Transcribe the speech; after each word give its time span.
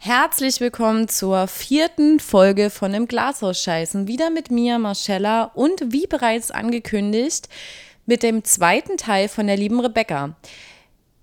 Herzlich 0.00 0.60
willkommen 0.60 1.08
zur 1.08 1.48
vierten 1.48 2.20
Folge 2.20 2.70
von 2.70 2.94
Im 2.94 3.08
Glashaus 3.08 3.60
scheißen. 3.60 4.06
Wieder 4.06 4.30
mit 4.30 4.48
mir, 4.48 4.78
Marcella, 4.78 5.50
und 5.54 5.92
wie 5.92 6.06
bereits 6.06 6.52
angekündigt, 6.52 7.48
mit 8.06 8.22
dem 8.22 8.44
zweiten 8.44 8.96
Teil 8.96 9.26
von 9.26 9.48
der 9.48 9.56
lieben 9.56 9.80
Rebecca. 9.80 10.36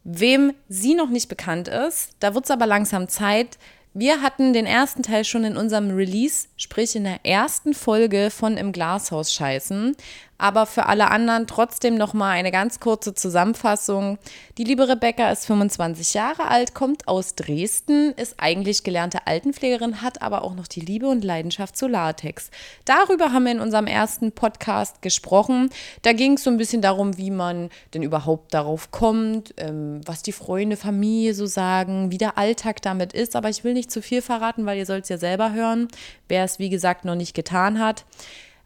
Wem 0.04 0.54
sie 0.68 0.94
noch 0.94 1.10
nicht 1.10 1.30
bekannt 1.30 1.70
ist, 1.70 2.18
da 2.20 2.36
wird 2.36 2.44
es 2.44 2.52
aber 2.52 2.66
langsam 2.66 3.08
Zeit. 3.08 3.58
Wir 3.94 4.22
hatten 4.22 4.52
den 4.52 4.66
ersten 4.66 5.04
Teil 5.04 5.24
schon 5.24 5.46
in 5.46 5.56
unserem 5.56 5.92
Release, 5.92 6.50
sprich 6.58 6.98
in 6.98 7.06
der 7.06 7.26
ersten 7.26 7.74
Folge 7.74 8.30
von 8.30 8.58
Im 8.58 8.74
Glashaus 8.74 9.34
scheißen 9.34 9.96
aber 10.38 10.66
für 10.66 10.88
alle 10.88 11.12
anderen 11.12 11.48
trotzdem 11.48 11.96
noch 11.96 12.14
mal 12.14 12.32
eine 12.32 12.52
ganz 12.52 12.80
kurze 12.80 13.14
Zusammenfassung. 13.14 14.18
Die 14.58 14.64
liebe 14.64 14.88
Rebecca 14.88 15.32
ist 15.32 15.46
25 15.46 16.14
Jahre 16.14 16.48
alt, 16.48 16.74
kommt 16.74 17.08
aus 17.08 17.36
Dresden, 17.36 18.12
ist 18.14 18.36
eigentlich 18.38 18.84
gelernte 18.84 19.28
Altenpflegerin, 19.28 20.02
hat 20.02 20.22
aber 20.22 20.44
auch 20.44 20.56
noch 20.56 20.68
die 20.68 20.82
Liebe 20.82 21.08
und 21.08 21.24
Leidenschaft 21.24 21.78
zu 21.78 21.88
Latex. 21.88 22.52
Darüber 22.84 23.32
haben 23.32 23.46
wir 23.46 23.54
in 23.54 23.60
unserem 23.60 23.88
ersten 23.88 24.32
Podcast 24.34 25.02
gesprochen. 25.02 25.70
Da 26.02 26.12
ging 26.14 26.34
es 26.34 26.44
so 26.44 26.50
ein 26.50 26.58
bisschen 26.58 26.82
darum, 26.82 27.18
wie 27.18 27.32
man 27.32 27.70
denn 27.94 28.04
überhaupt 28.04 28.54
darauf 28.54 28.92
kommt, 28.92 29.54
ähm, 29.58 30.02
was 30.06 30.22
die 30.22 30.32
Freunde, 30.34 30.76
Familie 30.76 31.34
so 31.34 31.46
sagen, 31.46 32.12
wie 32.12 32.18
der 32.18 32.38
Alltag 32.38 32.82
damit 32.82 33.14
ist. 33.14 33.36
Aber 33.36 33.50
ich 33.50 33.64
will 33.64 33.74
nicht 33.74 33.92
zu 33.92 34.02
viel 34.02 34.22
verraten, 34.22 34.66
weil 34.66 34.78
ihr 34.78 34.86
sollt 34.86 35.04
es 35.04 35.10
ja 35.10 35.18
selber 35.18 35.54
hören, 35.54 35.88
wer 36.28 36.44
es 36.44 36.60
wie 36.60 36.70
gesagt 36.70 37.06
noch 37.06 37.16
nicht 37.16 37.34
getan 37.34 37.80
hat. 37.80 38.06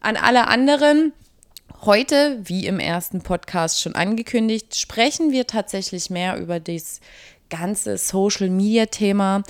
An 0.00 0.16
alle 0.16 0.48
anderen, 0.48 1.12
Heute, 1.82 2.38
wie 2.44 2.66
im 2.66 2.78
ersten 2.78 3.22
Podcast 3.22 3.80
schon 3.80 3.94
angekündigt, 3.94 4.76
sprechen 4.76 5.32
wir 5.32 5.46
tatsächlich 5.46 6.10
mehr 6.10 6.36
über 6.36 6.60
das 6.60 7.00
ganze 7.48 7.96
Social-Media-Thema. 7.96 9.42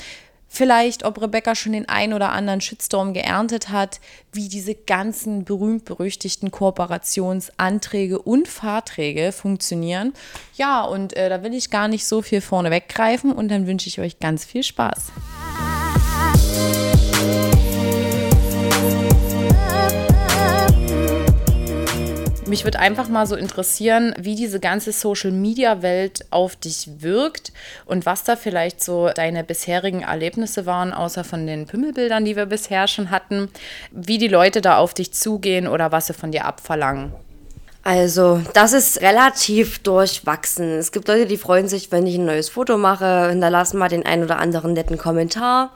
Vielleicht, 0.53 1.05
ob 1.05 1.23
Rebecca 1.23 1.55
schon 1.55 1.73
den 1.73 1.89
ein 1.89 2.13
oder 2.13 2.31
anderen 2.31 2.61
Shitstorm 2.61 3.15
geerntet 3.15 3.69
hat, 3.69 4.01
wie 4.33 4.49
diese 4.49 4.75
ganzen 4.75 5.45
berühmt-berüchtigten 5.45 6.51
Kooperationsanträge 6.51 8.21
und 8.21 8.49
Fahrträge 8.49 9.31
funktionieren. 9.31 10.13
Ja, 10.57 10.83
und 10.83 11.17
äh, 11.17 11.29
da 11.29 11.45
will 11.45 11.55
ich 11.55 11.71
gar 11.71 11.87
nicht 11.87 12.05
so 12.05 12.21
viel 12.21 12.41
vorne 12.41 12.73
weggreifen 12.73 13.31
und 13.31 13.49
dann 13.49 13.69
wünsche 13.69 13.89
ich 13.89 14.01
euch 14.01 14.19
ganz 14.19 14.45
viel 14.45 14.65
Spaß. 14.65 15.13
Mich 22.51 22.65
würde 22.65 22.81
einfach 22.81 23.07
mal 23.07 23.29
so 23.29 23.37
interessieren, 23.37 24.13
wie 24.19 24.35
diese 24.35 24.59
ganze 24.59 24.91
Social-Media-Welt 24.91 26.25
auf 26.31 26.57
dich 26.57 26.89
wirkt 26.99 27.53
und 27.87 28.07
was 28.07 28.25
da 28.25 28.35
vielleicht 28.35 28.83
so 28.83 29.09
deine 29.15 29.45
bisherigen 29.45 30.03
Erlebnisse 30.03 30.67
waren, 30.67 30.93
außer 30.93 31.23
von 31.23 31.47
den 31.47 31.67
Pümmelbildern, 31.67 32.25
die 32.25 32.35
wir 32.35 32.47
bisher 32.47 32.89
schon 32.89 33.13
hatten, 33.13 33.51
wie 33.93 34.19
die 34.19 34.27
Leute 34.27 34.63
da 34.63 34.79
auf 34.79 34.95
dich 34.95 35.13
zugehen 35.13 35.69
oder 35.69 35.93
was 35.93 36.09
sie 36.09 36.13
von 36.13 36.33
dir 36.33 36.45
abverlangen. 36.45 37.13
Also, 37.85 38.43
das 38.53 38.73
ist 38.73 39.01
relativ 39.01 39.79
durchwachsen. 39.79 40.71
Es 40.71 40.91
gibt 40.91 41.07
Leute, 41.07 41.27
die 41.27 41.37
freuen 41.37 41.69
sich, 41.69 41.93
wenn 41.93 42.05
ich 42.05 42.17
ein 42.17 42.25
neues 42.25 42.49
Foto 42.49 42.79
mache, 42.79 43.29
hinterlassen 43.29 43.79
mal 43.79 43.89
den 43.89 44.05
einen 44.05 44.25
oder 44.25 44.41
anderen 44.41 44.73
netten 44.73 44.99
Kommentar. 44.99 45.71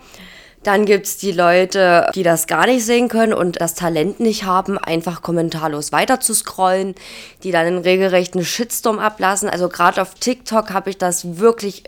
Dann 0.64 0.86
gibt 0.86 1.06
es 1.06 1.18
die 1.18 1.32
Leute, 1.32 2.10
die 2.14 2.22
das 2.22 2.46
gar 2.46 2.66
nicht 2.66 2.84
sehen 2.84 3.08
können 3.08 3.34
und 3.34 3.60
das 3.60 3.74
Talent 3.74 4.18
nicht 4.18 4.44
haben, 4.44 4.78
einfach 4.78 5.22
kommentarlos 5.22 5.92
weiter 5.92 6.20
zu 6.20 6.34
scrollen, 6.34 6.94
die 7.42 7.52
dann 7.52 7.66
einen 7.66 7.78
regelrechten 7.78 8.44
Shitstorm 8.44 8.98
ablassen. 8.98 9.48
Also 9.48 9.68
gerade 9.68 10.00
auf 10.00 10.14
TikTok 10.14 10.72
habe 10.72 10.90
ich 10.90 10.98
das 10.98 11.38
wirklich 11.38 11.84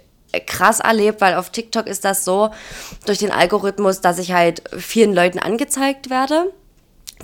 krass 0.47 0.81
erlebt, 0.81 1.21
weil 1.23 1.35
auf 1.35 1.51
TikTok 1.51 1.87
ist 1.87 2.05
das 2.05 2.25
so 2.25 2.51
durch 3.07 3.19
den 3.19 3.33
Algorithmus, 3.33 4.03
dass 4.03 4.19
ich 4.19 4.33
halt 4.33 4.63
vielen 4.77 5.15
Leuten 5.15 5.39
angezeigt 5.39 6.11
werde 6.11 6.53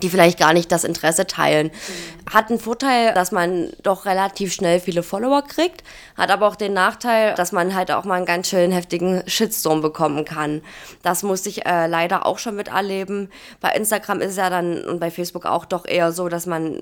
die 0.01 0.09
vielleicht 0.09 0.39
gar 0.39 0.53
nicht 0.53 0.73
das 0.73 0.85
Interesse 0.85 1.27
teilen. 1.27 1.67
Mhm. 1.67 2.33
Hat 2.33 2.49
einen 2.49 2.59
Vorteil, 2.59 3.13
dass 3.15 3.31
man 3.31 3.71
doch 3.83 4.07
relativ 4.07 4.53
schnell 4.53 4.81
viele 4.81 5.03
Follower 5.03 5.43
kriegt, 5.43 5.85
hat 6.17 6.31
aber 6.31 6.49
auch 6.49 6.57
den 6.57 6.73
Nachteil, 6.73 7.35
dass 7.35 7.53
man 7.53 7.75
halt 7.75 7.91
auch 7.91 8.05
mal 8.05 8.15
einen 8.15 8.27
ganz 8.27 8.49
schön 8.49 8.73
heftigen 8.73 9.23
Shitstorm 9.27 9.83
bekommen 9.83 10.25
kann. 10.25 10.63
Das 11.03 11.23
musste 11.23 11.51
ich 11.51 11.67
äh, 11.67 11.87
leider 11.87 12.25
auch 12.27 12.39
schon 12.39 12.57
miterleben. 12.57 13.31
Bei 13.61 13.71
Instagram 13.71 14.21
ist 14.21 14.33
es 14.33 14.37
ja 14.37 14.51
dann 14.51 14.83
und 14.85 14.99
bei 14.99 15.11
Facebook 15.11 15.45
auch 15.45 15.67
doch 15.67 15.85
eher 15.85 16.13
so, 16.13 16.29
dass 16.29 16.47
man 16.47 16.81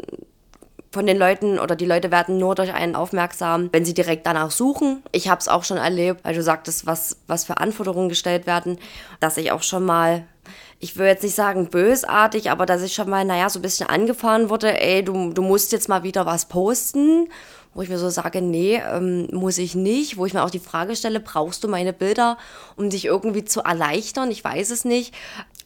von 0.92 1.06
den 1.06 1.18
Leuten 1.18 1.58
oder 1.58 1.76
die 1.76 1.86
Leute 1.86 2.10
werden 2.10 2.38
nur 2.38 2.54
durch 2.56 2.72
einen 2.72 2.96
aufmerksam, 2.96 3.68
wenn 3.72 3.84
sie 3.84 3.94
direkt 3.94 4.26
danach 4.26 4.50
suchen. 4.50 5.02
Ich 5.12 5.28
habe 5.28 5.40
es 5.40 5.48
auch 5.48 5.62
schon 5.62 5.76
erlebt, 5.76 6.24
weil 6.24 6.34
du 6.34 6.42
sagtest, 6.42 6.84
was, 6.86 7.16
was 7.28 7.44
für 7.44 7.58
Anforderungen 7.58 8.08
gestellt 8.08 8.46
werden, 8.46 8.78
dass 9.20 9.36
ich 9.36 9.52
auch 9.52 9.62
schon 9.62 9.84
mal 9.84 10.24
ich 10.80 10.96
will 10.96 11.06
jetzt 11.06 11.22
nicht 11.22 11.34
sagen 11.34 11.68
bösartig, 11.68 12.50
aber 12.50 12.64
dass 12.64 12.82
ich 12.82 12.94
schon 12.94 13.10
mal, 13.10 13.24
naja, 13.24 13.50
so 13.50 13.58
ein 13.58 13.62
bisschen 13.62 13.86
angefahren 13.86 14.48
wurde, 14.48 14.80
ey, 14.80 15.04
du, 15.04 15.32
du 15.32 15.42
musst 15.42 15.72
jetzt 15.72 15.90
mal 15.90 16.02
wieder 16.02 16.24
was 16.24 16.46
posten, 16.46 17.28
wo 17.74 17.82
ich 17.82 17.90
mir 17.90 17.98
so 17.98 18.08
sage, 18.08 18.40
nee, 18.40 18.80
ähm, 18.90 19.28
muss 19.30 19.58
ich 19.58 19.74
nicht, 19.74 20.16
wo 20.16 20.24
ich 20.24 20.32
mir 20.32 20.42
auch 20.42 20.50
die 20.50 20.58
Frage 20.58 20.96
stelle, 20.96 21.20
brauchst 21.20 21.62
du 21.62 21.68
meine 21.68 21.92
Bilder, 21.92 22.38
um 22.76 22.88
dich 22.88 23.04
irgendwie 23.04 23.44
zu 23.44 23.60
erleichtern? 23.60 24.30
Ich 24.30 24.42
weiß 24.42 24.70
es 24.70 24.86
nicht. 24.86 25.14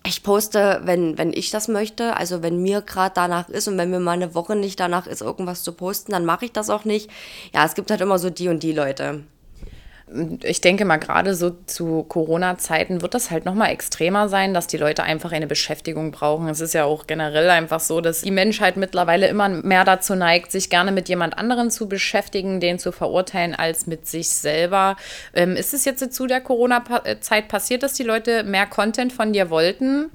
Ich 0.07 0.23
poste, 0.23 0.83
wenn, 0.85 1.17
wenn 1.17 1.33
ich 1.33 1.51
das 1.51 1.69
möchte, 1.69 2.17
also 2.17 2.43
wenn 2.43 2.61
mir 2.61 2.83
gerade 2.83 3.15
danach 3.15 3.49
ist 3.49 3.69
und 3.69 3.79
wenn 3.79 3.91
mir 3.91 4.01
mal 4.01 4.13
eine 4.13 4.35
Woche 4.35 4.55
nicht 4.57 4.79
danach 4.79 5.07
ist, 5.07 5.23
irgendwas 5.23 5.63
zu 5.63 5.73
posten, 5.73 6.13
dann 6.13 6.27
mache 6.27 6.45
ich 6.45 6.53
das 6.53 6.69
auch 6.69 6.85
nicht. 6.85 7.09
Ja, 7.55 7.65
es 7.65 7.75
gibt 7.75 7.91
halt 7.91 8.03
immer 8.03 8.19
so 8.19 8.29
die 8.29 8.49
und 8.49 8.63
die 8.63 8.73
Leute 8.73 9.23
ich 10.43 10.61
denke 10.61 10.85
mal, 10.85 10.99
gerade 10.99 11.35
so 11.35 11.57
zu 11.67 12.05
Corona-Zeiten 12.05 13.01
wird 13.01 13.15
das 13.15 13.31
halt 13.31 13.47
nochmal 13.47 13.71
extremer 13.71 14.29
sein, 14.29 14.53
dass 14.53 14.67
die 14.67 14.77
Leute 14.77 15.03
einfach 15.03 15.33
eine 15.33 15.47
Beschäftigung 15.47 16.11
brauchen. 16.11 16.49
Es 16.49 16.61
ist 16.61 16.75
ja 16.75 16.85
auch 16.85 17.07
generell 17.07 17.49
einfach 17.49 17.81
so, 17.81 18.01
dass 18.03 18.21
die 18.21 18.31
Menschheit 18.31 18.77
mittlerweile 18.77 19.29
immer 19.29 19.49
mehr 19.49 19.85
dazu 19.85 20.15
neigt, 20.15 20.53
sich 20.53 20.69
gerne 20.69 20.93
mit 20.93 21.09
jemand 21.09 21.39
anderem 21.39 21.71
zu 21.71 21.89
beschäftigen, 21.89 22.61
den 22.61 22.79
zu 22.79 22.93
verurteilen, 22.93 23.55
als 23.55 23.87
mit 23.87 24.07
sich 24.07 24.29
selber. 24.29 24.97
Ähm, 25.33 25.57
ist 25.57 25.73
es 25.73 25.87
jetzt 25.87 26.13
zu 26.13 26.27
der 26.27 26.43
Corona-Zeit 26.43 27.49
passiert, 27.49 27.83
dass 27.83 27.95
die 27.95 28.03
Leute 28.03 28.45
mehr 28.45 28.67
Content 28.67 29.13
von 29.13 29.33
dir 29.33 29.49
wollten? 29.49 30.11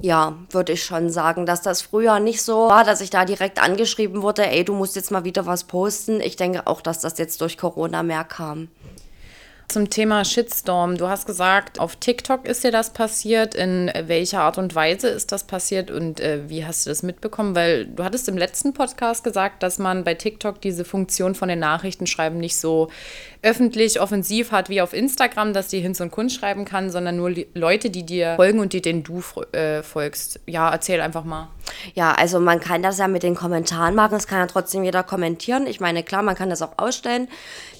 Ja, 0.00 0.36
würde 0.50 0.72
ich 0.72 0.84
schon 0.84 1.10
sagen, 1.10 1.46
dass 1.46 1.62
das 1.62 1.82
früher 1.82 2.20
nicht 2.20 2.42
so 2.42 2.68
war, 2.68 2.84
dass 2.84 3.00
ich 3.00 3.10
da 3.10 3.24
direkt 3.24 3.62
angeschrieben 3.62 4.22
wurde, 4.22 4.46
ey, 4.46 4.64
du 4.64 4.74
musst 4.74 4.96
jetzt 4.96 5.10
mal 5.10 5.24
wieder 5.24 5.46
was 5.46 5.64
posten. 5.64 6.20
Ich 6.20 6.36
denke 6.36 6.66
auch, 6.66 6.80
dass 6.80 7.00
das 7.00 7.18
jetzt 7.18 7.40
durch 7.40 7.58
Corona 7.58 8.02
mehr 8.02 8.24
kam. 8.24 8.68
Zum 9.72 9.88
Thema 9.88 10.22
Shitstorm. 10.22 10.98
Du 10.98 11.08
hast 11.08 11.24
gesagt, 11.24 11.80
auf 11.80 11.96
TikTok 11.96 12.46
ist 12.46 12.62
dir 12.62 12.72
das 12.72 12.90
passiert. 12.92 13.54
In 13.54 13.90
welcher 14.04 14.42
Art 14.42 14.58
und 14.58 14.74
Weise 14.74 15.08
ist 15.08 15.32
das 15.32 15.44
passiert 15.44 15.90
und 15.90 16.20
äh, 16.20 16.46
wie 16.50 16.66
hast 16.66 16.84
du 16.84 16.90
das 16.90 17.02
mitbekommen? 17.02 17.54
Weil 17.54 17.86
du 17.86 18.04
hattest 18.04 18.28
im 18.28 18.36
letzten 18.36 18.74
Podcast 18.74 19.24
gesagt, 19.24 19.62
dass 19.62 19.78
man 19.78 20.04
bei 20.04 20.12
TikTok 20.12 20.60
diese 20.60 20.84
Funktion 20.84 21.34
von 21.34 21.48
den 21.48 21.60
Nachrichtenschreiben 21.60 22.38
nicht 22.38 22.58
so 22.58 22.90
öffentlich 23.42 24.00
offensiv 24.00 24.52
hat 24.52 24.68
wie 24.68 24.80
auf 24.80 24.92
Instagram, 24.92 25.52
dass 25.52 25.68
die 25.68 25.80
Hinz 25.80 26.00
und 26.00 26.10
Kunst 26.12 26.36
schreiben 26.36 26.64
kann, 26.64 26.90
sondern 26.90 27.16
nur 27.16 27.34
Leute, 27.54 27.90
die 27.90 28.04
dir 28.04 28.36
folgen 28.36 28.60
und 28.60 28.72
die 28.72 28.80
denen 28.80 29.02
du 29.02 29.22
äh, 29.52 29.82
folgst. 29.82 30.40
Ja, 30.46 30.70
erzähl 30.70 31.00
einfach 31.00 31.24
mal. 31.24 31.48
Ja, 31.94 32.12
also 32.12 32.38
man 32.38 32.60
kann 32.60 32.82
das 32.82 32.98
ja 32.98 33.08
mit 33.08 33.22
den 33.22 33.34
Kommentaren 33.34 33.94
machen. 33.94 34.16
Es 34.16 34.26
kann 34.26 34.38
ja 34.38 34.46
trotzdem 34.46 34.84
jeder 34.84 35.02
kommentieren. 35.02 35.66
Ich 35.66 35.80
meine, 35.80 36.02
klar, 36.02 36.22
man 36.22 36.36
kann 36.36 36.50
das 36.50 36.62
auch 36.62 36.78
ausstellen 36.78 37.28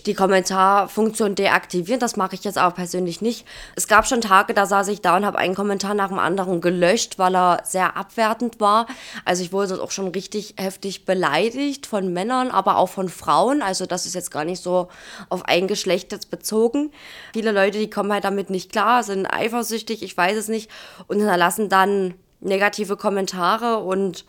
die 0.06 0.14
Kommentarfunktion 0.14 1.34
deaktivieren. 1.34 2.00
Das 2.00 2.16
mache 2.16 2.34
ich 2.34 2.44
jetzt 2.44 2.58
aber 2.58 2.74
persönlich 2.74 3.20
nicht. 3.20 3.46
Es 3.76 3.88
gab 3.88 4.06
schon 4.06 4.20
Tage, 4.20 4.54
da 4.54 4.66
saß 4.66 4.88
ich 4.88 5.00
da 5.00 5.16
und 5.16 5.24
habe 5.24 5.38
einen 5.38 5.54
Kommentar 5.54 5.94
nach 5.94 6.08
dem 6.08 6.18
anderen 6.18 6.60
gelöscht, 6.60 7.18
weil 7.18 7.34
er 7.36 7.60
sehr 7.64 7.96
abwertend 7.96 8.60
war. 8.60 8.86
Also 9.24 9.42
ich 9.42 9.52
wurde 9.52 9.82
auch 9.82 9.90
schon 9.90 10.08
richtig 10.08 10.54
heftig 10.58 11.04
beleidigt 11.04 11.86
von 11.86 12.12
Männern, 12.12 12.50
aber 12.50 12.76
auch 12.76 12.88
von 12.88 13.08
Frauen. 13.08 13.62
Also 13.62 13.86
das 13.86 14.06
ist 14.06 14.14
jetzt 14.14 14.30
gar 14.30 14.44
nicht 14.44 14.62
so 14.62 14.88
auf 15.28 15.42
ein 15.52 15.68
Geschlecht 15.68 16.12
jetzt 16.12 16.30
bezogen. 16.30 16.90
Viele 17.32 17.52
Leute, 17.52 17.78
die 17.78 17.90
kommen 17.90 18.12
halt 18.12 18.24
damit 18.24 18.50
nicht 18.50 18.72
klar, 18.72 19.02
sind 19.02 19.26
eifersüchtig, 19.26 20.02
ich 20.02 20.16
weiß 20.16 20.36
es 20.36 20.48
nicht, 20.48 20.70
und 21.06 21.18
hinterlassen 21.18 21.68
dann 21.68 22.14
negative 22.40 22.96
Kommentare 22.96 23.78
und 23.78 24.24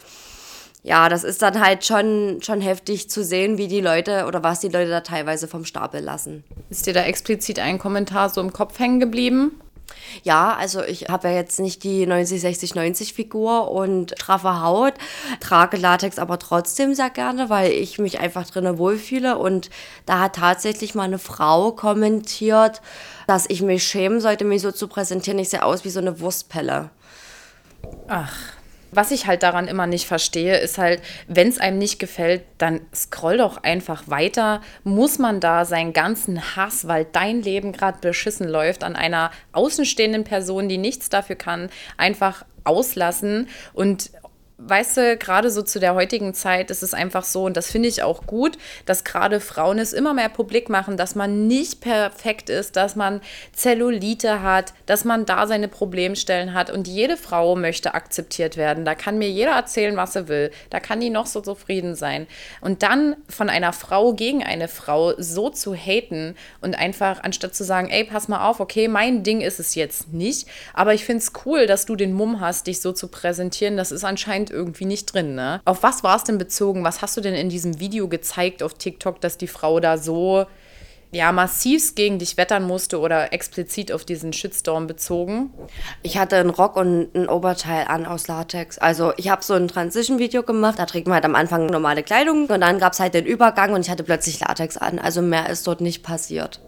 ja, 0.83 1.07
das 1.07 1.23
ist 1.23 1.41
dann 1.41 1.65
halt 1.65 1.85
schon, 1.85 2.39
schon 2.41 2.59
heftig 2.59 3.09
zu 3.09 3.23
sehen, 3.23 3.57
wie 3.57 3.69
die 3.69 3.79
Leute 3.79 4.25
oder 4.25 4.43
was 4.43 4.59
die 4.59 4.67
Leute 4.67 4.89
da 4.89 4.99
teilweise 4.99 5.47
vom 5.47 5.63
Stapel 5.63 6.01
lassen. 6.01 6.43
Ist 6.69 6.85
dir 6.85 6.93
da 6.93 7.03
explizit 7.03 7.57
ein 7.59 7.79
Kommentar 7.79 8.29
so 8.29 8.41
im 8.41 8.51
Kopf 8.51 8.79
hängen 8.79 8.99
geblieben? 8.99 9.62
Ja, 10.23 10.55
also 10.55 10.83
ich 10.83 11.09
habe 11.09 11.29
ja 11.29 11.35
jetzt 11.35 11.59
nicht 11.59 11.83
die 11.83 12.05
90, 12.05 12.41
60, 12.41 12.75
90 12.75 13.13
Figur 13.13 13.71
und 13.71 14.11
straffe 14.17 14.61
Haut, 14.61 14.93
trage 15.39 15.77
Latex 15.77 16.19
aber 16.19 16.39
trotzdem 16.39 16.93
sehr 16.93 17.09
gerne, 17.09 17.49
weil 17.49 17.71
ich 17.71 17.99
mich 17.99 18.19
einfach 18.19 18.49
drinnen 18.49 18.77
wohlfühle. 18.77 19.37
Und 19.37 19.69
da 20.05 20.19
hat 20.19 20.35
tatsächlich 20.35 20.95
mal 20.95 21.03
eine 21.03 21.19
Frau 21.19 21.71
kommentiert, 21.71 22.81
dass 23.27 23.49
ich 23.49 23.61
mich 23.61 23.83
schämen 23.83 24.21
sollte, 24.21 24.45
mich 24.45 24.61
so 24.61 24.71
zu 24.71 24.87
präsentieren. 24.87 25.39
Ich 25.39 25.49
sehe 25.49 25.63
aus 25.63 25.83
wie 25.83 25.89
so 25.89 25.99
eine 25.99 26.19
Wurstpelle. 26.19 26.89
Ach. 28.07 28.52
Was 28.95 29.11
ich 29.11 29.27
halt 29.27 29.43
daran 29.43 29.67
immer 29.67 29.87
nicht 29.87 30.05
verstehe, 30.05 30.57
ist 30.57 30.77
halt, 30.77 31.01
wenn 31.27 31.47
es 31.47 31.59
einem 31.59 31.77
nicht 31.77 31.99
gefällt, 31.99 32.43
dann 32.57 32.81
scroll 32.93 33.37
doch 33.37 33.63
einfach 33.63 34.03
weiter. 34.07 34.61
Muss 34.83 35.19
man 35.19 35.39
da 35.39 35.65
seinen 35.65 35.93
ganzen 35.93 36.55
Hass, 36.55 36.87
weil 36.87 37.05
dein 37.11 37.41
Leben 37.41 37.71
gerade 37.71 37.99
beschissen 37.99 38.47
läuft, 38.47 38.83
an 38.83 38.95
einer 38.95 39.31
außenstehenden 39.53 40.23
Person, 40.23 40.69
die 40.69 40.77
nichts 40.77 41.09
dafür 41.09 41.35
kann, 41.35 41.69
einfach 41.97 42.45
auslassen 42.63 43.49
und 43.73 44.11
weißt 44.67 44.97
du, 44.97 45.17
gerade 45.17 45.49
so 45.49 45.61
zu 45.61 45.79
der 45.79 45.93
heutigen 45.93 46.33
Zeit 46.33 46.71
ist 46.71 46.83
es 46.83 46.93
einfach 46.93 47.23
so, 47.23 47.45
und 47.45 47.57
das 47.57 47.71
finde 47.71 47.89
ich 47.89 48.03
auch 48.03 48.25
gut, 48.25 48.57
dass 48.85 49.03
gerade 49.03 49.39
Frauen 49.39 49.79
es 49.79 49.93
immer 49.93 50.13
mehr 50.13 50.29
publik 50.29 50.69
machen, 50.69 50.97
dass 50.97 51.15
man 51.15 51.47
nicht 51.47 51.81
perfekt 51.81 52.49
ist, 52.49 52.75
dass 52.75 52.95
man 52.95 53.21
Zellulite 53.53 54.41
hat, 54.41 54.73
dass 54.85 55.05
man 55.05 55.25
da 55.25 55.47
seine 55.47 55.67
Problemstellen 55.67 56.53
hat. 56.53 56.69
Und 56.69 56.87
jede 56.87 57.17
Frau 57.17 57.55
möchte 57.55 57.93
akzeptiert 57.93 58.57
werden. 58.57 58.85
Da 58.85 58.95
kann 58.95 59.17
mir 59.17 59.29
jeder 59.29 59.51
erzählen, 59.51 59.97
was 59.97 60.15
er 60.15 60.27
will. 60.27 60.51
Da 60.69 60.79
kann 60.79 60.99
die 60.99 61.09
noch 61.09 61.25
so 61.25 61.41
zufrieden 61.41 61.95
sein. 61.95 62.27
Und 62.61 62.83
dann 62.83 63.15
von 63.27 63.49
einer 63.49 63.73
Frau 63.73 64.13
gegen 64.13 64.43
eine 64.43 64.67
Frau 64.67 65.13
so 65.17 65.49
zu 65.49 65.73
haten 65.73 66.35
und 66.61 66.75
einfach, 66.75 67.23
anstatt 67.23 67.55
zu 67.55 67.63
sagen, 67.63 67.89
ey, 67.89 68.03
pass 68.05 68.27
mal 68.27 68.47
auf, 68.47 68.59
okay, 68.59 68.87
mein 68.87 69.23
Ding 69.23 69.41
ist 69.41 69.59
es 69.59 69.75
jetzt 69.75 70.13
nicht, 70.13 70.47
aber 70.73 70.93
ich 70.93 71.05
finde 71.05 71.23
es 71.23 71.33
cool, 71.45 71.67
dass 71.67 71.85
du 71.85 71.95
den 71.95 72.13
Mumm 72.13 72.39
hast, 72.39 72.67
dich 72.67 72.81
so 72.81 72.93
zu 72.93 73.07
präsentieren. 73.07 73.77
Das 73.77 73.91
ist 73.91 74.03
anscheinend 74.03 74.52
irgendwie 74.53 74.85
nicht 74.85 75.13
drin, 75.13 75.35
ne? 75.35 75.61
Auf 75.65 75.83
was 75.83 76.03
war 76.03 76.15
es 76.15 76.23
denn 76.23 76.37
bezogen? 76.37 76.83
Was 76.83 77.01
hast 77.01 77.17
du 77.17 77.21
denn 77.21 77.33
in 77.33 77.49
diesem 77.49 77.79
Video 77.79 78.07
gezeigt 78.07 78.63
auf 78.63 78.75
TikTok, 78.75 79.19
dass 79.19 79.37
die 79.37 79.47
Frau 79.47 79.79
da 79.79 79.97
so 79.97 80.45
ja, 81.13 81.31
massivst 81.31 81.95
gegen 81.95 82.17
dich 82.17 82.37
wettern 82.37 82.63
musste 82.63 82.99
oder 82.99 83.33
explizit 83.33 83.91
auf 83.91 84.03
diesen 84.03 84.33
Shitstorm 84.33 84.87
bezogen? 84.87 85.51
Ich 86.01 86.17
hatte 86.17 86.37
einen 86.37 86.49
Rock 86.49 86.75
und 86.75 87.13
ein 87.15 87.29
Oberteil 87.29 87.85
an 87.87 88.05
aus 88.05 88.27
Latex. 88.27 88.79
Also 88.79 89.13
ich 89.17 89.29
habe 89.29 89.43
so 89.43 89.53
ein 89.53 89.67
Transition-Video 89.67 90.43
gemacht, 90.43 90.79
da 90.79 90.85
trägt 90.85 91.07
man 91.07 91.15
halt 91.15 91.25
am 91.25 91.35
Anfang 91.35 91.67
normale 91.67 92.03
Kleidung 92.03 92.47
und 92.47 92.61
dann 92.61 92.79
gab 92.79 92.93
es 92.93 92.99
halt 92.99 93.13
den 93.13 93.25
Übergang 93.25 93.73
und 93.73 93.81
ich 93.81 93.91
hatte 93.91 94.03
plötzlich 94.03 94.39
Latex 94.39 94.77
an. 94.77 94.97
Also 94.99 95.21
mehr 95.21 95.49
ist 95.49 95.67
dort 95.67 95.81
nicht 95.81 96.03
passiert. 96.03 96.59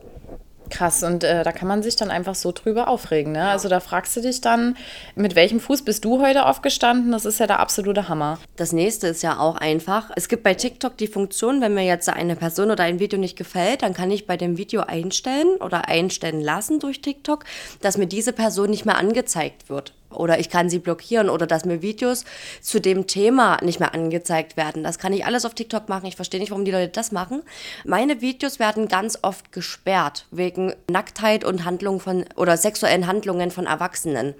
Krass, 0.75 1.03
und 1.03 1.23
äh, 1.23 1.45
da 1.45 1.53
kann 1.53 1.69
man 1.69 1.83
sich 1.83 1.95
dann 1.95 2.11
einfach 2.11 2.35
so 2.35 2.51
drüber 2.51 2.89
aufregen. 2.89 3.31
Ne? 3.31 3.47
Also 3.47 3.69
da 3.69 3.79
fragst 3.79 4.17
du 4.17 4.21
dich 4.21 4.41
dann, 4.41 4.75
mit 5.15 5.33
welchem 5.33 5.61
Fuß 5.61 5.83
bist 5.83 6.03
du 6.03 6.21
heute 6.21 6.45
aufgestanden? 6.45 7.13
Das 7.13 7.23
ist 7.23 7.39
ja 7.39 7.47
der 7.47 7.61
absolute 7.61 8.09
Hammer. 8.09 8.39
Das 8.57 8.73
nächste 8.73 9.07
ist 9.07 9.23
ja 9.23 9.39
auch 9.39 9.55
einfach. 9.55 10.11
Es 10.17 10.27
gibt 10.27 10.43
bei 10.43 10.53
TikTok 10.53 10.97
die 10.97 11.07
Funktion, 11.07 11.61
wenn 11.61 11.75
mir 11.75 11.85
jetzt 11.85 12.09
eine 12.09 12.35
Person 12.35 12.71
oder 12.71 12.83
ein 12.83 12.99
Video 12.99 13.17
nicht 13.17 13.37
gefällt, 13.37 13.83
dann 13.83 13.93
kann 13.93 14.11
ich 14.11 14.27
bei 14.27 14.35
dem 14.35 14.57
Video 14.57 14.81
einstellen 14.81 15.47
oder 15.61 15.87
einstellen 15.87 16.41
lassen 16.41 16.81
durch 16.81 17.01
TikTok, 17.01 17.45
dass 17.79 17.97
mir 17.97 18.07
diese 18.07 18.33
Person 18.33 18.69
nicht 18.69 18.85
mehr 18.85 18.97
angezeigt 18.97 19.69
wird 19.69 19.93
oder 20.15 20.39
ich 20.39 20.49
kann 20.49 20.69
sie 20.69 20.79
blockieren 20.79 21.29
oder 21.29 21.47
dass 21.47 21.65
mir 21.65 21.81
Videos 21.81 22.25
zu 22.61 22.79
dem 22.79 23.07
Thema 23.07 23.57
nicht 23.63 23.79
mehr 23.79 23.93
angezeigt 23.93 24.57
werden. 24.57 24.83
Das 24.83 24.99
kann 24.99 25.13
ich 25.13 25.25
alles 25.25 25.45
auf 25.45 25.53
TikTok 25.53 25.89
machen. 25.89 26.05
Ich 26.05 26.15
verstehe 26.15 26.39
nicht, 26.39 26.51
warum 26.51 26.65
die 26.65 26.71
Leute 26.71 26.89
das 26.89 27.11
machen. 27.11 27.43
Meine 27.83 28.21
Videos 28.21 28.59
werden 28.59 28.87
ganz 28.87 29.19
oft 29.21 29.51
gesperrt 29.51 30.25
wegen 30.31 30.73
Nacktheit 30.89 31.43
und 31.43 31.65
Handlungen 31.65 31.99
von 31.99 32.25
oder 32.35 32.57
sexuellen 32.57 33.07
Handlungen 33.07 33.51
von 33.51 33.65
Erwachsenen. 33.65 34.35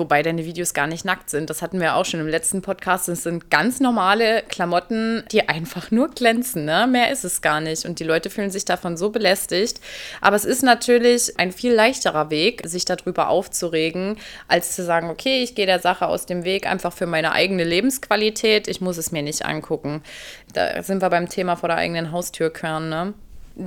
Wobei 0.00 0.22
deine 0.22 0.46
Videos 0.46 0.72
gar 0.72 0.86
nicht 0.86 1.04
nackt 1.04 1.28
sind. 1.28 1.50
Das 1.50 1.60
hatten 1.60 1.78
wir 1.78 1.94
auch 1.94 2.06
schon 2.06 2.20
im 2.20 2.26
letzten 2.26 2.62
Podcast. 2.62 3.06
Es 3.10 3.24
sind 3.24 3.50
ganz 3.50 3.80
normale 3.80 4.42
Klamotten, 4.48 5.24
die 5.30 5.46
einfach 5.46 5.90
nur 5.90 6.08
glänzen. 6.08 6.64
Ne? 6.64 6.88
Mehr 6.90 7.12
ist 7.12 7.22
es 7.22 7.42
gar 7.42 7.60
nicht. 7.60 7.84
Und 7.84 8.00
die 8.00 8.04
Leute 8.04 8.30
fühlen 8.30 8.50
sich 8.50 8.64
davon 8.64 8.96
so 8.96 9.10
belästigt. 9.10 9.78
Aber 10.22 10.36
es 10.36 10.46
ist 10.46 10.62
natürlich 10.62 11.38
ein 11.38 11.52
viel 11.52 11.74
leichterer 11.74 12.30
Weg, 12.30 12.62
sich 12.64 12.86
darüber 12.86 13.28
aufzuregen, 13.28 14.16
als 14.48 14.74
zu 14.74 14.84
sagen, 14.84 15.10
okay, 15.10 15.42
ich 15.42 15.54
gehe 15.54 15.66
der 15.66 15.80
Sache 15.80 16.06
aus 16.06 16.24
dem 16.24 16.44
Weg, 16.44 16.66
einfach 16.66 16.94
für 16.94 17.06
meine 17.06 17.32
eigene 17.32 17.64
Lebensqualität. 17.64 18.68
Ich 18.68 18.80
muss 18.80 18.96
es 18.96 19.12
mir 19.12 19.22
nicht 19.22 19.44
angucken. 19.44 20.02
Da 20.54 20.82
sind 20.82 21.02
wir 21.02 21.10
beim 21.10 21.28
Thema 21.28 21.56
vor 21.56 21.68
der 21.68 21.76
eigenen 21.76 22.10
Haustür 22.10 22.48
körn. 22.48 22.88
Ne? 22.88 23.12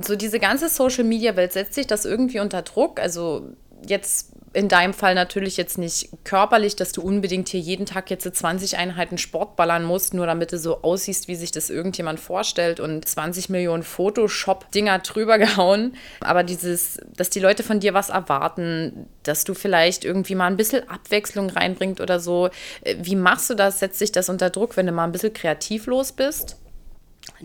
So 0.02 0.16
diese 0.16 0.40
ganze 0.40 0.68
Social-Media-Welt 0.68 1.52
setzt 1.52 1.74
sich 1.74 1.86
das 1.86 2.04
irgendwie 2.04 2.40
unter 2.40 2.62
Druck. 2.62 2.98
Also 2.98 3.50
jetzt 3.86 4.32
in 4.54 4.68
deinem 4.68 4.94
Fall 4.94 5.14
natürlich 5.14 5.56
jetzt 5.56 5.78
nicht 5.78 6.10
körperlich, 6.22 6.76
dass 6.76 6.92
du 6.92 7.02
unbedingt 7.02 7.48
hier 7.48 7.60
jeden 7.60 7.86
Tag 7.86 8.08
jetzt 8.08 8.24
20 8.24 8.76
Einheiten 8.78 9.18
Sport 9.18 9.56
ballern 9.56 9.84
musst, 9.84 10.14
nur 10.14 10.26
damit 10.26 10.52
du 10.52 10.58
so 10.58 10.82
aussiehst, 10.82 11.26
wie 11.26 11.34
sich 11.34 11.50
das 11.50 11.70
irgendjemand 11.70 12.20
vorstellt 12.20 12.78
und 12.78 13.06
20 13.06 13.48
Millionen 13.48 13.82
Photoshop-Dinger 13.82 15.00
drüber 15.00 15.38
gehauen. 15.44 15.96
Aber 16.20 16.44
dieses, 16.44 17.00
dass 17.16 17.30
die 17.30 17.40
Leute 17.40 17.64
von 17.64 17.80
dir 17.80 17.94
was 17.94 18.10
erwarten, 18.10 19.06
dass 19.24 19.42
du 19.42 19.54
vielleicht 19.54 20.04
irgendwie 20.04 20.36
mal 20.36 20.46
ein 20.46 20.56
bisschen 20.56 20.88
Abwechslung 20.88 21.50
reinbringt 21.50 22.00
oder 22.00 22.20
so. 22.20 22.48
Äh, 22.82 22.96
wie 23.00 23.16
machst 23.16 23.50
du 23.50 23.54
das? 23.54 23.80
Setzt 23.80 23.98
sich 23.98 24.12
das 24.12 24.28
unter 24.28 24.50
Druck, 24.50 24.76
wenn 24.76 24.86
du 24.86 24.92
mal 24.92 25.04
ein 25.04 25.12
bisschen 25.12 25.32
kreativlos 25.32 26.12
bist? 26.12 26.56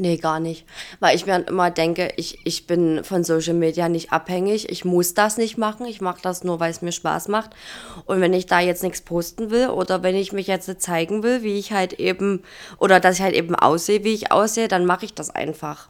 Nee, 0.01 0.16
gar 0.16 0.40
nicht. 0.40 0.66
Weil 1.01 1.13
ich 1.18 1.25
mir 1.25 1.46
immer 1.46 1.72
denke, 1.72 2.13
ich, 2.16 2.40
ich 2.46 2.68
bin 2.68 3.04
von 3.04 3.25
Social 3.25 3.54
Media 3.54 3.90
nicht 3.90 4.13
abhängig. 4.13 4.69
Ich 4.69 4.86
muss 4.86 5.13
das 5.13 5.38
nicht 5.38 5.57
machen. 5.57 5.86
Ich 5.86 6.00
mache 6.00 6.22
das 6.22 6.46
nur, 6.46 6.62
weil 6.62 6.72
es 6.72 6.81
mir 6.81 6.94
Spaß 6.94 7.28
macht. 7.28 7.50
Und 8.06 8.22
wenn 8.22 8.34
ich 8.34 8.46
da 8.46 8.62
jetzt 8.62 8.81
nichts 8.81 9.01
posten 9.01 9.51
will 9.51 9.68
oder 9.68 10.01
wenn 10.01 10.16
ich 10.16 10.31
mich 10.31 10.48
jetzt 10.48 10.81
zeigen 10.81 11.22
will, 11.22 11.44
wie 11.44 11.60
ich 11.60 11.74
halt 11.74 11.92
eben, 11.92 12.44
oder 12.78 13.01
dass 13.01 13.18
ich 13.18 13.22
halt 13.22 13.36
eben 13.36 13.56
aussehe, 13.56 14.06
wie 14.06 14.13
ich 14.13 14.31
aussehe, 14.31 14.69
dann 14.69 14.86
mache 14.86 15.04
ich 15.04 15.13
das 15.16 15.31
einfach. 15.31 15.90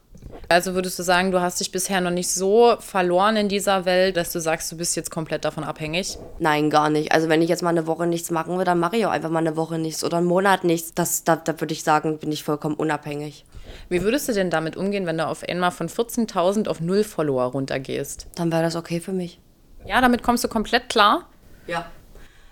Also 0.51 0.73
würdest 0.73 0.97
du 0.97 1.03
sagen, 1.03 1.29
du 1.29 1.41
hast 1.41 1.59
dich 1.59 1.71
bisher 1.71 2.01
noch 2.01 2.09
nicht 2.09 2.31
so 2.31 2.75
verloren 2.79 3.35
in 3.35 3.49
dieser 3.49 3.85
Welt, 3.85 4.17
dass 4.17 4.33
du 4.33 4.41
sagst, 4.41 4.71
du 4.71 4.77
bist 4.77 4.95
jetzt 4.95 5.11
komplett 5.11 5.45
davon 5.45 5.63
abhängig? 5.63 6.17
Nein, 6.39 6.71
gar 6.71 6.89
nicht. 6.89 7.11
Also 7.11 7.29
wenn 7.29 7.43
ich 7.43 7.49
jetzt 7.49 7.61
mal 7.61 7.69
eine 7.69 7.85
Woche 7.85 8.07
nichts 8.07 8.31
machen 8.31 8.57
will, 8.57 8.65
dann 8.65 8.79
mache 8.79 8.97
ich 8.97 9.05
auch 9.05 9.11
einfach 9.11 9.29
mal 9.29 9.39
eine 9.39 9.55
Woche 9.55 9.77
nichts 9.77 10.03
oder 10.03 10.17
einen 10.17 10.25
Monat 10.25 10.63
nichts. 10.63 10.95
Das, 10.95 11.23
da, 11.23 11.35
da 11.35 11.61
würde 11.61 11.73
ich 11.73 11.83
sagen, 11.83 12.17
bin 12.17 12.31
ich 12.31 12.43
vollkommen 12.43 12.73
unabhängig. 12.73 13.45
Wie 13.89 14.01
würdest 14.01 14.27
du 14.27 14.33
denn 14.33 14.49
damit 14.49 14.75
umgehen, 14.75 15.05
wenn 15.05 15.19
du 15.19 15.27
auf 15.27 15.47
einmal 15.47 15.69
von 15.69 15.87
14.000 15.87 16.67
auf 16.67 16.81
0 16.81 17.03
Follower 17.03 17.43
runtergehst? 17.43 18.25
Dann 18.33 18.51
wäre 18.51 18.63
das 18.63 18.75
okay 18.75 18.99
für 18.99 19.13
mich. 19.13 19.39
Ja, 19.85 20.01
damit 20.01 20.23
kommst 20.23 20.43
du 20.43 20.47
komplett 20.47 20.89
klar? 20.89 21.27
Ja. 21.67 21.85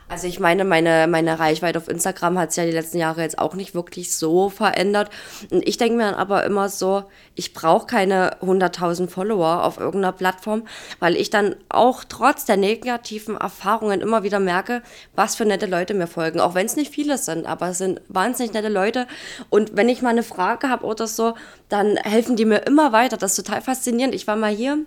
Also 0.10 0.26
ich 0.26 0.40
meine, 0.40 0.64
meine, 0.64 1.06
meine 1.08 1.38
Reichweite 1.38 1.78
auf 1.78 1.90
Instagram 1.90 2.40
hat 2.40 2.54
sich 2.54 2.64
ja 2.64 2.70
die 2.70 2.76
letzten 2.76 2.98
Jahre 2.98 3.22
jetzt 3.22 3.38
auch 3.40 3.56
nicht 3.56 3.76
wirklich 3.76 4.16
so 4.16 4.50
verändert. 4.50 5.10
Und 5.52 5.68
ich 5.68 5.78
denke 5.78 5.98
mir 5.98 6.04
dann 6.06 6.16
aber 6.16 6.46
immer 6.46 6.70
so, 6.70 7.04
ich 7.36 7.54
brauche 7.54 7.88
keine 7.88 8.38
100.000 8.42 9.10
Follower 9.10 9.66
auf 9.66 9.78
irgendeiner 9.78 10.14
Plattform, 10.14 10.66
weil 11.00 11.18
ich 11.18 11.30
dann 11.30 11.56
auch 11.68 12.06
trotz 12.06 12.46
der 12.46 12.56
negativen 12.56 13.36
Erfahrungen 13.36 14.00
immer 14.00 14.24
wieder 14.24 14.40
merke, 14.40 14.82
was 15.14 15.36
für 15.36 15.46
nette 15.46 15.66
Leute 15.66 15.94
mir 15.94 16.08
folgen. 16.08 16.40
Auch 16.40 16.56
wenn 16.56 16.68
es 16.68 16.78
nicht 16.78 16.94
viele 16.94 17.18
sind, 17.18 17.46
aber 17.46 17.70
es 17.70 17.80
sind 17.80 18.00
wahnsinnig 18.08 18.54
nette 18.54 18.70
Leute. 18.70 19.08
Und 19.50 19.76
wenn 19.76 19.90
ich 19.90 20.02
mal 20.02 20.10
eine 20.12 20.24
Frage 20.24 20.70
habe 20.70 20.86
oder 20.86 21.08
so, 21.08 21.34
dann 21.68 21.98
helfen 21.98 22.38
die 22.38 22.46
mir 22.46 22.60
immer 22.60 22.94
weiter. 22.94 23.18
Das 23.18 23.38
ist 23.38 23.46
total 23.46 23.62
faszinierend. 23.62 24.16
Ich 24.16 24.26
war 24.26 24.38
mal 24.38 24.56
hier 24.56 24.86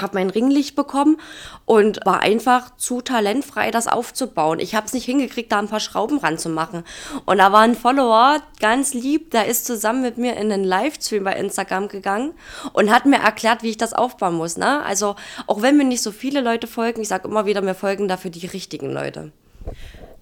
habe 0.00 0.14
mein 0.14 0.30
Ringlicht 0.30 0.74
bekommen 0.74 1.18
und 1.64 2.00
war 2.04 2.20
einfach 2.20 2.76
zu 2.76 3.00
talentfrei, 3.00 3.70
das 3.70 3.86
aufzubauen. 3.86 4.58
Ich 4.58 4.74
habe 4.74 4.86
es 4.86 4.92
nicht 4.92 5.04
hingekriegt, 5.04 5.52
da 5.52 5.58
ein 5.58 5.68
paar 5.68 5.80
Schrauben 5.80 6.18
ranzumachen. 6.18 6.84
Und 7.26 7.38
da 7.38 7.52
war 7.52 7.60
ein 7.60 7.76
Follower, 7.76 8.38
ganz 8.60 8.92
lieb, 8.94 9.30
der 9.30 9.46
ist 9.46 9.66
zusammen 9.66 10.02
mit 10.02 10.18
mir 10.18 10.36
in 10.36 10.50
einen 10.50 10.64
Livestream 10.64 11.24
bei 11.24 11.34
Instagram 11.34 11.88
gegangen 11.88 12.34
und 12.72 12.90
hat 12.90 13.06
mir 13.06 13.18
erklärt, 13.18 13.62
wie 13.62 13.70
ich 13.70 13.76
das 13.76 13.92
aufbauen 13.92 14.34
muss. 14.34 14.56
Ne? 14.56 14.82
Also 14.82 15.14
auch 15.46 15.62
wenn 15.62 15.76
mir 15.76 15.84
nicht 15.84 16.02
so 16.02 16.10
viele 16.10 16.40
Leute 16.40 16.66
folgen, 16.66 17.00
ich 17.00 17.08
sage 17.08 17.28
immer 17.28 17.46
wieder, 17.46 17.62
mir 17.62 17.74
folgen 17.74 18.08
dafür 18.08 18.30
die 18.30 18.46
richtigen 18.46 18.90
Leute. 18.90 19.32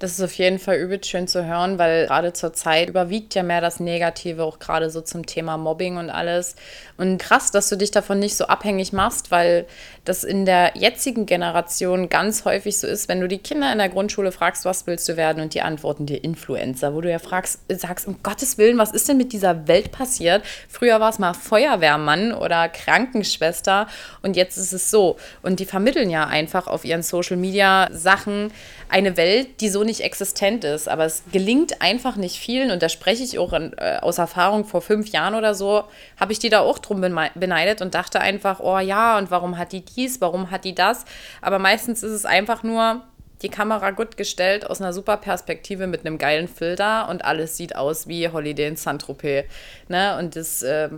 Das 0.02 0.18
ist 0.18 0.20
auf 0.20 0.32
jeden 0.32 0.58
Fall 0.58 0.78
übel 0.78 0.98
schön 1.04 1.28
zu 1.28 1.46
hören, 1.46 1.78
weil 1.78 2.08
gerade 2.08 2.32
zur 2.32 2.52
Zeit 2.52 2.88
überwiegt 2.88 3.36
ja 3.36 3.44
mehr 3.44 3.60
das 3.60 3.78
Negative, 3.78 4.42
auch 4.42 4.58
gerade 4.58 4.90
so 4.90 5.00
zum 5.00 5.26
Thema 5.26 5.56
Mobbing 5.56 5.96
und 5.96 6.10
alles. 6.10 6.56
Und 6.96 7.18
krass, 7.18 7.52
dass 7.52 7.68
du 7.68 7.76
dich 7.76 7.92
davon 7.92 8.18
nicht 8.18 8.36
so 8.36 8.46
abhängig 8.46 8.92
machst, 8.92 9.30
weil 9.30 9.64
das 10.04 10.24
in 10.24 10.44
der 10.44 10.72
jetzigen 10.74 11.24
Generation 11.24 12.08
ganz 12.08 12.44
häufig 12.44 12.78
so 12.78 12.88
ist, 12.88 13.08
wenn 13.08 13.20
du 13.20 13.28
die 13.28 13.38
Kinder 13.38 13.70
in 13.70 13.78
der 13.78 13.90
Grundschule 13.90 14.32
fragst, 14.32 14.64
was 14.64 14.88
willst 14.88 15.08
du 15.08 15.16
werden 15.16 15.40
und 15.40 15.54
die 15.54 15.62
antworten 15.62 16.06
dir 16.06 16.24
Influencer, 16.24 16.94
wo 16.94 17.00
du 17.00 17.08
ja 17.08 17.20
fragst, 17.20 17.60
sagst, 17.68 18.08
um 18.08 18.20
Gottes 18.24 18.58
Willen, 18.58 18.78
was 18.78 18.90
ist 18.90 19.08
denn 19.08 19.16
mit 19.16 19.32
dieser 19.32 19.68
Welt 19.68 19.92
passiert? 19.92 20.42
Früher 20.68 20.98
war 20.98 21.10
es 21.10 21.20
mal 21.20 21.32
Feuerwehrmann 21.32 22.32
oder 22.32 22.68
Krankenschwester 22.68 23.86
und 24.22 24.36
jetzt 24.36 24.56
ist 24.56 24.72
es 24.72 24.90
so. 24.90 25.16
Und 25.42 25.60
die 25.60 25.66
vermitteln 25.66 26.10
ja 26.10 26.26
einfach 26.26 26.66
auf 26.66 26.84
ihren 26.84 27.04
Social 27.04 27.36
Media 27.36 27.88
Sachen 27.92 28.52
eine 28.88 29.16
Welt, 29.16 29.60
die 29.60 29.68
so 29.68 29.84
nicht 29.84 29.91
existent 30.00 30.64
ist. 30.64 30.88
Aber 30.88 31.04
es 31.04 31.22
gelingt 31.30 31.82
einfach 31.82 32.16
nicht 32.16 32.38
vielen 32.38 32.70
und 32.70 32.82
da 32.82 32.88
spreche 32.88 33.22
ich 33.22 33.38
auch 33.38 33.52
in, 33.52 33.72
äh, 33.76 33.98
aus 34.00 34.18
Erfahrung 34.18 34.64
vor 34.64 34.80
fünf 34.80 35.08
Jahren 35.08 35.34
oder 35.34 35.54
so, 35.54 35.84
habe 36.18 36.32
ich 36.32 36.38
die 36.38 36.48
da 36.48 36.60
auch 36.60 36.78
drum 36.78 37.00
beneidet 37.00 37.82
und 37.82 37.94
dachte 37.94 38.20
einfach, 38.20 38.60
oh 38.60 38.78
ja, 38.78 39.18
und 39.18 39.30
warum 39.30 39.58
hat 39.58 39.72
die 39.72 39.84
dies, 39.84 40.20
warum 40.20 40.50
hat 40.50 40.64
die 40.64 40.74
das? 40.74 41.04
Aber 41.40 41.58
meistens 41.58 42.02
ist 42.02 42.12
es 42.12 42.24
einfach 42.24 42.62
nur 42.62 43.02
die 43.42 43.48
Kamera 43.48 43.90
gut 43.90 44.16
gestellt 44.16 44.68
aus 44.68 44.80
einer 44.80 44.92
super 44.92 45.16
Perspektive 45.16 45.86
mit 45.86 46.06
einem 46.06 46.18
geilen 46.18 46.48
Filter 46.48 47.08
und 47.08 47.24
alles 47.24 47.56
sieht 47.56 47.76
aus 47.76 48.06
wie 48.06 48.28
Holiday 48.28 48.68
in 48.68 48.76
Saint-Tropez. 48.76 49.46
Ne? 49.88 50.16
Und 50.18 50.36
das 50.36 50.62
äh, 50.62 50.90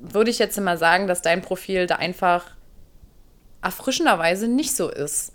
würde 0.00 0.30
ich 0.30 0.38
jetzt 0.38 0.58
mal 0.60 0.78
sagen, 0.78 1.06
dass 1.06 1.22
dein 1.22 1.42
Profil 1.42 1.86
da 1.86 1.96
einfach 1.96 2.56
erfrischenderweise 3.62 4.48
nicht 4.48 4.74
so 4.74 4.88
ist. 4.88 5.32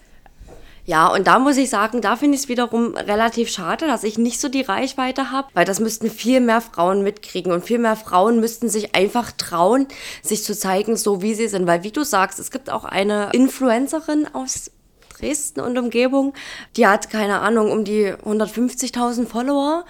Ja, 0.92 1.08
und 1.08 1.26
da 1.26 1.40
muss 1.40 1.56
ich 1.56 1.70
sagen, 1.70 2.02
da 2.02 2.18
finde 2.18 2.36
ich 2.36 2.44
es 2.44 2.50
wiederum 2.50 2.96
relativ 2.98 3.48
schade, 3.48 3.88
dass 3.88 4.04
ich 4.04 4.18
nicht 4.18 4.42
so 4.42 4.50
die 4.50 4.60
Reichweite 4.60 5.32
habe, 5.32 5.48
weil 5.54 5.64
das 5.64 5.80
müssten 5.80 6.10
viel 6.10 6.42
mehr 6.42 6.60
Frauen 6.60 7.02
mitkriegen 7.02 7.54
und 7.54 7.64
viel 7.64 7.80
mehr 7.80 7.96
Frauen 7.96 8.42
müssten 8.42 8.68
sich 8.68 8.94
einfach 8.94 9.32
trauen, 9.32 9.88
sich 10.22 10.44
zu 10.44 10.54
zeigen, 10.54 10.98
so 10.98 11.22
wie 11.22 11.34
sie 11.34 11.48
sind. 11.48 11.66
Weil 11.66 11.84
wie 11.84 11.92
du 11.92 12.04
sagst, 12.04 12.40
es 12.40 12.52
gibt 12.52 12.70
auch 12.70 12.84
eine 12.84 13.30
Influencerin 13.32 14.28
aus 14.34 14.70
Dresden 15.22 15.62
und 15.62 15.78
Umgebung. 15.78 16.34
Die 16.76 16.88
hat, 16.88 17.10
keine 17.10 17.40
Ahnung, 17.40 17.72
um 17.72 17.84
die 17.84 18.14
150.000 18.14 19.28
Follower. 19.28 19.86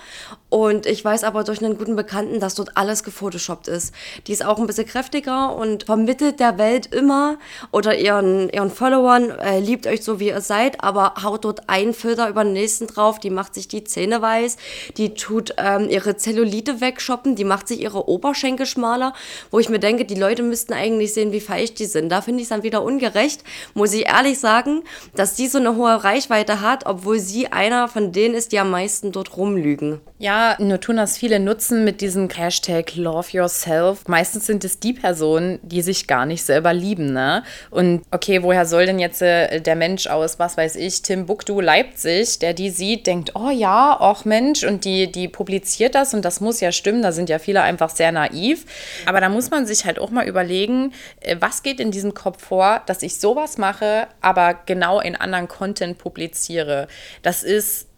Und 0.50 0.86
ich 0.86 1.04
weiß 1.04 1.24
aber 1.24 1.46
durch 1.46 1.64
einen 1.64 1.78
guten 1.78 1.96
Bekannten, 1.96 2.42
dass 2.42 2.56
dort 2.56 2.76
alles 2.76 3.04
gefotoshoppt 3.04 3.70
ist. 3.70 3.96
Die 4.28 4.34
ist 4.34 4.44
auch 4.44 4.60
ein 4.60 4.68
bisschen 4.68 4.86
kräftiger 4.86 5.56
und 5.56 5.86
vermittelt 5.86 6.42
der 6.42 6.58
Welt 6.58 6.94
immer 6.94 7.38
oder 7.72 7.98
ihren, 7.98 8.50
ihren 8.50 8.70
Followern, 8.70 9.30
äh, 9.30 9.62
liebt 9.62 9.88
euch 9.88 10.04
so, 10.04 10.20
wie 10.20 10.28
ihr 10.28 10.42
seid, 10.42 10.84
aber 10.84 11.14
haut 11.24 11.46
dort 11.46 11.70
einen 11.70 11.94
Filter 11.94 12.28
über 12.28 12.44
den 12.44 12.52
nächsten 12.52 12.88
drauf. 12.88 13.18
Die 13.18 13.30
macht 13.30 13.56
sich 13.56 13.70
die 13.70 13.86
Zähne 13.86 14.22
weiß, 14.22 14.58
die 14.98 15.14
tut 15.14 15.56
ähm, 15.58 15.88
ihre 15.90 16.18
Zellulite 16.18 16.82
wegshoppen, 16.82 17.38
die 17.38 17.46
macht 17.46 17.70
sich 17.70 17.80
ihre 17.80 18.10
Oberschenkel 18.10 18.66
schmaler, 18.66 19.14
wo 19.52 19.60
ich 19.60 19.70
mir 19.70 19.80
denke, 19.80 20.04
die 20.04 20.16
Leute 20.16 20.44
müssten 20.44 20.74
eigentlich 20.74 21.14
sehen, 21.14 21.32
wie 21.32 21.40
feist 21.40 21.80
die 21.80 21.86
sind. 21.86 22.10
Da 22.10 22.22
finde 22.22 22.42
ich 22.42 22.46
es 22.46 22.50
dann 22.50 22.64
wieder 22.64 22.84
ungerecht, 22.84 23.46
muss 23.74 23.94
ich 23.94 24.08
ehrlich 24.08 24.38
sagen, 24.38 24.84
dass 25.22 25.38
sie 25.38 25.46
so 25.46 25.60
eine 25.60 25.76
hohe 25.76 26.04
Reichweite 26.04 26.62
hat, 26.62 26.88
obwohl 26.88 27.20
sie 27.20 27.46
einer 27.52 27.88
von 27.88 28.12
denen 28.12 28.34
ist, 28.34 28.52
die 28.52 28.58
am 28.58 28.72
meisten 28.72 29.12
dort 29.12 29.38
rumlügen. 29.38 30.02
Ja, 30.18 30.56
nur 30.58 30.80
tun 30.80 30.98
das 30.98 31.16
viele 31.16 31.40
nutzen 31.40 31.84
mit 31.84 32.02
diesem 32.02 32.28
Hashtag 32.28 32.96
Love 32.96 33.28
Yourself. 33.32 34.08
Meistens 34.08 34.48
sind 34.48 34.64
es 34.64 34.80
die 34.80 34.94
Personen, 34.94 35.60
die 35.62 35.84
sich 35.84 36.08
gar 36.08 36.26
nicht 36.26 36.44
selber 36.44 36.74
lieben, 36.74 37.14
ne? 37.14 37.44
Und 37.70 38.02
okay, 38.10 38.42
woher 38.42 38.66
soll 38.66 38.88
denn 38.88 38.98
jetzt 38.98 39.22
äh, 39.22 39.62
der 39.62 39.76
Mensch 39.76 40.08
aus, 40.08 40.40
was 40.40 40.58
weiß 40.58 40.76
ich, 40.76 41.04
Timbuktu, 41.04 41.62
Leipzig, 41.62 42.40
der 42.40 42.56
die 42.56 42.72
sieht, 42.72 43.06
denkt, 43.06 43.34
oh 43.36 43.52
ja, 43.52 44.00
och 44.02 44.26
Mensch, 44.26 44.64
und 44.64 44.86
die, 44.86 45.12
die 45.12 45.28
publiziert 45.28 45.94
das 45.94 46.16
und 46.16 46.26
das 46.26 46.42
muss 46.42 46.62
ja 46.62 46.72
stimmen, 46.72 47.04
da 47.04 47.12
sind 47.12 47.30
ja 47.30 47.38
viele 47.38 47.62
einfach 47.62 47.92
sehr 47.92 48.12
naiv. 48.12 48.66
Aber 49.06 49.22
da 49.22 49.30
muss 49.30 49.52
man 49.52 49.68
sich 49.68 49.86
halt 49.86 50.00
auch 50.00 50.10
mal 50.10 50.28
überlegen, 50.28 50.94
äh, 51.20 51.36
was 51.40 51.62
geht 51.62 51.80
in 51.80 51.92
diesem 51.92 52.16
Kopf 52.16 52.44
vor, 52.44 52.82
dass 52.88 53.04
ich 53.04 53.20
sowas 53.20 53.60
mache, 53.60 54.08
aber 54.22 54.56
genau 54.66 55.00
in 55.00 55.11
anderen 55.16 55.48
Content 55.48 55.98
publiziere. 55.98 56.88
Das 57.22 57.44
ist 57.44 57.91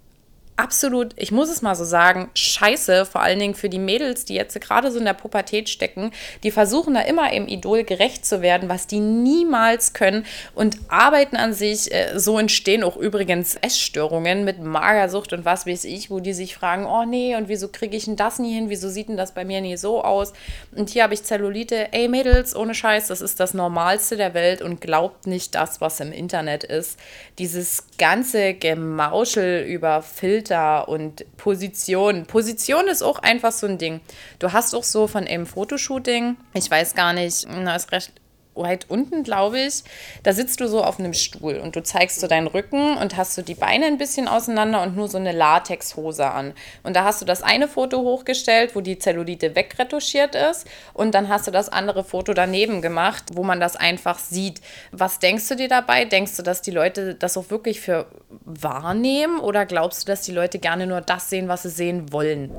absolut, 0.55 1.13
ich 1.15 1.31
muss 1.31 1.49
es 1.49 1.61
mal 1.61 1.75
so 1.75 1.83
sagen, 1.83 2.29
scheiße, 2.35 3.05
vor 3.05 3.21
allen 3.21 3.39
Dingen 3.39 3.55
für 3.55 3.69
die 3.69 3.79
Mädels, 3.79 4.25
die 4.25 4.35
jetzt 4.35 4.59
gerade 4.61 4.91
so 4.91 4.99
in 4.99 5.05
der 5.05 5.13
Pubertät 5.13 5.69
stecken, 5.69 6.11
die 6.43 6.51
versuchen 6.51 6.93
da 6.93 7.01
immer 7.01 7.33
im 7.33 7.47
Idol 7.47 7.83
gerecht 7.83 8.25
zu 8.25 8.41
werden, 8.41 8.69
was 8.69 8.87
die 8.87 8.99
niemals 8.99 9.93
können 9.93 10.25
und 10.55 10.77
arbeiten 10.89 11.35
an 11.35 11.53
sich. 11.53 11.91
Äh, 11.91 12.19
so 12.19 12.37
entstehen 12.37 12.83
auch 12.83 12.97
übrigens 12.97 13.55
Essstörungen 13.55 14.43
mit 14.43 14.59
Magersucht 14.61 15.33
und 15.33 15.45
was 15.45 15.65
weiß 15.65 15.85
ich, 15.85 16.11
wo 16.11 16.19
die 16.19 16.33
sich 16.33 16.55
fragen, 16.55 16.85
oh 16.85 17.05
nee, 17.05 17.35
und 17.35 17.47
wieso 17.47 17.67
kriege 17.67 17.97
ich 17.97 18.05
denn 18.05 18.15
das 18.15 18.39
nie 18.39 18.53
hin? 18.53 18.69
Wieso 18.69 18.89
sieht 18.89 19.09
denn 19.09 19.17
das 19.17 19.33
bei 19.33 19.45
mir 19.45 19.61
nie 19.61 19.77
so 19.77 20.03
aus? 20.03 20.33
Und 20.75 20.89
hier 20.89 21.03
habe 21.03 21.13
ich 21.13 21.23
Zellulite. 21.23 21.93
Ey 21.93 22.07
Mädels, 22.07 22.55
ohne 22.55 22.75
Scheiß, 22.75 23.07
das 23.07 23.21
ist 23.21 23.39
das 23.39 23.53
Normalste 23.53 24.17
der 24.17 24.33
Welt 24.33 24.61
und 24.61 24.81
glaubt 24.81 25.27
nicht 25.27 25.55
das, 25.55 25.81
was 25.81 25.99
im 25.99 26.11
Internet 26.11 26.63
ist. 26.63 26.99
Dieses 27.39 27.85
ganze 27.97 28.53
Gemauschel 28.53 29.63
über 29.65 30.01
Filter 30.01 30.87
und 30.87 31.25
Position. 31.37 32.25
Position 32.25 32.87
ist 32.87 33.01
auch 33.01 33.19
einfach 33.19 33.51
so 33.51 33.67
ein 33.67 33.77
Ding. 33.77 34.01
Du 34.39 34.51
hast 34.51 34.73
auch 34.73 34.83
so 34.83 35.07
von 35.07 35.27
einem 35.27 35.45
Fotoshooting, 35.45 36.37
ich 36.53 36.69
weiß 36.69 36.95
gar 36.95 37.13
nicht, 37.13 37.45
na, 37.49 37.75
ist 37.75 37.91
recht 37.91 38.13
weit 38.55 38.85
unten, 38.89 39.23
glaube 39.23 39.59
ich, 39.59 39.83
da 40.23 40.33
sitzt 40.33 40.59
du 40.59 40.67
so 40.67 40.83
auf 40.83 40.99
einem 40.99 41.13
Stuhl 41.13 41.55
und 41.55 41.75
du 41.75 41.83
zeigst 41.83 42.19
so 42.19 42.27
deinen 42.27 42.47
Rücken 42.47 42.97
und 42.97 43.17
hast 43.17 43.35
so 43.35 43.41
die 43.41 43.55
Beine 43.55 43.85
ein 43.85 43.97
bisschen 43.97 44.27
auseinander 44.27 44.81
und 44.81 44.95
nur 44.95 45.07
so 45.07 45.17
eine 45.17 45.31
Latexhose 45.31 46.29
an. 46.29 46.53
Und 46.83 46.95
da 46.95 47.03
hast 47.03 47.21
du 47.21 47.25
das 47.25 47.43
eine 47.43 47.67
Foto 47.67 47.99
hochgestellt, 47.99 48.75
wo 48.75 48.81
die 48.81 48.99
Zellulite 48.99 49.55
wegretuschiert 49.55 50.35
ist 50.35 50.67
und 50.93 51.15
dann 51.15 51.29
hast 51.29 51.47
du 51.47 51.51
das 51.51 51.69
andere 51.69 52.03
Foto 52.03 52.33
daneben 52.33 52.81
gemacht, 52.81 53.23
wo 53.33 53.43
man 53.43 53.59
das 53.59 53.75
einfach 53.75 54.19
sieht. 54.19 54.61
Was 54.91 55.19
denkst 55.19 55.47
du 55.49 55.55
dir 55.55 55.67
dabei? 55.67 56.05
Denkst 56.05 56.35
du, 56.37 56.43
dass 56.43 56.61
die 56.61 56.71
Leute 56.71 57.15
das 57.15 57.37
auch 57.37 57.49
wirklich 57.49 57.81
für 57.81 58.07
wahrnehmen 58.45 59.39
oder 59.39 59.65
glaubst 59.65 60.03
du, 60.03 60.11
dass 60.11 60.21
die 60.21 60.31
Leute 60.31 60.59
gerne 60.59 60.87
nur 60.87 61.01
das 61.01 61.29
sehen, 61.29 61.47
was 61.47 61.63
sie 61.63 61.69
sehen 61.69 62.11
wollen? 62.11 62.51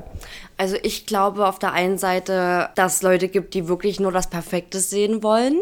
Also 0.57 0.77
ich 0.83 1.05
glaube 1.05 1.47
auf 1.47 1.59
der 1.59 1.73
einen 1.73 1.97
Seite, 1.97 2.69
dass 2.75 2.95
es 2.95 3.01
Leute 3.01 3.27
gibt, 3.27 3.53
die 3.53 3.67
wirklich 3.67 3.99
nur 3.99 4.13
das 4.13 4.29
Perfekte 4.29 4.79
sehen 4.79 5.21
wollen. 5.21 5.61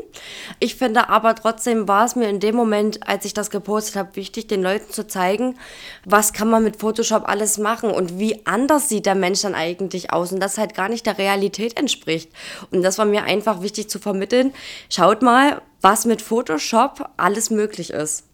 Ich 0.60 0.76
finde 0.76 1.10
aber 1.10 1.34
trotzdem 1.34 1.88
war 1.88 2.06
es 2.06 2.16
mir 2.16 2.30
in 2.30 2.40
dem 2.40 2.56
Moment, 2.56 3.08
als 3.08 3.26
ich 3.26 3.34
das 3.34 3.50
gepostet 3.50 3.96
habe, 3.96 4.16
wichtig, 4.16 4.48
den 4.48 4.62
Leuten 4.62 4.92
zu 4.92 5.08
zeigen, 5.08 5.58
was 6.06 6.32
kann 6.32 6.50
man 6.50 6.64
mit 6.64 6.78
Photoshop 6.78 7.28
alles 7.28 7.58
machen 7.58 7.90
und 7.90 8.20
wie 8.20 8.46
anders 8.46 8.88
sieht 8.88 9.08
der 9.08 9.16
Mensch 9.16 9.42
dann 9.42 9.56
eigentlich 9.56 10.14
aus 10.14 10.32
und 10.32 10.40
das 10.40 10.60
halt 10.60 10.76
gar 10.76 10.90
nicht 10.90 11.08
der 11.08 11.18
Realität 11.18 11.76
entspricht. 11.76 12.32
Und 12.70 12.84
das 12.84 13.00
war 13.00 13.06
mir 13.06 13.24
einfach 13.24 13.62
wichtig 13.62 13.90
zu 13.90 13.98
vermitteln. 13.98 14.54
Schaut 14.90 15.24
mal, 15.24 15.62
was 15.82 16.06
mit 16.06 16.22
Photoshop 16.22 17.10
alles 17.18 17.50
möglich 17.50 17.90
ist. 17.90 18.26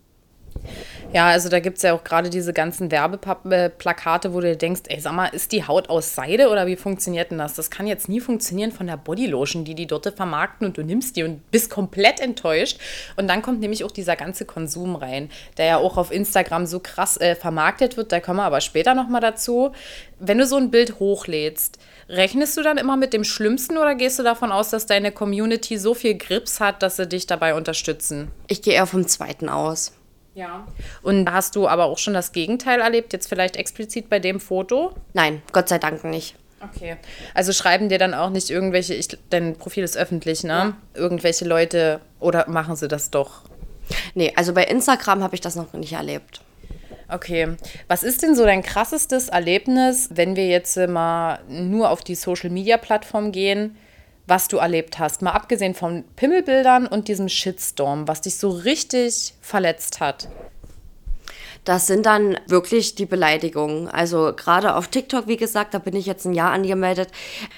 Ja, 1.12 1.28
also 1.28 1.50
da 1.50 1.60
gibt 1.60 1.78
es 1.78 1.84
ja 1.84 1.94
auch 1.94 2.04
gerade 2.04 2.30
diese 2.30 2.54
ganzen 2.54 2.92
Werbeplakate, 2.92 4.32
wo 4.32 4.42
du 4.42 4.56
denkst, 4.56 4.82
ey, 4.90 5.00
sag 5.00 5.14
mal, 5.14 5.26
ist 5.28 5.52
die 5.52 5.66
Haut 5.66 5.90
aus 5.90 6.14
Seide 6.14 6.50
oder 6.50 6.68
wie 6.68 6.76
funktioniert 6.76 7.32
denn 7.32 7.40
das? 7.40 7.56
Das 7.56 7.72
kann 7.72 7.88
jetzt 7.88 8.10
nie 8.10 8.20
funktionieren 8.20 8.72
von 8.72 8.86
der 8.86 8.98
Bodylotion, 8.98 9.66
die 9.66 9.74
die 9.74 9.88
dort 9.88 10.08
vermarkten 10.16 10.68
und 10.68 10.78
du 10.78 10.84
nimmst 10.84 11.16
die 11.16 11.24
und 11.24 11.50
bist 11.50 11.72
komplett 11.72 12.20
enttäuscht. 12.20 12.80
Und 13.16 13.28
dann 13.28 13.42
kommt 13.42 13.60
nämlich 13.60 13.84
auch 13.84 13.92
dieser 13.92 14.16
ganze 14.16 14.46
Konsum 14.46 14.96
rein, 14.96 15.32
der 15.58 15.66
ja 15.66 15.78
auch 15.78 15.98
auf 15.98 16.12
Instagram 16.12 16.68
so 16.68 16.80
krass 16.80 17.18
äh, 17.18 17.36
vermarktet 17.36 17.98
wird. 17.98 18.12
Da 18.12 18.20
kommen 18.20 18.38
wir 18.38 18.44
aber 18.44 18.62
später 18.62 18.94
nochmal 18.94 19.22
dazu. 19.22 19.72
Wenn 20.20 20.38
du 20.38 20.46
so 20.46 20.58
ein 20.58 20.70
Bild 20.70 21.00
hochlädst, 21.00 21.80
rechnest 22.08 22.56
du 22.56 22.62
dann 22.62 22.78
immer 22.78 22.98
mit 22.98 23.14
dem 23.14 23.24
Schlimmsten 23.24 23.78
oder 23.78 23.96
gehst 23.96 24.20
du 24.20 24.24
davon 24.24 24.52
aus, 24.52 24.70
dass 24.70 24.86
deine 24.86 25.12
Community 25.12 25.78
so 25.78 25.96
viel 25.96 26.16
Grips 26.16 26.60
hat, 26.60 26.84
dass 26.84 26.98
sie 26.98 27.08
dich 27.08 27.26
dabei 27.26 27.56
unterstützen? 27.56 28.30
Ich 28.48 28.62
gehe 28.62 28.76
eher 28.76 28.86
vom 28.86 29.08
Zweiten 29.08 29.50
aus. 29.50 29.94
Ja. 30.36 30.68
Und 31.02 31.32
hast 31.32 31.56
du 31.56 31.68
aber 31.68 31.86
auch 31.86 31.98
schon 31.98 32.14
das 32.14 32.32
Gegenteil 32.32 32.82
erlebt, 32.82 33.14
jetzt 33.14 33.28
vielleicht 33.28 33.56
explizit 33.56 34.10
bei 34.10 34.20
dem 34.20 34.40
Foto? 34.40 34.94
Nein, 35.14 35.42
Gott 35.52 35.70
sei 35.70 35.80
Dank 35.80 36.04
nicht. 36.04 36.36
Okay. 36.62 36.98
Also 37.34 37.54
schreiben 37.54 37.90
dir 37.90 37.98
dann 37.98 38.14
auch 38.14 38.30
nicht 38.30 38.50
irgendwelche, 38.50 38.94
ich, 38.94 39.08
dein 39.30 39.56
Profil 39.56 39.84
ist 39.84 39.98
öffentlich, 39.98 40.44
ne? 40.44 40.50
Ja. 40.50 40.74
Irgendwelche 40.94 41.46
Leute 41.46 42.02
oder 42.20 42.50
machen 42.50 42.76
sie 42.76 42.88
das 42.88 43.12
doch? 43.12 43.44
Nee, 44.14 44.34
also 44.36 44.54
bei 44.54 44.66
Instagram 44.66 45.24
habe 45.24 45.36
ich 45.36 45.42
das 45.42 45.56
noch 45.56 45.74
nicht 45.74 45.94
erlebt. 45.94 46.42
Okay. 47.08 47.56
Was 47.88 48.04
ist 48.04 48.22
denn 48.22 48.36
so 48.36 48.46
dein 48.46 48.62
krassestes 48.62 49.30
Erlebnis, 49.30 50.10
wenn 50.14 50.36
wir 50.36 50.48
jetzt 50.48 50.78
mal 50.78 51.40
nur 51.48 51.90
auf 51.90 52.04
die 52.04 52.16
Social 52.16 52.50
Media 52.50 52.78
Plattform 52.78 53.32
gehen? 53.32 53.78
Was 54.30 54.48
du 54.48 54.58
erlebt 54.58 55.00
hast. 55.00 55.22
Mal 55.22 55.32
abgesehen 55.32 55.74
von 55.74 56.04
Pimmelbildern 56.16 56.88
und 56.88 57.08
diesem 57.08 57.30
Shitstorm, 57.30 58.08
was 58.08 58.22
dich 58.22 58.38
so 58.38 58.50
richtig 58.50 59.34
verletzt 59.42 60.00
hat. 60.00 60.28
Das 61.66 61.88
sind 61.88 62.06
dann 62.06 62.38
wirklich 62.48 62.96
die 62.96 63.06
Beleidigungen. 63.06 63.88
Also 63.88 64.34
gerade 64.36 64.76
auf 64.76 64.88
TikTok, 64.88 65.28
wie 65.28 65.38
gesagt, 65.38 65.74
da 65.74 65.80
bin 65.80 65.96
ich 65.96 66.06
jetzt 66.06 66.26
ein 66.26 66.34
Jahr 66.34 66.52
angemeldet, 66.52 67.10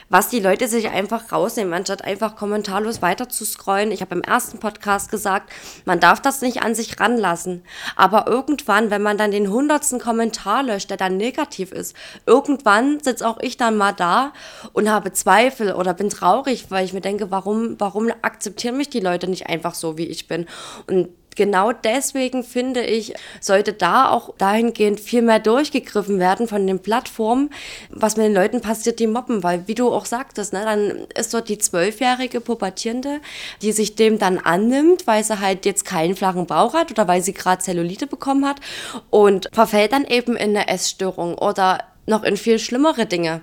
was 0.09 0.29
die 0.29 0.39
Leute 0.39 0.67
sich 0.67 0.89
einfach 0.89 1.31
rausnehmen, 1.31 1.73
anstatt 1.73 2.03
einfach 2.03 2.35
kommentarlos 2.35 3.01
weiter 3.01 3.29
zu 3.29 3.45
scrollen. 3.45 3.91
Ich 3.91 4.01
habe 4.01 4.15
im 4.15 4.21
ersten 4.21 4.59
Podcast 4.59 5.11
gesagt, 5.11 5.51
man 5.85 5.99
darf 5.99 6.21
das 6.21 6.41
nicht 6.41 6.63
an 6.63 6.75
sich 6.75 6.99
ranlassen. 6.99 7.63
Aber 7.95 8.27
irgendwann, 8.27 8.89
wenn 8.89 9.01
man 9.01 9.17
dann 9.17 9.31
den 9.31 9.49
hundertsten 9.49 9.99
Kommentar 9.99 10.63
löscht, 10.63 10.89
der 10.89 10.97
dann 10.97 11.17
negativ 11.17 11.71
ist, 11.71 11.95
irgendwann 12.25 12.99
sitze 12.99 13.27
auch 13.27 13.39
ich 13.39 13.57
dann 13.57 13.77
mal 13.77 13.93
da 13.93 14.33
und 14.73 14.89
habe 14.89 15.13
Zweifel 15.13 15.73
oder 15.73 15.93
bin 15.93 16.09
traurig, 16.09 16.65
weil 16.69 16.85
ich 16.85 16.93
mir 16.93 17.01
denke, 17.01 17.31
warum, 17.31 17.75
warum 17.79 18.09
akzeptieren 18.21 18.77
mich 18.77 18.89
die 18.89 18.99
Leute 18.99 19.29
nicht 19.29 19.47
einfach 19.47 19.75
so, 19.75 19.97
wie 19.97 20.07
ich 20.07 20.27
bin? 20.27 20.47
Und 20.87 21.09
genau 21.35 21.71
deswegen 21.71 22.43
finde 22.43 22.83
ich, 22.83 23.13
sollte 23.39 23.73
da 23.73 24.09
auch 24.09 24.33
dahingehend 24.37 24.99
viel 24.99 25.21
mehr 25.21 25.39
durchgegriffen 25.39 26.19
werden 26.19 26.47
von 26.47 26.65
den 26.67 26.79
Plattformen, 26.79 27.49
was 27.89 28.17
mit 28.17 28.25
den 28.25 28.33
Leuten 28.33 28.61
passiert, 28.61 28.99
die 28.99 29.07
mobben, 29.07 29.43
weil 29.43 29.67
wie 29.67 29.75
du 29.75 29.91
auch 29.91 30.05
sagtest, 30.05 30.53
ne, 30.53 30.61
dann 30.63 31.07
ist 31.15 31.33
dort 31.33 31.49
die 31.49 31.57
zwölfjährige 31.57 32.41
Pubertierende, 32.41 33.19
die 33.61 33.71
sich 33.71 33.95
dem 33.95 34.19
dann 34.19 34.37
annimmt, 34.37 35.07
weil 35.07 35.23
sie 35.23 35.39
halt 35.39 35.65
jetzt 35.65 35.85
keinen 35.85 36.15
flachen 36.15 36.45
Bauch 36.45 36.73
hat 36.73 36.91
oder 36.91 37.07
weil 37.07 37.21
sie 37.21 37.33
gerade 37.33 37.61
Zellulite 37.61 38.07
bekommen 38.07 38.45
hat 38.45 38.57
und 39.09 39.49
verfällt 39.53 39.93
dann 39.93 40.05
eben 40.05 40.35
in 40.35 40.55
eine 40.55 40.67
Essstörung 40.67 41.35
oder 41.37 41.79
noch 42.05 42.23
in 42.23 42.37
viel 42.37 42.59
schlimmere 42.59 43.05
Dinge. 43.05 43.41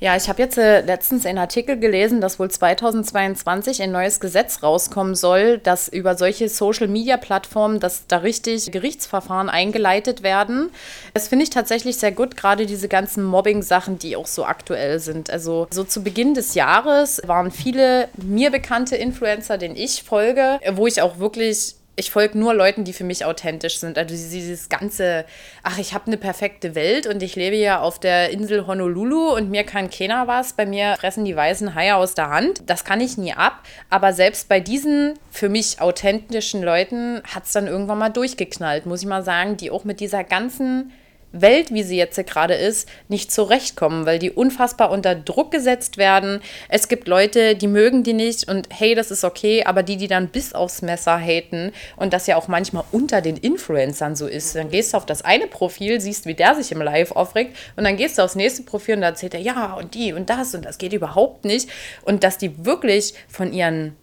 Ja, 0.00 0.16
ich 0.16 0.28
habe 0.28 0.42
jetzt 0.42 0.58
äh, 0.58 0.80
letztens 0.80 1.24
einen 1.24 1.38
Artikel 1.38 1.78
gelesen, 1.78 2.20
dass 2.20 2.38
wohl 2.38 2.50
2022 2.50 3.82
ein 3.82 3.92
neues 3.92 4.20
Gesetz 4.20 4.62
rauskommen 4.62 5.14
soll, 5.14 5.58
dass 5.58 5.88
über 5.88 6.16
solche 6.16 6.48
Social-Media-Plattformen, 6.48 7.80
dass 7.80 8.06
da 8.06 8.18
richtig 8.18 8.70
Gerichtsverfahren 8.70 9.48
eingeleitet 9.48 10.22
werden. 10.22 10.70
Das 11.14 11.28
finde 11.28 11.44
ich 11.44 11.50
tatsächlich 11.50 11.96
sehr 11.96 12.12
gut, 12.12 12.36
gerade 12.36 12.66
diese 12.66 12.88
ganzen 12.88 13.24
Mobbing-Sachen, 13.24 13.98
die 13.98 14.16
auch 14.16 14.26
so 14.26 14.44
aktuell 14.44 14.98
sind. 14.98 15.30
Also 15.30 15.68
so 15.70 15.84
zu 15.84 16.02
Beginn 16.02 16.34
des 16.34 16.54
Jahres 16.54 17.22
waren 17.26 17.50
viele 17.50 18.08
mir 18.16 18.50
bekannte 18.50 18.96
Influencer, 18.96 19.58
denen 19.58 19.76
ich 19.76 20.02
folge, 20.02 20.60
wo 20.72 20.86
ich 20.86 21.00
auch 21.00 21.18
wirklich 21.18 21.76
ich 21.96 22.10
folge 22.10 22.38
nur 22.38 22.54
Leuten, 22.54 22.84
die 22.84 22.92
für 22.92 23.04
mich 23.04 23.24
authentisch 23.24 23.78
sind. 23.78 23.98
Also 23.98 24.14
dieses 24.14 24.68
ganze, 24.68 25.24
ach, 25.62 25.78
ich 25.78 25.94
habe 25.94 26.06
eine 26.08 26.16
perfekte 26.16 26.74
Welt 26.74 27.06
und 27.06 27.22
ich 27.22 27.36
lebe 27.36 27.56
ja 27.56 27.80
auf 27.80 28.00
der 28.00 28.30
Insel 28.30 28.66
Honolulu 28.66 29.34
und 29.34 29.50
mir 29.50 29.64
kann 29.64 29.90
keiner 29.90 30.26
was. 30.26 30.54
Bei 30.54 30.66
mir 30.66 30.96
fressen 30.98 31.24
die 31.24 31.36
weißen 31.36 31.74
Haie 31.74 31.96
aus 31.96 32.14
der 32.14 32.30
Hand. 32.30 32.62
Das 32.66 32.84
kann 32.84 33.00
ich 33.00 33.16
nie 33.16 33.32
ab. 33.32 33.62
Aber 33.90 34.12
selbst 34.12 34.48
bei 34.48 34.60
diesen 34.60 35.14
für 35.30 35.48
mich 35.48 35.80
authentischen 35.80 36.62
Leuten 36.62 37.22
hat 37.32 37.44
es 37.44 37.52
dann 37.52 37.66
irgendwann 37.66 37.98
mal 37.98 38.10
durchgeknallt, 38.10 38.86
muss 38.86 39.02
ich 39.02 39.08
mal 39.08 39.22
sagen, 39.22 39.56
die 39.56 39.70
auch 39.70 39.84
mit 39.84 40.00
dieser 40.00 40.24
ganzen 40.24 40.92
Welt, 41.34 41.72
wie 41.72 41.82
sie 41.82 41.96
jetzt 41.96 42.24
gerade 42.26 42.54
ist, 42.54 42.88
nicht 43.08 43.32
zurechtkommen, 43.32 44.06
weil 44.06 44.18
die 44.18 44.30
unfassbar 44.30 44.90
unter 44.90 45.14
Druck 45.14 45.50
gesetzt 45.50 45.98
werden. 45.98 46.40
Es 46.68 46.88
gibt 46.88 47.08
Leute, 47.08 47.56
die 47.56 47.66
mögen 47.66 48.02
die 48.02 48.12
nicht 48.12 48.48
und 48.48 48.68
hey, 48.70 48.94
das 48.94 49.10
ist 49.10 49.24
okay, 49.24 49.64
aber 49.64 49.82
die, 49.82 49.96
die 49.96 50.08
dann 50.08 50.28
bis 50.28 50.54
aufs 50.54 50.82
Messer 50.82 51.18
haten 51.18 51.72
und 51.96 52.12
das 52.12 52.26
ja 52.26 52.36
auch 52.36 52.48
manchmal 52.48 52.84
unter 52.92 53.20
den 53.20 53.36
Influencern 53.36 54.16
so 54.16 54.26
ist, 54.26 54.54
dann 54.54 54.70
gehst 54.70 54.92
du 54.92 54.96
auf 54.96 55.06
das 55.06 55.22
eine 55.22 55.46
Profil, 55.46 56.00
siehst, 56.00 56.26
wie 56.26 56.34
der 56.34 56.54
sich 56.54 56.72
im 56.72 56.80
Live 56.80 57.12
aufregt 57.12 57.56
und 57.76 57.84
dann 57.84 57.96
gehst 57.96 58.18
du 58.18 58.22
aufs 58.22 58.36
nächste 58.36 58.62
Profil 58.62 58.94
und 58.94 59.00
da 59.02 59.08
erzählt 59.08 59.34
er, 59.34 59.40
ja, 59.40 59.74
und 59.74 59.94
die 59.94 60.12
und 60.12 60.30
das 60.30 60.54
und 60.54 60.64
das 60.64 60.78
geht 60.78 60.92
überhaupt 60.92 61.44
nicht. 61.44 61.68
Und 62.02 62.24
dass 62.24 62.38
die 62.38 62.64
wirklich 62.64 63.14
von 63.28 63.52
ihren 63.52 63.96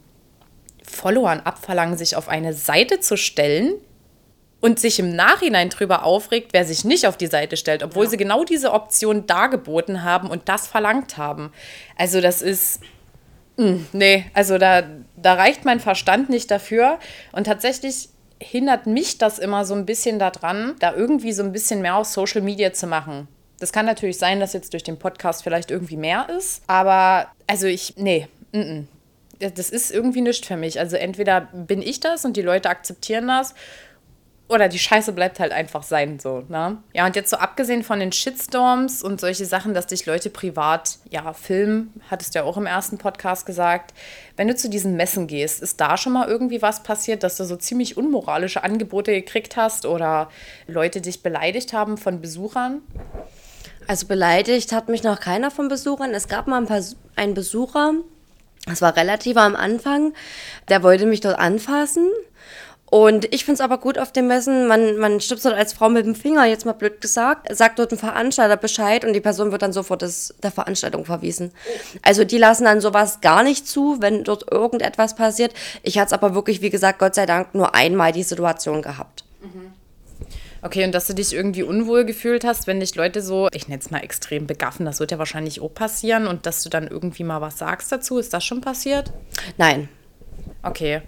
Followern 0.83 1.39
abverlangen, 1.41 1.97
sich 1.97 2.15
auf 2.15 2.27
eine 2.27 2.53
Seite 2.53 2.99
zu 2.99 3.17
stellen, 3.17 3.73
und 4.61 4.79
sich 4.79 4.99
im 4.99 5.15
Nachhinein 5.15 5.69
drüber 5.69 6.05
aufregt, 6.05 6.53
wer 6.53 6.65
sich 6.65 6.85
nicht 6.85 7.07
auf 7.07 7.17
die 7.17 7.27
Seite 7.27 7.57
stellt, 7.57 7.83
obwohl 7.83 8.05
ja. 8.05 8.11
sie 8.11 8.17
genau 8.17 8.43
diese 8.43 8.71
Option 8.71 9.25
dargeboten 9.25 10.03
haben 10.03 10.29
und 10.29 10.47
das 10.47 10.67
verlangt 10.67 11.17
haben. 11.17 11.51
Also 11.97 12.21
das 12.21 12.43
ist, 12.43 12.79
mh, 13.57 13.65
hm, 13.65 13.87
nee, 13.91 14.25
also 14.33 14.59
da, 14.59 14.83
da 15.17 15.33
reicht 15.33 15.65
mein 15.65 15.79
Verstand 15.79 16.29
nicht 16.29 16.51
dafür 16.51 16.99
und 17.31 17.45
tatsächlich 17.45 18.09
hindert 18.39 18.87
mich 18.87 19.17
das 19.17 19.39
immer 19.39 19.65
so 19.65 19.73
ein 19.73 19.85
bisschen 19.85 20.19
daran, 20.19 20.75
da 20.79 20.93
irgendwie 20.93 21.33
so 21.33 21.43
ein 21.43 21.51
bisschen 21.51 21.81
mehr 21.81 21.95
auf 21.95 22.07
Social 22.07 22.41
Media 22.41 22.71
zu 22.71 22.87
machen. 22.87 23.27
Das 23.59 23.71
kann 23.71 23.85
natürlich 23.85 24.17
sein, 24.17 24.39
dass 24.39 24.53
jetzt 24.53 24.73
durch 24.73 24.83
den 24.83 24.97
Podcast 24.97 25.43
vielleicht 25.43 25.69
irgendwie 25.69 25.97
mehr 25.97 26.27
ist, 26.35 26.63
aber 26.67 27.27
also 27.47 27.67
ich, 27.67 27.95
nee, 27.97 28.27
n 28.51 28.87
-n. 29.39 29.53
das 29.55 29.69
ist 29.69 29.91
irgendwie 29.91 30.21
nichts 30.21 30.47
für 30.47 30.57
mich. 30.57 30.79
Also 30.79 30.97
entweder 30.97 31.41
bin 31.41 31.83
ich 31.83 31.99
das 31.99 32.25
und 32.25 32.37
die 32.37 32.41
Leute 32.41 32.69
akzeptieren 32.69 33.27
das 33.27 33.53
oder 34.51 34.67
die 34.67 34.79
Scheiße 34.79 35.13
bleibt 35.13 35.39
halt 35.39 35.53
einfach 35.53 35.81
sein, 35.81 36.19
so, 36.19 36.43
ne? 36.49 36.77
Ja, 36.93 37.05
und 37.05 37.15
jetzt 37.15 37.29
so 37.29 37.37
abgesehen 37.37 37.83
von 37.83 38.01
den 38.01 38.11
Shitstorms 38.11 39.01
und 39.01 39.21
solche 39.21 39.45
Sachen, 39.45 39.73
dass 39.73 39.87
dich 39.87 40.05
Leute 40.05 40.29
privat, 40.29 40.97
ja, 41.09 41.31
filmen, 41.31 42.01
hattest 42.09 42.35
du 42.35 42.39
ja 42.39 42.45
auch 42.45 42.57
im 42.57 42.65
ersten 42.65 42.97
Podcast 42.97 43.45
gesagt. 43.45 43.93
Wenn 44.35 44.49
du 44.49 44.55
zu 44.55 44.69
diesen 44.69 44.97
Messen 44.97 45.27
gehst, 45.27 45.61
ist 45.61 45.79
da 45.79 45.95
schon 45.95 46.11
mal 46.11 46.27
irgendwie 46.27 46.61
was 46.61 46.83
passiert, 46.83 47.23
dass 47.23 47.37
du 47.37 47.45
so 47.45 47.55
ziemlich 47.55 47.95
unmoralische 47.95 48.61
Angebote 48.63 49.13
gekriegt 49.13 49.55
hast 49.55 49.85
oder 49.85 50.29
Leute 50.67 50.99
dich 50.99 51.23
beleidigt 51.23 51.71
haben 51.71 51.97
von 51.97 52.19
Besuchern? 52.19 52.81
Also 53.87 54.05
beleidigt 54.05 54.73
hat 54.73 54.89
mich 54.89 55.03
noch 55.03 55.21
keiner 55.21 55.49
von 55.49 55.69
Besuchern. 55.69 56.13
Es 56.13 56.27
gab 56.27 56.47
mal 56.47 56.57
ein 56.57 56.67
paar, 56.67 56.83
einen 57.15 57.33
Besucher, 57.35 57.93
das 58.65 58.81
war 58.81 58.97
relativ 58.97 59.37
am 59.37 59.55
Anfang, 59.55 60.13
der 60.67 60.83
wollte 60.83 61.05
mich 61.05 61.21
dort 61.21 61.39
anfassen 61.39 62.09
und 62.91 63.33
ich 63.33 63.45
finde 63.45 63.55
es 63.55 63.61
aber 63.61 63.77
gut 63.77 63.97
auf 63.97 64.11
den 64.11 64.27
Messen, 64.27 64.67
man, 64.67 64.97
man 64.97 65.21
stupst 65.21 65.45
dort 65.45 65.55
als 65.55 65.71
Frau 65.71 65.87
mit 65.87 66.05
dem 66.05 66.13
Finger, 66.13 66.43
jetzt 66.43 66.65
mal 66.65 66.73
blöd 66.73 66.99
gesagt, 66.99 67.47
sagt 67.55 67.79
dort 67.79 67.93
ein 67.93 67.97
Veranstalter 67.97 68.57
Bescheid 68.57 69.05
und 69.05 69.13
die 69.13 69.21
Person 69.21 69.53
wird 69.53 69.61
dann 69.61 69.71
sofort 69.71 70.01
des, 70.01 70.35
der 70.43 70.51
Veranstaltung 70.51 71.05
verwiesen. 71.05 71.53
Also 72.01 72.25
die 72.25 72.37
lassen 72.37 72.65
dann 72.65 72.81
sowas 72.81 73.21
gar 73.21 73.43
nicht 73.43 73.65
zu, 73.65 74.01
wenn 74.01 74.25
dort 74.25 74.51
irgendetwas 74.51 75.15
passiert. 75.15 75.53
Ich 75.83 75.97
hatte 75.97 76.07
es 76.07 76.13
aber 76.13 76.35
wirklich, 76.35 76.61
wie 76.61 76.69
gesagt, 76.69 76.99
Gott 76.99 77.15
sei 77.15 77.25
Dank 77.25 77.55
nur 77.55 77.73
einmal 77.75 78.11
die 78.11 78.23
Situation 78.23 78.81
gehabt. 78.81 79.23
Mhm. 79.41 79.71
Okay, 80.61 80.83
und 80.83 80.91
dass 80.91 81.07
du 81.07 81.13
dich 81.13 81.33
irgendwie 81.33 81.63
unwohl 81.63 82.03
gefühlt 82.03 82.43
hast, 82.43 82.67
wenn 82.67 82.81
dich 82.81 82.95
Leute 82.95 83.21
so, 83.21 83.47
ich 83.53 83.69
nenne 83.69 83.79
es 83.79 83.89
mal 83.89 83.99
extrem 83.99 84.47
begaffen, 84.47 84.85
das 84.85 84.99
wird 84.99 85.11
ja 85.11 85.17
wahrscheinlich 85.17 85.61
auch 85.61 85.73
passieren 85.73 86.27
und 86.27 86.45
dass 86.45 86.61
du 86.61 86.69
dann 86.69 86.89
irgendwie 86.89 87.23
mal 87.23 87.39
was 87.39 87.57
sagst 87.57 87.89
dazu, 87.89 88.17
ist 88.17 88.33
das 88.33 88.43
schon 88.43 88.59
passiert? 88.59 89.13
Nein, 89.57 89.87
Okay. 90.63 91.01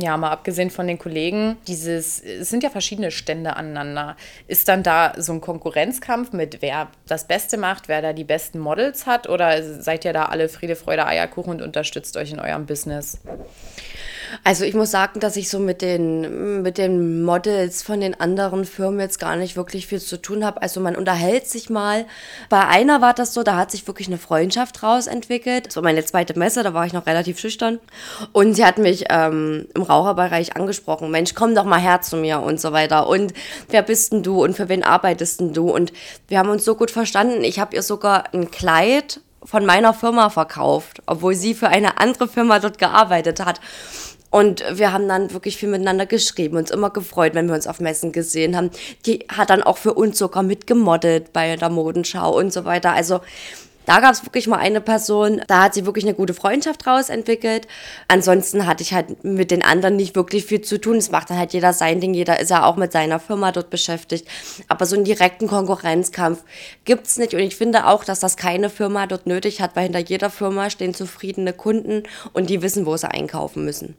Ja, 0.00 0.16
mal 0.16 0.30
abgesehen 0.30 0.70
von 0.70 0.88
den 0.88 0.98
Kollegen, 0.98 1.56
dieses, 1.68 2.20
es 2.20 2.50
sind 2.50 2.64
ja 2.64 2.70
verschiedene 2.70 3.12
Stände 3.12 3.56
aneinander. 3.56 4.16
Ist 4.48 4.68
dann 4.68 4.82
da 4.82 5.14
so 5.16 5.32
ein 5.32 5.40
Konkurrenzkampf 5.40 6.32
mit, 6.32 6.60
wer 6.60 6.88
das 7.06 7.28
Beste 7.28 7.56
macht, 7.56 7.88
wer 7.88 8.02
da 8.02 8.12
die 8.12 8.24
besten 8.24 8.58
Models 8.58 9.06
hat? 9.06 9.28
Oder 9.28 9.62
seid 9.80 10.04
ihr 10.04 10.12
da 10.12 10.26
alle 10.26 10.48
Friede, 10.48 10.74
Freude, 10.74 11.06
Eierkuchen 11.06 11.52
und 11.52 11.62
unterstützt 11.62 12.16
euch 12.16 12.32
in 12.32 12.40
eurem 12.40 12.66
Business? 12.66 13.20
Also 14.44 14.64
ich 14.64 14.74
muss 14.74 14.90
sagen, 14.90 15.20
dass 15.20 15.36
ich 15.36 15.48
so 15.48 15.58
mit 15.58 15.82
den, 15.82 16.62
mit 16.62 16.78
den 16.78 17.22
Models 17.22 17.82
von 17.82 18.00
den 18.00 18.18
anderen 18.18 18.64
Firmen 18.64 19.00
jetzt 19.00 19.18
gar 19.18 19.36
nicht 19.36 19.56
wirklich 19.56 19.86
viel 19.86 20.00
zu 20.00 20.20
tun 20.20 20.44
habe. 20.44 20.62
Also 20.62 20.80
man 20.80 20.96
unterhält 20.96 21.46
sich 21.48 21.70
mal. 21.70 22.06
Bei 22.48 22.66
einer 22.66 23.00
war 23.00 23.14
das 23.14 23.34
so, 23.34 23.42
da 23.42 23.56
hat 23.56 23.70
sich 23.70 23.86
wirklich 23.86 24.08
eine 24.08 24.18
Freundschaft 24.18 24.82
raus 24.82 25.06
entwickelt. 25.06 25.66
Das 25.66 25.76
war 25.76 25.82
meine 25.82 26.04
zweite 26.04 26.38
Messe, 26.38 26.62
da 26.62 26.74
war 26.74 26.86
ich 26.86 26.92
noch 26.92 27.06
relativ 27.06 27.38
schüchtern. 27.38 27.78
Und 28.32 28.54
sie 28.54 28.64
hat 28.64 28.78
mich 28.78 29.06
ähm, 29.10 29.66
im 29.74 29.82
Raucherbereich 29.82 30.56
angesprochen. 30.56 31.10
Mensch, 31.10 31.34
komm 31.34 31.54
doch 31.54 31.64
mal 31.64 31.80
her 31.80 32.00
zu 32.02 32.16
mir 32.16 32.40
und 32.40 32.60
so 32.60 32.72
weiter. 32.72 33.08
Und 33.08 33.32
wer 33.68 33.82
bist 33.82 34.12
denn 34.12 34.22
du 34.22 34.42
und 34.42 34.56
für 34.56 34.68
wen 34.68 34.82
arbeitest 34.82 35.40
denn 35.40 35.52
du? 35.52 35.70
Und 35.70 35.92
wir 36.28 36.38
haben 36.38 36.50
uns 36.50 36.64
so 36.64 36.74
gut 36.74 36.90
verstanden. 36.90 37.44
Ich 37.44 37.58
habe 37.58 37.74
ihr 37.74 37.82
sogar 37.82 38.32
ein 38.32 38.50
Kleid 38.50 39.20
von 39.46 39.64
meiner 39.64 39.94
Firma 39.94 40.28
verkauft, 40.28 41.02
obwohl 41.06 41.34
sie 41.34 41.54
für 41.54 41.68
eine 41.68 41.98
andere 41.98 42.28
Firma 42.28 42.58
dort 42.58 42.78
gearbeitet 42.78 43.44
hat. 43.44 43.60
Und 44.30 44.64
wir 44.72 44.92
haben 44.92 45.08
dann 45.08 45.32
wirklich 45.32 45.56
viel 45.56 45.68
miteinander 45.68 46.06
geschrieben, 46.06 46.56
uns 46.56 46.70
immer 46.70 46.90
gefreut, 46.90 47.34
wenn 47.34 47.46
wir 47.46 47.54
uns 47.54 47.66
auf 47.66 47.80
Messen 47.80 48.12
gesehen 48.12 48.56
haben. 48.56 48.70
Die 49.06 49.26
hat 49.28 49.50
dann 49.50 49.62
auch 49.62 49.78
für 49.78 49.94
uns 49.94 50.18
sogar 50.18 50.42
mitgemodelt 50.42 51.32
bei 51.32 51.56
der 51.56 51.70
Modenschau 51.70 52.36
und 52.36 52.52
so 52.52 52.64
weiter. 52.64 52.92
Also 52.92 53.20
da 53.86 54.00
gab 54.00 54.12
es 54.12 54.24
wirklich 54.24 54.48
mal 54.48 54.58
eine 54.58 54.80
Person, 54.80 55.40
da 55.46 55.62
hat 55.62 55.74
sie 55.74 55.86
wirklich 55.86 56.04
eine 56.04 56.14
gute 56.14 56.34
Freundschaft 56.34 56.84
draus 56.84 57.08
entwickelt. 57.08 57.68
Ansonsten 58.08 58.66
hatte 58.66 58.82
ich 58.82 58.92
halt 58.92 59.22
mit 59.22 59.52
den 59.52 59.62
anderen 59.62 59.94
nicht 59.94 60.16
wirklich 60.16 60.44
viel 60.44 60.60
zu 60.60 60.80
tun. 60.80 60.96
Es 60.96 61.12
macht 61.12 61.30
dann 61.30 61.38
halt 61.38 61.52
jeder 61.52 61.72
sein 61.72 62.00
Ding, 62.00 62.12
jeder 62.12 62.40
ist 62.40 62.50
ja 62.50 62.64
auch 62.64 62.76
mit 62.76 62.90
seiner 62.90 63.20
Firma 63.20 63.52
dort 63.52 63.70
beschäftigt. 63.70 64.26
Aber 64.66 64.86
so 64.86 64.96
einen 64.96 65.04
direkten 65.04 65.46
Konkurrenzkampf 65.46 66.42
gibt 66.84 67.06
es 67.06 67.16
nicht. 67.16 67.32
Und 67.32 67.40
ich 67.40 67.54
finde 67.54 67.86
auch, 67.86 68.02
dass 68.02 68.18
das 68.18 68.36
keine 68.36 68.70
Firma 68.70 69.06
dort 69.06 69.26
nötig 69.26 69.60
hat, 69.60 69.76
weil 69.76 69.84
hinter 69.84 70.00
jeder 70.00 70.30
Firma 70.30 70.68
stehen 70.68 70.92
zufriedene 70.92 71.52
Kunden 71.52 72.02
und 72.32 72.50
die 72.50 72.62
wissen, 72.62 72.86
wo 72.86 72.96
sie 72.96 73.08
einkaufen 73.08 73.64
müssen. 73.64 73.96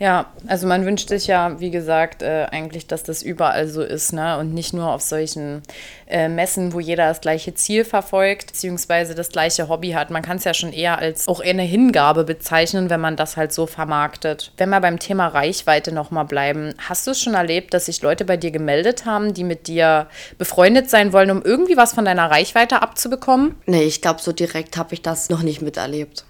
Ja, 0.00 0.32
also 0.46 0.66
man 0.66 0.86
wünscht 0.86 1.10
sich 1.10 1.26
ja, 1.26 1.60
wie 1.60 1.70
gesagt, 1.70 2.22
äh, 2.22 2.46
eigentlich, 2.50 2.86
dass 2.86 3.02
das 3.02 3.22
überall 3.22 3.68
so 3.68 3.82
ist, 3.82 4.14
ne? 4.14 4.38
Und 4.38 4.54
nicht 4.54 4.72
nur 4.72 4.90
auf 4.90 5.02
solchen 5.02 5.62
äh, 6.06 6.26
Messen, 6.26 6.72
wo 6.72 6.80
jeder 6.80 7.06
das 7.08 7.20
gleiche 7.20 7.54
Ziel 7.54 7.84
verfolgt, 7.84 8.46
beziehungsweise 8.46 9.14
das 9.14 9.28
gleiche 9.28 9.68
Hobby 9.68 9.90
hat. 9.90 10.08
Man 10.08 10.22
kann 10.22 10.38
es 10.38 10.44
ja 10.44 10.54
schon 10.54 10.72
eher 10.72 10.98
als 10.98 11.28
auch 11.28 11.40
eine 11.40 11.64
Hingabe 11.64 12.24
bezeichnen, 12.24 12.88
wenn 12.88 13.00
man 13.00 13.16
das 13.16 13.36
halt 13.36 13.52
so 13.52 13.66
vermarktet. 13.66 14.52
Wenn 14.56 14.70
wir 14.70 14.80
beim 14.80 14.98
Thema 14.98 15.26
Reichweite 15.26 15.92
nochmal 15.92 16.24
bleiben, 16.24 16.72
hast 16.78 17.06
du 17.06 17.10
es 17.10 17.20
schon 17.20 17.34
erlebt, 17.34 17.74
dass 17.74 17.84
sich 17.84 18.00
Leute 18.00 18.24
bei 18.24 18.38
dir 18.38 18.52
gemeldet 18.52 19.04
haben, 19.04 19.34
die 19.34 19.44
mit 19.44 19.66
dir 19.66 20.06
befreundet 20.38 20.88
sein 20.88 21.12
wollen, 21.12 21.30
um 21.30 21.42
irgendwie 21.42 21.76
was 21.76 21.92
von 21.92 22.06
deiner 22.06 22.30
Reichweite 22.30 22.80
abzubekommen? 22.80 23.54
Nee, 23.66 23.82
ich 23.82 24.00
glaube, 24.00 24.22
so 24.22 24.32
direkt 24.32 24.78
habe 24.78 24.94
ich 24.94 25.02
das 25.02 25.28
noch 25.28 25.42
nicht 25.42 25.60
miterlebt. 25.60 26.24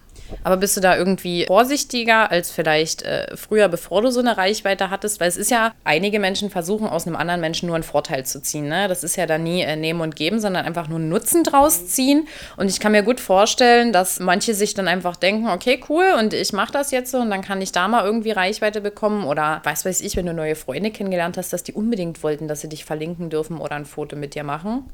Aber 0.44 0.56
bist 0.56 0.76
du 0.76 0.80
da 0.80 0.96
irgendwie 0.96 1.44
vorsichtiger 1.46 2.30
als 2.30 2.50
vielleicht 2.50 3.02
äh, 3.02 3.36
früher, 3.36 3.68
bevor 3.68 4.02
du 4.02 4.10
so 4.10 4.20
eine 4.20 4.36
Reichweite 4.36 4.90
hattest? 4.90 5.20
Weil 5.20 5.28
es 5.28 5.36
ist 5.36 5.50
ja, 5.50 5.72
einige 5.84 6.18
Menschen 6.18 6.50
versuchen 6.50 6.88
aus 6.88 7.06
einem 7.06 7.16
anderen 7.16 7.40
Menschen 7.40 7.66
nur 7.66 7.76
einen 7.76 7.84
Vorteil 7.84 8.24
zu 8.24 8.42
ziehen. 8.42 8.68
Ne? 8.68 8.88
Das 8.88 9.04
ist 9.04 9.16
ja 9.16 9.26
dann 9.26 9.42
nie 9.42 9.62
äh, 9.62 9.76
nehmen 9.76 10.00
und 10.00 10.16
geben, 10.16 10.40
sondern 10.40 10.64
einfach 10.64 10.88
nur 10.88 10.98
Nutzen 10.98 11.44
draus 11.44 11.86
ziehen. 11.88 12.28
Und 12.56 12.68
ich 12.68 12.80
kann 12.80 12.92
mir 12.92 13.02
gut 13.02 13.20
vorstellen, 13.20 13.92
dass 13.92 14.20
manche 14.20 14.54
sich 14.54 14.74
dann 14.74 14.88
einfach 14.88 15.16
denken, 15.16 15.48
okay, 15.48 15.80
cool, 15.88 16.04
und 16.18 16.34
ich 16.34 16.52
mache 16.52 16.72
das 16.72 16.90
jetzt 16.90 17.10
so 17.10 17.18
und 17.18 17.30
dann 17.30 17.42
kann 17.42 17.60
ich 17.60 17.72
da 17.72 17.88
mal 17.88 18.04
irgendwie 18.04 18.30
Reichweite 18.30 18.80
bekommen. 18.80 19.24
Oder 19.24 19.60
weiß 19.64 19.84
weiß 19.84 20.00
ich, 20.00 20.16
wenn 20.16 20.26
du 20.26 20.34
neue 20.34 20.56
Freunde 20.56 20.90
kennengelernt 20.90 21.36
hast, 21.36 21.52
dass 21.52 21.62
die 21.62 21.72
unbedingt 21.72 22.22
wollten, 22.22 22.48
dass 22.48 22.60
sie 22.60 22.68
dich 22.68 22.84
verlinken 22.84 23.30
dürfen 23.30 23.58
oder 23.58 23.76
ein 23.76 23.86
Foto 23.86 24.16
mit 24.16 24.34
dir 24.34 24.44
machen. 24.44 24.84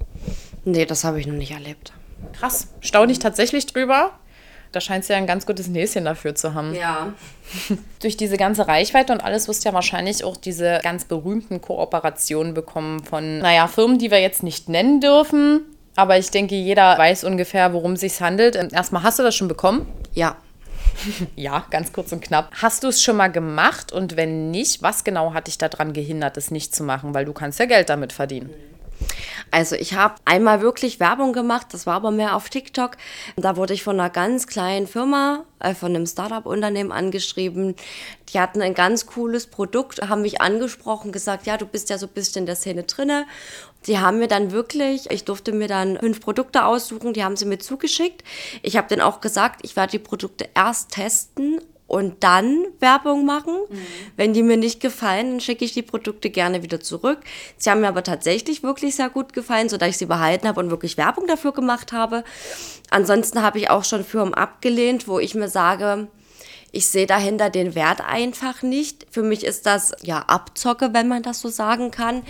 Nee, 0.65 0.85
das 0.85 1.05
habe 1.05 1.21
ich 1.21 1.27
noch 1.27 1.35
nicht 1.35 1.53
erlebt. 1.53 1.93
Krass. 2.33 2.69
Staune 2.81 3.13
ich 3.13 3.19
tatsächlich 3.19 3.67
drüber. 3.67 4.13
Da 4.73 4.81
scheint 4.81 5.05
sie 5.05 5.13
ja 5.13 5.19
ein 5.19 5.27
ganz 5.27 5.47
gutes 5.47 5.69
Näschen 5.69 6.05
dafür 6.05 6.35
zu 6.35 6.55
haben. 6.55 6.75
Ja. 6.75 7.13
Durch 8.01 8.17
diese 8.17 8.37
ganze 8.37 8.69
Reichweite 8.69 9.13
und 9.13 9.23
alles 9.23 9.49
wirst 9.49 9.65
du 9.65 9.69
ja 9.69 9.75
wahrscheinlich 9.75 10.25
auch 10.25 10.37
diese 10.37 10.81
ganz 10.83 11.05
berühmten 11.05 11.61
Kooperationen 11.61 12.55
bekommen 12.55 13.05
von, 13.05 13.39
naja, 13.39 13.69
Firmen, 13.69 13.99
die 13.99 14.11
wir 14.11 14.21
jetzt 14.21 14.43
nicht 14.43 14.69
nennen 14.69 15.01
dürfen. 15.01 15.63
Aber 15.97 16.19
ich 16.19 16.31
denke, 16.31 16.55
jeder 16.55 16.97
weiß 16.99 17.25
ungefähr, 17.25 17.73
worum 17.73 17.93
es 17.93 18.01
sich 18.01 18.21
handelt. 18.21 18.55
Ähm, 18.55 18.69
erstmal, 18.73 19.03
hast 19.03 19.19
du 19.19 19.23
das 19.23 19.35
schon 19.35 19.49
bekommen? 19.49 19.87
Ja. 20.13 20.37
ja, 21.37 21.65
ganz 21.71 21.93
kurz 21.93 22.13
und 22.13 22.21
knapp. 22.21 22.51
Hast 22.61 22.85
du 22.85 22.89
es 22.89 23.03
schon 23.03 23.17
mal 23.17 23.29
gemacht? 23.29 23.93
Und 23.93 24.17
wenn 24.17 24.51
nicht, 24.51 24.83
was 24.83 25.05
genau 25.05 25.35
hat 25.35 25.47
dich 25.47 25.59
daran 25.59 25.93
gehindert, 25.93 26.37
es 26.37 26.51
nicht 26.51 26.75
zu 26.75 26.85
machen? 26.85 27.15
Weil 27.15 27.25
du 27.25 27.33
kannst 27.33 27.59
ja 27.59 27.67
Geld 27.67 27.89
damit 27.89 28.13
verdienen. 28.13 28.51
Also 29.51 29.77
ich 29.77 29.95
habe 29.95 30.17
einmal 30.25 30.61
wirklich 30.61 31.01
Werbung 31.01 31.33
gemacht, 31.33 31.69
das 31.71 31.87
war 31.87 31.95
aber 31.95 32.11
mehr 32.11 32.37
auf 32.37 32.49
TikTok. 32.49 32.97
Da 33.37 33.57
wurde 33.57 33.75
ich 33.75 33.83
von 33.83 33.99
einer 33.99 34.11
ganz 34.11 34.47
kleinen 34.47 34.87
Firma, 34.87 35.45
äh, 35.61 35.75
von 35.75 35.95
einem 35.95 36.07
Startup-Unternehmen 36.07 36.93
angeschrieben. 36.93 37.75
Die 38.29 38.41
hatten 38.41 38.61
ein 38.61 38.75
ganz 38.75 39.07
cooles 39.07 39.47
Produkt, 39.47 40.03
haben 40.09 40.23
mich 40.23 40.41
angesprochen, 40.41 41.13
gesagt, 41.13 41.47
ja, 41.47 41.57
du 41.57 41.67
bist 41.67 41.91
ja 41.91 41.99
so 41.99 42.07
ein 42.07 42.13
bisschen 42.13 42.41
in 42.41 42.47
der 42.47 42.57
Szene 42.57 42.83
drinne. 42.83 43.27
Die 43.87 43.99
haben 43.99 44.19
mir 44.19 44.29
dann 44.29 44.51
wirklich, 44.51 45.11
ich 45.11 45.25
durfte 45.25 45.53
mir 45.53 45.69
dann 45.69 45.97
fünf 45.99 46.21
Produkte 46.21 46.65
aussuchen, 46.65 47.13
die 47.13 47.23
haben 47.23 47.37
sie 47.37 47.47
mir 47.47 47.59
zugeschickt. 47.59 48.25
Ich 48.63 48.77
habe 48.77 48.89
denen 48.89 49.03
auch 49.03 49.21
gesagt, 49.21 49.61
ich 49.63 49.77
werde 49.77 49.93
die 49.93 49.99
Produkte 50.01 50.49
erst 50.55 50.91
testen 50.91 51.61
und 51.87 52.25
dann 52.25 52.65
Werbung 52.81 53.25
machen. 53.25 53.55
Mhm. 53.69 53.79
Wenn 54.17 54.33
die 54.33 54.43
mir 54.43 54.57
nicht 54.57 54.81
gefallen, 54.81 55.33
dann 55.33 55.41
schicke 55.41 55.65
ich 55.65 55.73
die 55.73 55.83
Produkte 55.83 56.31
gerne 56.31 56.63
wieder 56.63 56.81
zurück. 56.81 57.21
Sie 57.57 57.71
haben 57.71 57.81
mir 57.81 57.89
aber 57.89 58.03
tatsächlich 58.03 58.63
wirklich 58.63 58.97
sehr 58.97 59.09
gut 59.09 59.33
gefallen, 59.33 59.69
sodass 59.69 59.91
ich 59.91 59.99
sie 59.99 60.07
behalten 60.07 60.49
habe 60.49 60.61
und 60.61 60.71
wirklich 60.71 60.97
Werbung 60.97 61.27
dafür 61.27 61.53
gemacht 61.53 61.93
habe. 61.93 62.25
Ansonsten 62.91 63.43
habe 63.43 63.59
ich 63.59 63.71
auch 63.71 63.85
schon 63.85 64.05
Firmen 64.05 64.35
abgelehnt, 64.35 65.07
wo 65.07 65.19
ich 65.19 65.35
mir 65.35 65.49
sage, 65.49 66.09
ich 66.73 66.89
sehe 66.89 67.07
dahinter 67.07 67.49
den 67.49 67.75
Wert 67.75 68.01
einfach 68.07 68.63
nicht. 68.63 69.07
Für 69.11 69.23
mich 69.23 69.45
ist 69.45 69.65
das 69.65 69.93
ja 70.03 70.19
Abzocke, 70.19 70.93
wenn 70.93 71.09
man 71.09 71.23
das 71.23 71.41
so 71.41 71.49
sagen 71.49 71.91
kann. 71.91 72.23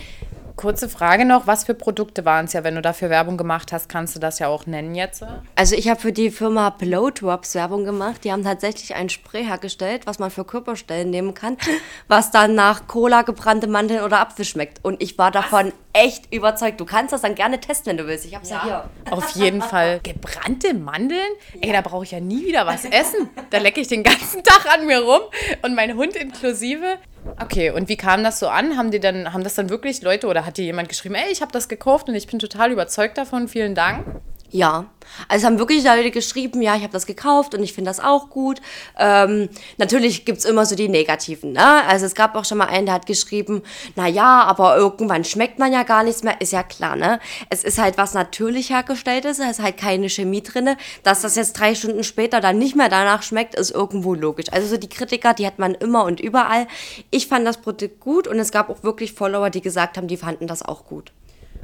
Kurze 0.57 0.89
Frage 0.89 1.23
noch, 1.23 1.45
was 1.45 1.65
für 1.65 1.75
Produkte 1.75 2.25
waren 2.25 2.45
es 2.45 2.53
ja? 2.53 2.63
Wenn 2.63 2.73
du 2.73 2.81
dafür 2.81 3.11
Werbung 3.11 3.37
gemacht 3.37 3.71
hast, 3.71 3.89
kannst 3.89 4.15
du 4.15 4.19
das 4.19 4.39
ja 4.39 4.47
auch 4.47 4.65
nennen 4.65 4.95
jetzt? 4.95 5.23
Also 5.53 5.75
ich 5.75 5.87
habe 5.87 5.99
für 6.01 6.11
die 6.11 6.31
Firma 6.31 6.71
Blowdrops 6.71 7.53
Werbung 7.53 7.85
gemacht. 7.85 8.23
Die 8.23 8.31
haben 8.31 8.43
tatsächlich 8.43 8.95
ein 8.95 9.07
Spray 9.09 9.45
hergestellt, 9.45 10.07
was 10.07 10.17
man 10.17 10.31
für 10.31 10.45
Körperstellen 10.45 11.11
nehmen 11.11 11.35
kann, 11.35 11.57
was 12.07 12.31
dann 12.31 12.55
nach 12.55 12.87
Cola, 12.87 13.21
gebrannte 13.21 13.67
Mandeln 13.67 14.03
oder 14.03 14.19
Apfel 14.19 14.45
schmeckt. 14.45 14.83
Und 14.83 14.99
ich 14.99 15.19
war 15.19 15.29
davon 15.29 15.73
echt 15.93 16.33
überzeugt. 16.33 16.79
Du 16.79 16.85
kannst 16.85 17.13
das 17.13 17.21
dann 17.21 17.35
gerne 17.35 17.59
testen, 17.59 17.91
wenn 17.91 17.97
du 17.97 18.07
willst. 18.07 18.25
Ich 18.25 18.33
habe 18.33 18.43
es 18.43 18.49
ja. 18.49 18.57
ja. 18.57 18.89
hier. 19.05 19.13
Auf 19.13 19.29
jeden 19.35 19.61
Fall. 19.73 19.99
Gebrannte 20.01 20.73
Mandeln? 20.73 21.19
Ey, 21.61 21.71
da 21.71 21.81
brauche 21.81 22.03
ich 22.03 22.11
ja 22.11 22.19
nie 22.19 22.43
wieder 22.45 22.65
was 22.65 22.83
essen. 22.85 23.29
Da 23.51 23.59
lecke 23.59 23.79
ich 23.79 23.89
den 23.89 24.01
ganzen 24.01 24.43
Tag 24.43 24.65
an 24.73 24.87
mir 24.87 25.01
rum 25.01 25.21
und 25.61 25.75
mein 25.75 25.95
Hund 25.95 26.15
inklusive. 26.15 26.97
Okay, 27.35 27.69
und 27.71 27.89
wie 27.89 27.97
kam 27.97 28.23
das 28.23 28.39
so 28.39 28.47
an? 28.47 28.77
Haben 28.77 28.91
die 28.91 28.99
dann, 28.99 29.33
haben 29.33 29.43
das 29.43 29.55
dann 29.55 29.69
wirklich 29.69 30.01
Leute 30.01 30.27
oder 30.27 30.45
hat 30.45 30.57
dir 30.57 30.65
jemand 30.65 30.89
geschrieben, 30.89 31.15
ey, 31.15 31.31
ich 31.31 31.41
habe 31.41 31.51
das 31.51 31.67
gekauft 31.67 32.09
und 32.09 32.15
ich 32.15 32.27
bin 32.27 32.39
total 32.39 32.71
überzeugt 32.71 33.17
davon, 33.17 33.47
vielen 33.47 33.75
Dank? 33.75 34.05
Ja, 34.49 34.85
also 35.27 35.45
haben 35.45 35.59
wirklich 35.59 35.83
Leute 35.83 36.11
geschrieben, 36.11 36.61
ja, 36.61 36.75
ich 36.75 36.83
habe 36.83 36.93
das 36.93 37.05
gekauft 37.05 37.53
und 37.53 37.63
ich 37.63 37.73
finde 37.73 37.89
das 37.89 37.99
auch 37.99 38.29
gut. 38.29 38.61
Ähm, 38.97 39.49
natürlich 39.77 40.25
gibt's 40.25 40.45
immer 40.45 40.65
so 40.65 40.75
die 40.75 40.87
Negativen. 40.87 41.53
Ne? 41.53 41.83
Also 41.85 42.05
es 42.05 42.15
gab 42.15 42.35
auch 42.35 42.45
schon 42.45 42.57
mal 42.57 42.67
einen, 42.67 42.85
der 42.85 42.95
hat 42.95 43.05
geschrieben, 43.05 43.61
na 43.95 44.07
ja, 44.07 44.43
aber 44.43 44.77
irgendwann 44.77 45.23
schmeckt 45.23 45.59
man 45.59 45.73
ja 45.73 45.83
gar 45.83 46.03
nichts 46.03 46.23
mehr. 46.23 46.39
Ist 46.39 46.53
ja 46.53 46.63
klar, 46.63 46.95
ne? 46.95 47.19
Es 47.49 47.63
ist 47.63 47.77
halt 47.77 47.97
was 47.97 48.13
natürlich 48.13 48.69
hergestelltes, 48.69 49.39
es 49.39 49.57
ist 49.57 49.63
halt 49.63 49.77
keine 49.77 50.09
Chemie 50.09 50.43
drinne. 50.43 50.77
Dass 51.03 51.21
das 51.21 51.35
jetzt 51.35 51.59
drei 51.59 51.75
Stunden 51.75 52.03
später 52.03 52.39
dann 52.39 52.57
nicht 52.57 52.75
mehr 52.75 52.89
danach 52.89 53.23
schmeckt, 53.23 53.55
ist 53.55 53.71
irgendwo 53.71 54.13
logisch. 54.13 54.47
Also 54.51 54.67
so 54.67 54.77
die 54.77 54.89
Kritiker, 54.89 55.33
die 55.33 55.47
hat 55.47 55.59
man 55.59 55.75
immer 55.75 56.05
und 56.05 56.19
überall. 56.19 56.67
Ich 57.11 57.27
fand 57.27 57.45
das 57.45 57.57
Produkt 57.57 57.99
gut 57.99 58.27
und 58.27 58.39
es 58.39 58.51
gab 58.51 58.69
auch 58.69 58.83
wirklich 58.83 59.13
Follower, 59.13 59.49
die 59.49 59.61
gesagt 59.61 59.97
haben, 59.97 60.07
die 60.07 60.17
fanden 60.17 60.47
das 60.47 60.61
auch 60.61 60.85
gut. 60.85 61.11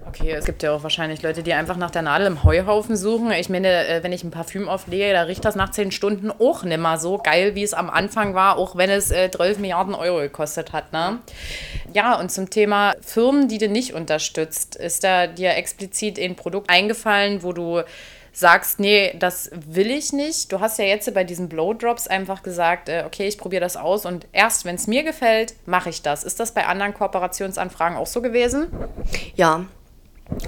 Okay, 0.07 0.31
es 0.31 0.45
gibt 0.45 0.63
ja 0.63 0.73
auch 0.73 0.83
wahrscheinlich 0.83 1.21
Leute, 1.21 1.43
die 1.43 1.53
einfach 1.53 1.77
nach 1.77 1.91
der 1.91 2.01
Nadel 2.01 2.27
im 2.27 2.43
Heuhaufen 2.43 2.95
suchen. 2.95 3.31
Ich 3.31 3.49
meine, 3.49 3.87
äh, 3.87 4.03
wenn 4.03 4.11
ich 4.11 4.23
ein 4.23 4.31
Parfüm 4.31 4.69
auflege, 4.69 5.13
da 5.13 5.23
riecht 5.23 5.43
das 5.45 5.55
nach 5.55 5.71
zehn 5.71 5.91
Stunden 5.91 6.31
auch 6.31 6.63
nicht 6.63 6.77
mehr 6.77 6.97
so 6.97 7.17
geil, 7.17 7.55
wie 7.55 7.63
es 7.63 7.73
am 7.73 7.89
Anfang 7.89 8.35
war, 8.35 8.57
auch 8.57 8.75
wenn 8.75 8.89
es 8.89 9.11
äh, 9.11 9.31
12 9.31 9.59
Milliarden 9.59 9.95
Euro 9.95 10.19
gekostet 10.19 10.73
hat. 10.73 10.93
Ne? 10.93 11.19
Ja, 11.93 12.19
und 12.19 12.31
zum 12.31 12.49
Thema 12.49 12.93
Firmen, 13.01 13.47
die 13.47 13.57
du 13.57 13.69
nicht 13.69 13.93
unterstützt, 13.93 14.75
ist 14.75 15.03
da 15.03 15.27
dir 15.27 15.55
explizit 15.55 16.19
ein 16.19 16.35
Produkt 16.35 16.69
eingefallen, 16.69 17.41
wo 17.43 17.53
du 17.53 17.81
sagst, 18.33 18.79
nee, 18.79 19.15
das 19.17 19.51
will 19.53 19.91
ich 19.91 20.11
nicht. 20.11 20.51
Du 20.51 20.59
hast 20.59 20.79
ja 20.79 20.85
jetzt 20.85 21.13
bei 21.13 21.23
diesen 21.23 21.47
Blowdrops 21.49 22.07
einfach 22.07 22.43
gesagt, 22.43 22.89
äh, 22.89 23.03
okay, 23.05 23.27
ich 23.27 23.37
probiere 23.37 23.61
das 23.61 23.77
aus 23.77 24.05
und 24.05 24.27
erst 24.33 24.65
wenn 24.65 24.75
es 24.75 24.87
mir 24.87 25.03
gefällt, 25.03 25.55
mache 25.65 25.89
ich 25.89 26.01
das. 26.01 26.23
Ist 26.23 26.39
das 26.39 26.53
bei 26.53 26.65
anderen 26.65 26.93
Kooperationsanfragen 26.93 27.97
auch 27.97 28.07
so 28.07 28.21
gewesen? 28.21 28.67
Ja, 29.35 29.65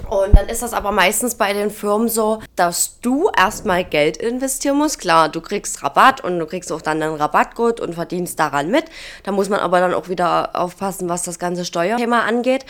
und 0.08 0.36
dann 0.36 0.48
ist 0.48 0.62
das 0.62 0.72
aber 0.72 0.92
meistens 0.92 1.34
bei 1.34 1.52
den 1.52 1.70
Firmen 1.70 2.08
so, 2.08 2.40
dass 2.54 3.00
du 3.00 3.28
erstmal 3.36 3.84
Geld 3.84 4.16
investieren 4.16 4.78
musst. 4.78 5.00
Klar, 5.00 5.28
du 5.28 5.40
kriegst 5.40 5.82
Rabatt 5.82 6.22
und 6.22 6.38
du 6.38 6.46
kriegst 6.46 6.72
auch 6.72 6.82
dann 6.82 7.02
einen 7.02 7.16
Rabattcode 7.16 7.80
und 7.80 7.94
verdienst 7.94 8.38
daran 8.38 8.70
mit. 8.70 8.84
Da 9.24 9.32
muss 9.32 9.48
man 9.48 9.60
aber 9.60 9.80
dann 9.80 9.94
auch 9.94 10.08
wieder 10.08 10.50
aufpassen, 10.54 11.08
was 11.08 11.22
das 11.22 11.38
ganze 11.38 11.64
Steuerthema 11.64 12.20
angeht. 12.20 12.64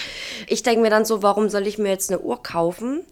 Ich 0.46 0.62
denke 0.62 0.80
mir 0.82 0.90
dann 0.90 1.04
so, 1.04 1.22
warum 1.22 1.48
soll 1.48 1.66
ich 1.66 1.78
mir 1.78 1.90
jetzt 1.90 2.10
eine 2.10 2.20
Uhr 2.20 2.42
kaufen, 2.42 3.04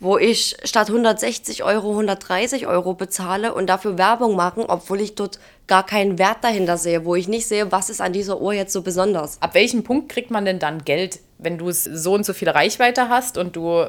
wo 0.00 0.18
ich 0.18 0.56
statt 0.64 0.88
160 0.88 1.64
Euro 1.64 1.90
130 1.90 2.66
Euro 2.66 2.94
bezahle 2.94 3.54
und 3.54 3.66
dafür 3.66 3.98
Werbung 3.98 4.36
machen, 4.36 4.64
obwohl 4.66 5.00
ich 5.00 5.14
dort 5.14 5.38
gar 5.66 5.86
keinen 5.86 6.18
Wert 6.18 6.38
dahinter 6.42 6.76
sehe, 6.76 7.04
wo 7.04 7.14
ich 7.14 7.28
nicht 7.28 7.46
sehe, 7.46 7.72
was 7.72 7.88
ist 7.88 8.00
an 8.00 8.12
dieser 8.12 8.40
Uhr 8.40 8.52
jetzt 8.52 8.72
so 8.72 8.82
besonders. 8.82 9.40
Ab 9.40 9.54
welchem 9.54 9.84
Punkt 9.84 10.10
kriegt 10.10 10.30
man 10.30 10.44
denn 10.44 10.58
dann 10.58 10.84
Geld, 10.84 11.20
wenn 11.42 11.58
du 11.58 11.70
so 11.70 12.14
und 12.14 12.24
so 12.24 12.32
viel 12.32 12.48
Reichweite 12.48 13.08
hast 13.08 13.38
und 13.38 13.56
du 13.56 13.86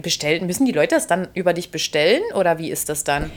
bestellen, 0.00 0.46
müssen 0.46 0.64
die 0.64 0.72
Leute 0.72 0.94
das 0.94 1.06
dann 1.06 1.28
über 1.34 1.52
dich 1.52 1.70
bestellen 1.70 2.22
oder 2.34 2.58
wie 2.58 2.70
ist 2.70 2.88
das 2.88 3.04
dann? 3.04 3.30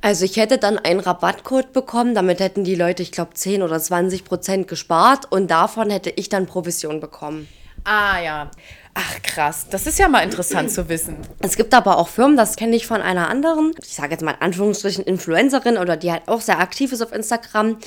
Also 0.00 0.24
ich 0.24 0.36
hätte 0.36 0.58
dann 0.58 0.78
einen 0.78 1.00
Rabattcode 1.00 1.72
bekommen, 1.72 2.14
damit 2.14 2.40
hätten 2.40 2.64
die 2.64 2.74
Leute, 2.74 3.02
ich 3.02 3.12
glaube, 3.12 3.34
10 3.34 3.62
oder 3.62 3.78
20 3.78 4.24
Prozent 4.24 4.68
gespart 4.68 5.30
und 5.30 5.50
davon 5.50 5.90
hätte 5.90 6.10
ich 6.10 6.28
dann 6.28 6.46
Provision 6.46 7.00
bekommen. 7.00 7.48
Ah 7.84 8.20
ja. 8.20 8.50
Ach 8.96 9.22
krass, 9.24 9.66
das 9.68 9.88
ist 9.88 9.98
ja 9.98 10.08
mal 10.08 10.20
interessant 10.20 10.70
zu 10.70 10.88
wissen. 10.88 11.16
Es 11.40 11.56
gibt 11.56 11.74
aber 11.74 11.98
auch 11.98 12.06
Firmen, 12.06 12.36
das 12.36 12.54
kenne 12.54 12.76
ich 12.76 12.86
von 12.86 13.02
einer 13.02 13.28
anderen, 13.28 13.74
ich 13.82 13.94
sage 13.94 14.12
jetzt 14.12 14.22
mal 14.22 14.30
in 14.32 14.40
Anführungsstrichen 14.40 15.04
Influencerin 15.04 15.78
oder 15.78 15.96
die 15.96 16.12
halt 16.12 16.28
auch 16.28 16.40
sehr 16.40 16.60
aktiv 16.60 16.92
ist 16.92 17.02
auf 17.02 17.12
Instagram, 17.12 17.78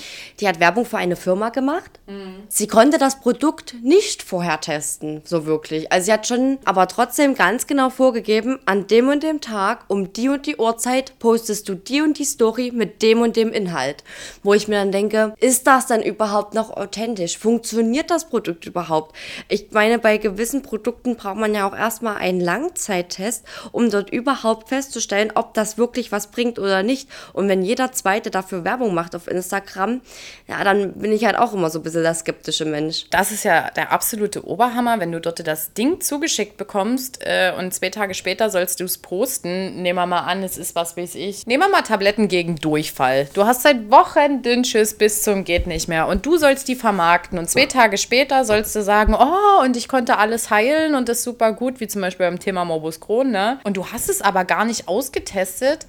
die 0.42 0.50
hat 0.50 0.60
Werbung 0.60 0.86
für 0.86 0.98
eine 0.98 1.16
Firma 1.16 1.48
gemacht. 1.48 1.92
Mhm. 2.08 2.44
Sie 2.50 2.68
konnte 2.68 2.98
das 2.98 3.22
Produkt 3.22 3.76
nicht 3.82 4.22
vorher 4.22 4.60
testen, 4.60 5.22
so 5.24 5.46
wirklich. 5.46 5.90
Also 5.94 6.08
sie 6.08 6.14
hat 6.14 6.28
schon 6.28 6.58
aber 6.66 6.90
trotzdem 6.90 7.36
ganz 7.36 7.68
genau 7.68 7.90
vorgegeben, 7.90 8.60
an 8.66 8.88
dem 8.88 9.08
und 9.08 9.24
dem 9.24 9.40
Tag 9.40 9.86
um 9.88 10.12
die 10.12 10.28
und 10.28 10.46
die 10.46 10.58
Uhrzeit 10.58 11.18
postest 11.20 11.70
du 11.70 11.76
die 11.76 12.02
und 12.02 12.20
die 12.20 12.26
Story 12.26 12.74
mit 12.76 13.02
dem 13.02 13.22
und 13.22 13.38
dem 13.38 13.54
Inhalt. 13.54 14.04
Wo 14.44 14.54
ich 14.54 14.68
mir 14.68 14.76
dann 14.76 14.92
denke, 14.92 15.34
ist 15.40 15.68
das 15.68 15.88
dann 15.88 16.02
überhaupt 16.02 16.54
noch 16.54 16.72
authentisch? 16.72 17.38
Funktioniert 17.38 18.12
das 18.12 18.28
Produkt 18.28 18.66
überhaupt? 18.66 19.16
Ich 19.48 19.68
meine, 19.72 20.00
bei 20.00 20.18
gewissen 20.18 20.64
Produkten 20.64 20.97
Produkten 20.98 21.16
braucht 21.16 21.38
man 21.38 21.54
ja 21.54 21.68
auch 21.68 21.76
erstmal 21.76 22.18
einen 22.18 22.42
Langzeittest, 22.42 23.46
um 23.72 23.90
dort 23.92 24.10
überhaupt 24.10 24.70
festzustellen, 24.70 25.32
ob 25.36 25.54
das 25.54 25.78
wirklich 25.78 26.12
was 26.12 26.28
bringt 26.28 26.58
oder 26.58 26.82
nicht. 26.82 27.08
Und 27.34 27.48
wenn 27.50 27.62
jeder 27.62 27.92
Zweite 27.92 28.32
dafür 28.32 28.64
Werbung 28.64 28.94
macht 28.94 29.16
auf 29.16 29.28
Instagram, 29.28 30.02
ja, 30.48 30.64
dann 30.64 30.94
bin 30.94 31.12
ich 31.12 31.26
halt 31.26 31.38
auch 31.38 31.54
immer 31.54 31.70
so 31.70 31.80
ein 31.80 31.84
bisschen 31.84 32.04
der 32.04 32.16
skeptische 32.16 32.66
Mensch. 32.66 33.06
Das 33.12 33.32
ist 33.32 33.44
ja 33.44 33.70
der 33.72 33.92
absolute 33.92 34.46
Oberhammer, 34.48 35.00
wenn 35.00 35.12
du 35.12 35.22
dort 35.22 35.46
das 35.46 35.74
Ding 35.74 36.02
zugeschickt 36.02 36.58
bekommst 36.58 37.20
äh, 37.22 37.54
und 37.58 37.74
zwei 37.74 37.90
Tage 37.90 38.16
später 38.16 38.50
sollst 38.50 38.80
du 38.80 38.86
es 38.86 38.98
posten. 38.98 39.82
Nehmen 39.82 40.00
wir 40.00 40.08
mal 40.08 40.22
an, 40.22 40.42
es 40.42 40.58
ist 40.58 40.76
was 40.76 40.98
weiß 40.98 41.16
ich. 41.16 41.46
Nehmen 41.46 41.64
wir 41.64 41.70
mal 41.70 41.84
Tabletten 41.84 42.28
gegen 42.28 42.56
Durchfall. 42.56 43.30
Du 43.34 43.46
hast 43.46 43.62
seit 43.62 43.92
Wochen 43.92 44.42
Dünnschiss 44.42 44.98
bis 44.98 45.22
zum 45.22 45.44
geht 45.44 45.68
nicht 45.68 45.88
mehr 45.88 46.08
und 46.08 46.26
du 46.26 46.38
sollst 46.38 46.68
die 46.68 46.76
vermarkten 46.76 47.38
und 47.38 47.50
zwei 47.50 47.68
Tage 47.68 47.98
später 47.98 48.44
sollst 48.46 48.76
du 48.76 48.82
sagen, 48.82 49.14
oh, 49.14 49.64
und 49.64 49.78
ich 49.78 49.88
konnte 49.88 50.18
alles 50.18 50.50
heilen 50.50 50.87
entwickeln 50.88 50.96
und 50.96 51.10
das 51.10 51.24
super 51.24 51.54
gut, 51.54 51.80
wie 51.80 51.88
zum 51.88 52.02
Beispiel 52.02 52.26
beim 52.26 52.40
Thema 52.40 52.66
Morbus 52.66 53.00
Crohn, 53.00 53.32
ne? 53.32 53.60
Und 53.64 53.78
du 53.78 53.88
hast 53.88 54.10
es 54.10 54.22
aber 54.22 54.46
gar 54.46 54.66
nicht 54.66 54.88
ausgetestet. 54.88 55.86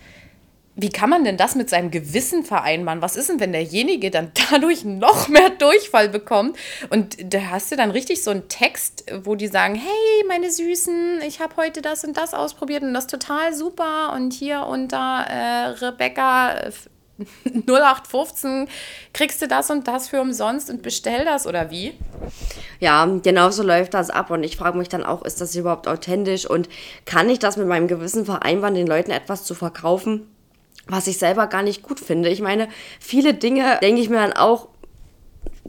Wie 0.80 0.90
kann 0.90 1.10
man 1.10 1.24
denn 1.24 1.36
das 1.36 1.56
mit 1.56 1.68
seinem 1.68 1.90
Gewissen 1.90 2.44
vereinbaren? 2.44 3.02
Was 3.02 3.16
ist 3.16 3.28
denn, 3.28 3.40
wenn 3.40 3.50
derjenige 3.50 4.12
dann 4.12 4.30
dadurch 4.50 4.84
noch 4.84 5.28
mehr 5.28 5.50
Durchfall 5.50 6.08
bekommt? 6.08 6.56
Und 6.90 7.16
da 7.34 7.50
hast 7.50 7.72
du 7.72 7.76
dann 7.76 7.90
richtig 7.90 8.22
so 8.22 8.30
einen 8.30 8.48
Text, 8.48 9.04
wo 9.24 9.34
die 9.34 9.48
sagen, 9.48 9.74
hey, 9.74 10.24
meine 10.28 10.50
Süßen, 10.50 11.20
ich 11.26 11.40
habe 11.40 11.56
heute 11.56 11.82
das 11.82 12.04
und 12.04 12.16
das 12.16 12.32
ausprobiert 12.32 12.84
und 12.84 12.94
das 12.94 13.08
total 13.08 13.54
super. 13.54 14.12
Und 14.14 14.32
hier 14.32 14.66
unter 14.66 15.26
äh, 15.28 15.66
Rebecca 15.84 16.70
0815 17.66 18.68
kriegst 19.12 19.42
du 19.42 19.48
das 19.48 19.70
und 19.70 19.88
das 19.88 20.08
für 20.08 20.20
umsonst 20.20 20.70
und 20.70 20.82
bestell 20.82 21.24
das 21.24 21.46
oder 21.46 21.70
wie? 21.70 21.94
Ja, 22.80 23.06
genau 23.22 23.50
so 23.50 23.62
läuft 23.62 23.94
das 23.94 24.10
ab 24.10 24.30
und 24.30 24.44
ich 24.44 24.56
frage 24.56 24.78
mich 24.78 24.88
dann 24.88 25.04
auch, 25.04 25.22
ist 25.22 25.40
das 25.40 25.54
überhaupt 25.56 25.88
authentisch 25.88 26.48
und 26.48 26.68
kann 27.04 27.28
ich 27.28 27.38
das 27.38 27.56
mit 27.56 27.66
meinem 27.66 27.88
Gewissen 27.88 28.24
vereinbaren, 28.24 28.74
den 28.74 28.86
Leuten 28.86 29.10
etwas 29.10 29.44
zu 29.44 29.54
verkaufen, 29.54 30.28
was 30.86 31.06
ich 31.06 31.18
selber 31.18 31.46
gar 31.48 31.62
nicht 31.62 31.82
gut 31.82 32.00
finde? 32.00 32.28
Ich 32.28 32.40
meine, 32.40 32.68
viele 33.00 33.34
Dinge 33.34 33.78
denke 33.82 34.00
ich 34.00 34.08
mir 34.08 34.16
dann 34.16 34.32
auch, 34.32 34.68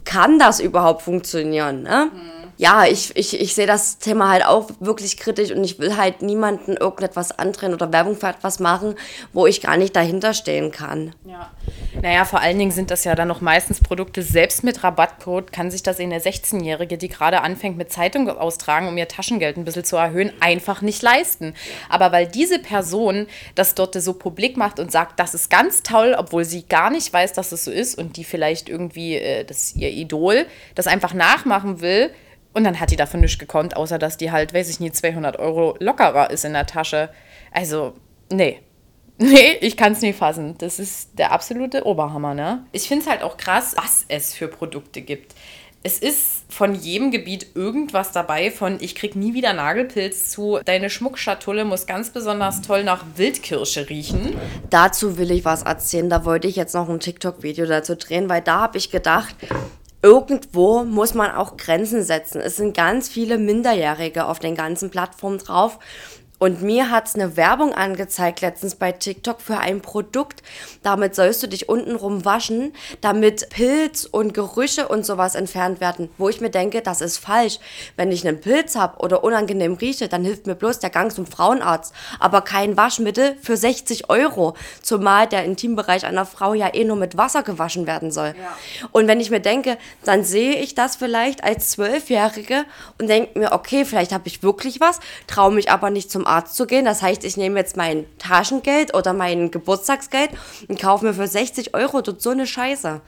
kann 0.04 0.38
das 0.38 0.60
überhaupt 0.60 1.02
funktionieren? 1.02 1.82
Ne? 1.82 2.10
Mhm 2.12 2.39
ja, 2.60 2.84
ich, 2.84 3.16
ich, 3.16 3.40
ich 3.40 3.54
sehe 3.54 3.66
das 3.66 3.96
Thema 3.96 4.28
halt 4.28 4.44
auch 4.44 4.68
wirklich 4.80 5.16
kritisch 5.16 5.50
und 5.50 5.64
ich 5.64 5.78
will 5.78 5.96
halt 5.96 6.20
niemanden 6.20 6.76
irgendetwas 6.76 7.32
andrehen 7.32 7.72
oder 7.72 7.90
Werbung 7.90 8.16
für 8.16 8.26
etwas 8.26 8.60
machen, 8.60 8.96
wo 9.32 9.46
ich 9.46 9.62
gar 9.62 9.78
nicht 9.78 9.96
dahinter 9.96 10.34
stehen 10.34 10.70
kann. 10.70 11.14
Ja. 11.24 11.50
Naja, 12.02 12.26
vor 12.26 12.40
allen 12.40 12.58
Dingen 12.58 12.70
sind 12.70 12.90
das 12.90 13.04
ja 13.04 13.14
dann 13.14 13.28
noch 13.28 13.40
meistens 13.40 13.80
Produkte, 13.80 14.20
selbst 14.20 14.62
mit 14.62 14.84
Rabattcode 14.84 15.54
kann 15.54 15.70
sich 15.70 15.82
das 15.82 15.98
in 15.98 16.10
der 16.10 16.20
16-Jährige, 16.20 16.98
die 16.98 17.08
gerade 17.08 17.40
anfängt 17.40 17.78
mit 17.78 17.90
Zeitung 17.90 18.28
austragen, 18.28 18.88
um 18.88 18.98
ihr 18.98 19.08
Taschengeld 19.08 19.56
ein 19.56 19.64
bisschen 19.64 19.84
zu 19.84 19.96
erhöhen, 19.96 20.30
einfach 20.40 20.82
nicht 20.82 21.00
leisten. 21.00 21.54
Aber 21.88 22.12
weil 22.12 22.26
diese 22.26 22.58
Person 22.58 23.26
das 23.54 23.74
dort 23.74 23.94
so 23.94 24.12
publik 24.12 24.58
macht 24.58 24.78
und 24.78 24.92
sagt, 24.92 25.18
das 25.18 25.32
ist 25.32 25.48
ganz 25.48 25.82
toll, 25.82 26.14
obwohl 26.18 26.44
sie 26.44 26.66
gar 26.66 26.90
nicht 26.90 27.10
weiß, 27.10 27.32
dass 27.32 27.52
es 27.52 27.64
so 27.64 27.70
ist 27.70 27.96
und 27.96 28.18
die 28.18 28.24
vielleicht 28.24 28.68
irgendwie, 28.68 29.16
äh, 29.16 29.44
das 29.44 29.64
ist 29.64 29.76
ihr 29.76 29.88
Idol, 29.88 30.44
das 30.74 30.86
einfach 30.86 31.14
nachmachen 31.14 31.80
will, 31.80 32.10
und 32.52 32.64
dann 32.64 32.80
hat 32.80 32.90
die 32.90 32.96
davon 32.96 33.20
nichts 33.20 33.38
gekonnt, 33.38 33.76
außer 33.76 33.98
dass 33.98 34.16
die 34.16 34.30
halt, 34.30 34.52
weiß 34.54 34.68
ich 34.70 34.80
nicht, 34.80 34.96
200 34.96 35.38
Euro 35.38 35.76
lockerer 35.78 36.30
ist 36.30 36.44
in 36.44 36.52
der 36.52 36.66
Tasche. 36.66 37.10
Also, 37.52 37.94
nee. 38.30 38.60
Nee, 39.22 39.58
ich 39.60 39.76
kann 39.76 39.92
es 39.92 40.00
nicht 40.00 40.16
fassen. 40.16 40.56
Das 40.56 40.78
ist 40.78 41.10
der 41.18 41.30
absolute 41.30 41.84
Oberhammer, 41.84 42.32
ne? 42.32 42.64
Ich 42.72 42.88
finde 42.88 43.04
es 43.04 43.10
halt 43.10 43.22
auch 43.22 43.36
krass, 43.36 43.74
was 43.76 44.06
es 44.08 44.32
für 44.32 44.48
Produkte 44.48 45.02
gibt. 45.02 45.34
Es 45.82 45.98
ist 45.98 46.44
von 46.50 46.74
jedem 46.74 47.10
Gebiet 47.10 47.54
irgendwas 47.54 48.12
dabei, 48.12 48.50
von 48.50 48.78
ich 48.80 48.94
krieg 48.94 49.16
nie 49.16 49.32
wieder 49.32 49.52
Nagelpilz 49.54 50.30
zu 50.30 50.58
deine 50.64 50.90
Schmuckschatulle 50.90 51.64
muss 51.64 51.86
ganz 51.86 52.10
besonders 52.10 52.60
toll 52.60 52.84
nach 52.84 53.04
Wildkirsche 53.16 53.88
riechen. 53.88 54.36
Dazu 54.68 55.16
will 55.16 55.30
ich 55.30 55.44
was 55.44 55.62
erzählen. 55.62 56.10
Da 56.10 56.24
wollte 56.26 56.48
ich 56.48 56.56
jetzt 56.56 56.74
noch 56.74 56.88
ein 56.88 57.00
TikTok-Video 57.00 57.66
dazu 57.66 57.96
drehen, 57.96 58.28
weil 58.28 58.42
da 58.42 58.60
habe 58.60 58.76
ich 58.78 58.90
gedacht, 58.90 59.34
irgendwo 60.02 60.84
muss 60.84 61.14
man 61.14 61.30
auch 61.32 61.56
Grenzen 61.56 62.02
setzen. 62.02 62.40
Es 62.40 62.56
sind 62.56 62.76
ganz 62.76 63.08
viele 63.08 63.38
Minderjährige 63.38 64.26
auf 64.26 64.38
den 64.38 64.54
ganzen 64.54 64.90
Plattformen 64.90 65.38
drauf 65.38 65.78
und 66.40 66.62
mir 66.62 66.90
hat's 66.90 67.14
eine 67.14 67.36
Werbung 67.36 67.74
angezeigt 67.74 68.40
letztens 68.40 68.74
bei 68.74 68.92
TikTok 68.92 69.42
für 69.42 69.58
ein 69.58 69.82
Produkt. 69.82 70.42
Damit 70.82 71.14
sollst 71.14 71.42
du 71.42 71.46
dich 71.46 71.68
untenrum 71.68 72.24
waschen, 72.24 72.72
damit 73.02 73.50
Pilz 73.50 74.06
und 74.10 74.32
Gerüche 74.32 74.88
und 74.88 75.04
sowas 75.04 75.34
entfernt 75.34 75.82
werden. 75.82 76.08
Wo 76.16 76.30
ich 76.30 76.40
mir 76.40 76.48
denke, 76.48 76.80
das 76.80 77.02
ist 77.02 77.18
falsch. 77.18 77.58
Wenn 77.96 78.10
ich 78.10 78.26
einen 78.26 78.40
Pilz 78.40 78.74
habe 78.74 79.00
oder 79.00 79.22
unangenehm 79.22 79.74
rieche, 79.74 80.08
dann 80.08 80.24
hilft 80.24 80.46
mir 80.46 80.54
bloß 80.54 80.78
der 80.78 80.88
Gang 80.88 81.12
zum 81.12 81.26
Frauenarzt. 81.26 81.92
Aber 82.18 82.40
kein 82.40 82.74
Waschmittel 82.74 83.36
für 83.42 83.58
60 83.58 84.08
Euro. 84.08 84.54
Zumal 84.80 85.26
der 85.26 85.44
Intimbereich 85.44 86.06
einer 86.06 86.24
Frau 86.24 86.54
ja 86.54 86.72
eh 86.72 86.84
nur 86.84 86.96
mit 86.96 87.18
Wasser 87.18 87.42
gewaschen 87.42 87.86
werden 87.86 88.10
soll. 88.10 88.28
Ja. 88.28 88.56
Und 88.92 89.08
wenn 89.08 89.20
ich 89.20 89.30
mir 89.30 89.40
denke, 89.40 89.76
dann 90.04 90.24
sehe 90.24 90.54
ich 90.54 90.74
das 90.74 90.96
vielleicht 90.96 91.44
als 91.44 91.68
Zwölfjährige 91.68 92.64
und 92.98 93.10
denke 93.10 93.38
mir, 93.38 93.52
okay, 93.52 93.84
vielleicht 93.84 94.12
habe 94.12 94.26
ich 94.26 94.42
wirklich 94.42 94.80
was, 94.80 95.00
traue 95.26 95.52
mich 95.52 95.70
aber 95.70 95.90
nicht 95.90 96.10
zum 96.10 96.29
Arzt 96.30 96.56
zu 96.56 96.66
gehen. 96.66 96.84
Das 96.84 97.02
heißt, 97.02 97.24
ich 97.24 97.36
nehme 97.36 97.58
jetzt 97.58 97.76
mein 97.76 98.06
Taschengeld 98.18 98.94
oder 98.94 99.12
mein 99.12 99.50
Geburtstagsgeld 99.50 100.30
und 100.68 100.80
kaufe 100.80 101.04
mir 101.04 101.14
für 101.14 101.26
60 101.26 101.74
Euro 101.74 102.00
dort 102.00 102.22
so 102.22 102.30
eine 102.30 102.46
Scheiße. 102.46 103.00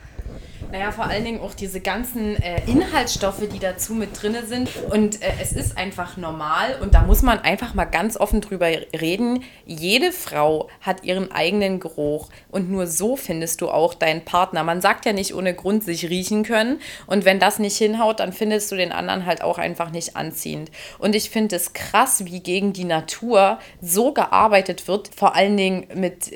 Naja, 0.73 0.91
vor 0.91 1.05
allen 1.05 1.23
Dingen 1.23 1.41
auch 1.43 1.53
diese 1.53 1.81
ganzen 1.81 2.43
äh, 2.43 2.63
Inhaltsstoffe, 2.67 3.47
die 3.53 3.59
dazu 3.59 3.93
mit 3.93 4.23
drin 4.23 4.39
sind. 4.47 4.71
Und 4.89 5.21
äh, 5.21 5.27
es 5.39 5.53
ist 5.53 5.77
einfach 5.77 6.17
normal 6.17 6.79
und 6.81 6.95
da 6.95 7.03
muss 7.03 7.21
man 7.21 7.41
einfach 7.41 7.75
mal 7.75 7.85
ganz 7.85 8.17
offen 8.17 8.41
drüber 8.41 8.69
reden. 8.99 9.45
Jede 9.67 10.13
Frau 10.13 10.71
hat 10.81 11.05
ihren 11.05 11.31
eigenen 11.31 11.79
Geruch 11.79 12.31
und 12.51 12.71
nur 12.71 12.87
so 12.87 13.17
findest 13.17 13.61
du 13.61 13.69
auch 13.69 13.93
deinen 13.93 14.25
Partner. 14.25 14.65
Man 14.65 14.81
sagt 14.81 15.05
ja 15.05 15.13
nicht 15.13 15.35
ohne 15.35 15.53
Grund 15.53 15.85
sich 15.85 16.09
riechen 16.09 16.43
können 16.43 16.81
und 17.07 17.27
wenn 17.27 17.39
das 17.39 17.59
nicht 17.59 17.77
hinhaut, 17.77 18.21
dann 18.21 18.33
findest 18.33 18.73
du 18.73 18.77
den 18.77 18.93
anderen 18.93 19.27
halt 19.27 19.43
auch 19.43 19.59
einfach 19.59 19.91
nicht 19.91 20.17
anziehend. 20.17 20.71
Und 20.99 21.15
ich 21.15 21.29
finde 21.29 21.55
es 21.57 21.75
krass, 21.75 22.25
wie 22.25 22.41
gegen 22.41 22.73
die 22.73 22.85
Natur 22.85 23.59
so 23.83 24.15
gearbeitet 24.15 24.89
wird, 24.89 25.11
vor 25.15 25.37
allen 25.37 25.59
Dingen 25.59 25.87
mit 25.95 26.33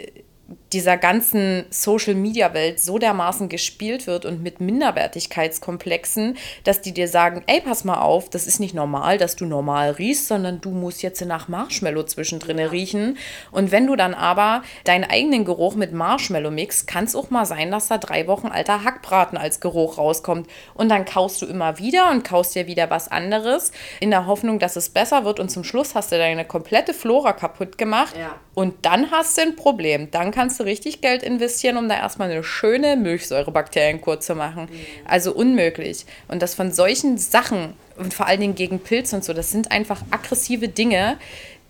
dieser 0.76 0.98
ganzen 0.98 1.64
Social-Media-Welt 1.70 2.80
so 2.80 2.98
dermaßen 2.98 3.48
gespielt 3.48 4.06
wird 4.06 4.26
und 4.26 4.42
mit 4.42 4.60
Minderwertigkeitskomplexen, 4.60 6.36
dass 6.64 6.82
die 6.82 6.92
dir 6.92 7.08
sagen, 7.08 7.42
ey, 7.46 7.62
pass 7.62 7.84
mal 7.84 8.02
auf, 8.02 8.28
das 8.28 8.46
ist 8.46 8.60
nicht 8.60 8.74
normal, 8.74 9.16
dass 9.16 9.36
du 9.36 9.46
normal 9.46 9.92
riechst, 9.92 10.28
sondern 10.28 10.60
du 10.60 10.68
musst 10.72 11.02
jetzt 11.02 11.24
nach 11.24 11.48
Marshmallow 11.48 12.02
zwischendrin 12.02 12.58
riechen. 12.58 13.16
Und 13.52 13.72
wenn 13.72 13.86
du 13.86 13.96
dann 13.96 14.12
aber 14.12 14.62
deinen 14.84 15.04
eigenen 15.04 15.46
Geruch 15.46 15.76
mit 15.76 15.94
Marshmallow 15.94 16.50
mixst, 16.50 16.86
kann 16.86 17.04
es 17.04 17.16
auch 17.16 17.30
mal 17.30 17.46
sein, 17.46 17.70
dass 17.70 17.88
da 17.88 17.96
drei 17.96 18.26
Wochen 18.26 18.48
alter 18.48 18.84
Hackbraten 18.84 19.38
als 19.38 19.60
Geruch 19.60 19.96
rauskommt. 19.96 20.46
Und 20.74 20.90
dann 20.90 21.06
kaust 21.06 21.40
du 21.40 21.46
immer 21.46 21.78
wieder 21.78 22.10
und 22.10 22.22
kaust 22.22 22.54
dir 22.54 22.66
wieder 22.66 22.90
was 22.90 23.08
anderes, 23.08 23.72
in 23.98 24.10
der 24.10 24.26
Hoffnung, 24.26 24.58
dass 24.58 24.76
es 24.76 24.90
besser 24.90 25.24
wird. 25.24 25.40
Und 25.40 25.50
zum 25.50 25.64
Schluss 25.64 25.94
hast 25.94 26.12
du 26.12 26.18
deine 26.18 26.44
komplette 26.44 26.92
Flora 26.92 27.32
kaputt 27.32 27.78
gemacht. 27.78 28.14
Ja. 28.14 28.34
Und 28.56 28.86
dann 28.86 29.10
hast 29.10 29.36
du 29.36 29.42
ein 29.42 29.54
Problem. 29.54 30.10
Dann 30.10 30.30
kannst 30.30 30.58
du 30.58 30.64
richtig 30.64 31.02
Geld 31.02 31.22
investieren, 31.22 31.76
um 31.76 31.90
da 31.90 31.96
erstmal 31.96 32.30
eine 32.30 32.42
schöne 32.42 32.96
Milchsäurebakterienkur 32.96 34.20
zu 34.20 34.34
machen. 34.34 34.62
Mhm. 34.62 34.78
Also 35.04 35.34
unmöglich. 35.34 36.06
Und 36.26 36.40
das 36.40 36.54
von 36.54 36.72
solchen 36.72 37.18
Sachen 37.18 37.74
und 37.98 38.14
vor 38.14 38.26
allen 38.26 38.40
Dingen 38.40 38.54
gegen 38.54 38.78
Pilze 38.78 39.14
und 39.14 39.24
so, 39.24 39.34
das 39.34 39.50
sind 39.50 39.72
einfach 39.72 40.00
aggressive 40.10 40.68
Dinge, 40.68 41.18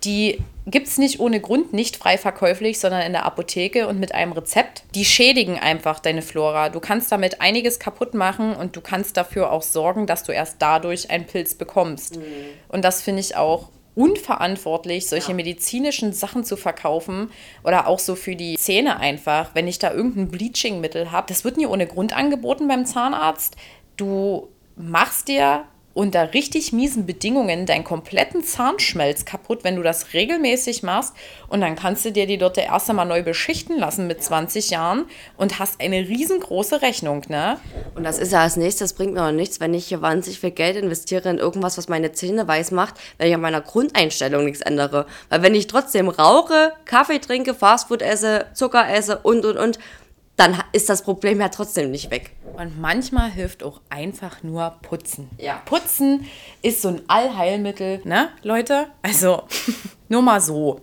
die 0.04 0.38
gibt 0.66 0.86
es 0.86 0.96
nicht 0.96 1.18
ohne 1.18 1.40
Grund 1.40 1.72
nicht 1.72 1.96
frei 1.96 2.18
verkäuflich, 2.18 2.78
sondern 2.78 3.02
in 3.02 3.12
der 3.12 3.24
Apotheke 3.24 3.88
und 3.88 3.98
mit 3.98 4.14
einem 4.14 4.30
Rezept. 4.30 4.84
Die 4.94 5.04
schädigen 5.04 5.58
einfach 5.58 5.98
deine 5.98 6.22
Flora. 6.22 6.68
Du 6.68 6.78
kannst 6.78 7.10
damit 7.10 7.40
einiges 7.40 7.80
kaputt 7.80 8.14
machen 8.14 8.54
und 8.54 8.76
du 8.76 8.80
kannst 8.80 9.16
dafür 9.16 9.50
auch 9.50 9.62
sorgen, 9.62 10.06
dass 10.06 10.22
du 10.22 10.30
erst 10.30 10.56
dadurch 10.60 11.10
einen 11.10 11.26
Pilz 11.26 11.56
bekommst. 11.56 12.18
Mhm. 12.18 12.22
Und 12.68 12.84
das 12.84 13.02
finde 13.02 13.20
ich 13.20 13.34
auch 13.34 13.70
unverantwortlich, 13.96 15.08
solche 15.08 15.30
ja. 15.30 15.34
medizinischen 15.34 16.12
Sachen 16.12 16.44
zu 16.44 16.56
verkaufen 16.56 17.30
oder 17.64 17.88
auch 17.88 17.98
so 17.98 18.14
für 18.14 18.36
die 18.36 18.56
Zähne 18.56 19.00
einfach, 19.00 19.50
wenn 19.54 19.66
ich 19.66 19.80
da 19.80 19.92
irgendein 19.92 20.28
Bleaching-Mittel 20.28 21.10
habe. 21.10 21.26
Das 21.28 21.44
wird 21.44 21.56
nie 21.56 21.66
ohne 21.66 21.86
Grund 21.86 22.16
angeboten 22.16 22.68
beim 22.68 22.86
Zahnarzt. 22.86 23.56
Du 23.96 24.48
machst 24.76 25.28
dir 25.28 25.64
unter 25.96 26.34
richtig 26.34 26.74
miesen 26.74 27.06
Bedingungen 27.06 27.64
deinen 27.64 27.82
kompletten 27.82 28.44
Zahnschmelz 28.44 29.24
kaputt, 29.24 29.64
wenn 29.64 29.76
du 29.76 29.82
das 29.82 30.12
regelmäßig 30.12 30.82
machst. 30.82 31.14
Und 31.48 31.62
dann 31.62 31.74
kannst 31.74 32.04
du 32.04 32.12
dir 32.12 32.26
die 32.26 32.36
dort 32.36 32.58
erst 32.58 32.90
einmal 32.90 33.06
neu 33.06 33.22
beschichten 33.22 33.78
lassen 33.78 34.06
mit 34.06 34.22
20 34.22 34.68
Jahren 34.68 35.06
und 35.38 35.58
hast 35.58 35.80
eine 35.80 36.06
riesengroße 36.06 36.82
Rechnung, 36.82 37.22
ne? 37.28 37.58
Und 37.94 38.04
das 38.04 38.18
ist 38.18 38.30
ja 38.30 38.42
als 38.42 38.58
nächstes, 38.58 38.92
bringt 38.92 39.14
mir 39.14 39.24
auch 39.24 39.32
nichts, 39.32 39.58
wenn 39.58 39.72
ich 39.72 39.86
hier 39.86 40.02
wahnsinnig 40.02 40.38
viel 40.38 40.50
Geld 40.50 40.76
investiere 40.76 41.30
in 41.30 41.38
irgendwas, 41.38 41.78
was 41.78 41.88
meine 41.88 42.12
Zähne 42.12 42.46
weiß 42.46 42.72
macht, 42.72 42.96
wenn 43.16 43.28
ich 43.28 43.34
an 43.34 43.40
meiner 43.40 43.62
Grundeinstellung 43.62 44.44
nichts 44.44 44.60
ändere. 44.60 45.06
Weil 45.30 45.40
wenn 45.40 45.54
ich 45.54 45.66
trotzdem 45.66 46.10
rauche, 46.10 46.74
Kaffee 46.84 47.20
trinke, 47.20 47.54
Fastfood 47.54 48.02
esse, 48.02 48.44
Zucker 48.52 48.86
esse 48.86 49.16
und, 49.22 49.46
und, 49.46 49.56
und, 49.56 49.78
dann 50.36 50.62
ist 50.72 50.90
das 50.90 51.02
Problem 51.02 51.40
ja 51.40 51.48
trotzdem 51.48 51.90
nicht 51.90 52.10
weg. 52.10 52.32
Und 52.56 52.78
manchmal 52.78 53.30
hilft 53.30 53.62
auch 53.62 53.80
einfach 53.88 54.42
nur 54.42 54.76
Putzen. 54.82 55.30
Ja. 55.38 55.62
Putzen 55.64 56.26
ist 56.62 56.82
so 56.82 56.88
ein 56.88 57.02
Allheilmittel, 57.08 58.00
ne, 58.04 58.28
Leute? 58.42 58.86
Also, 59.02 59.42
nur 60.08 60.22
mal 60.22 60.40
so. 60.40 60.80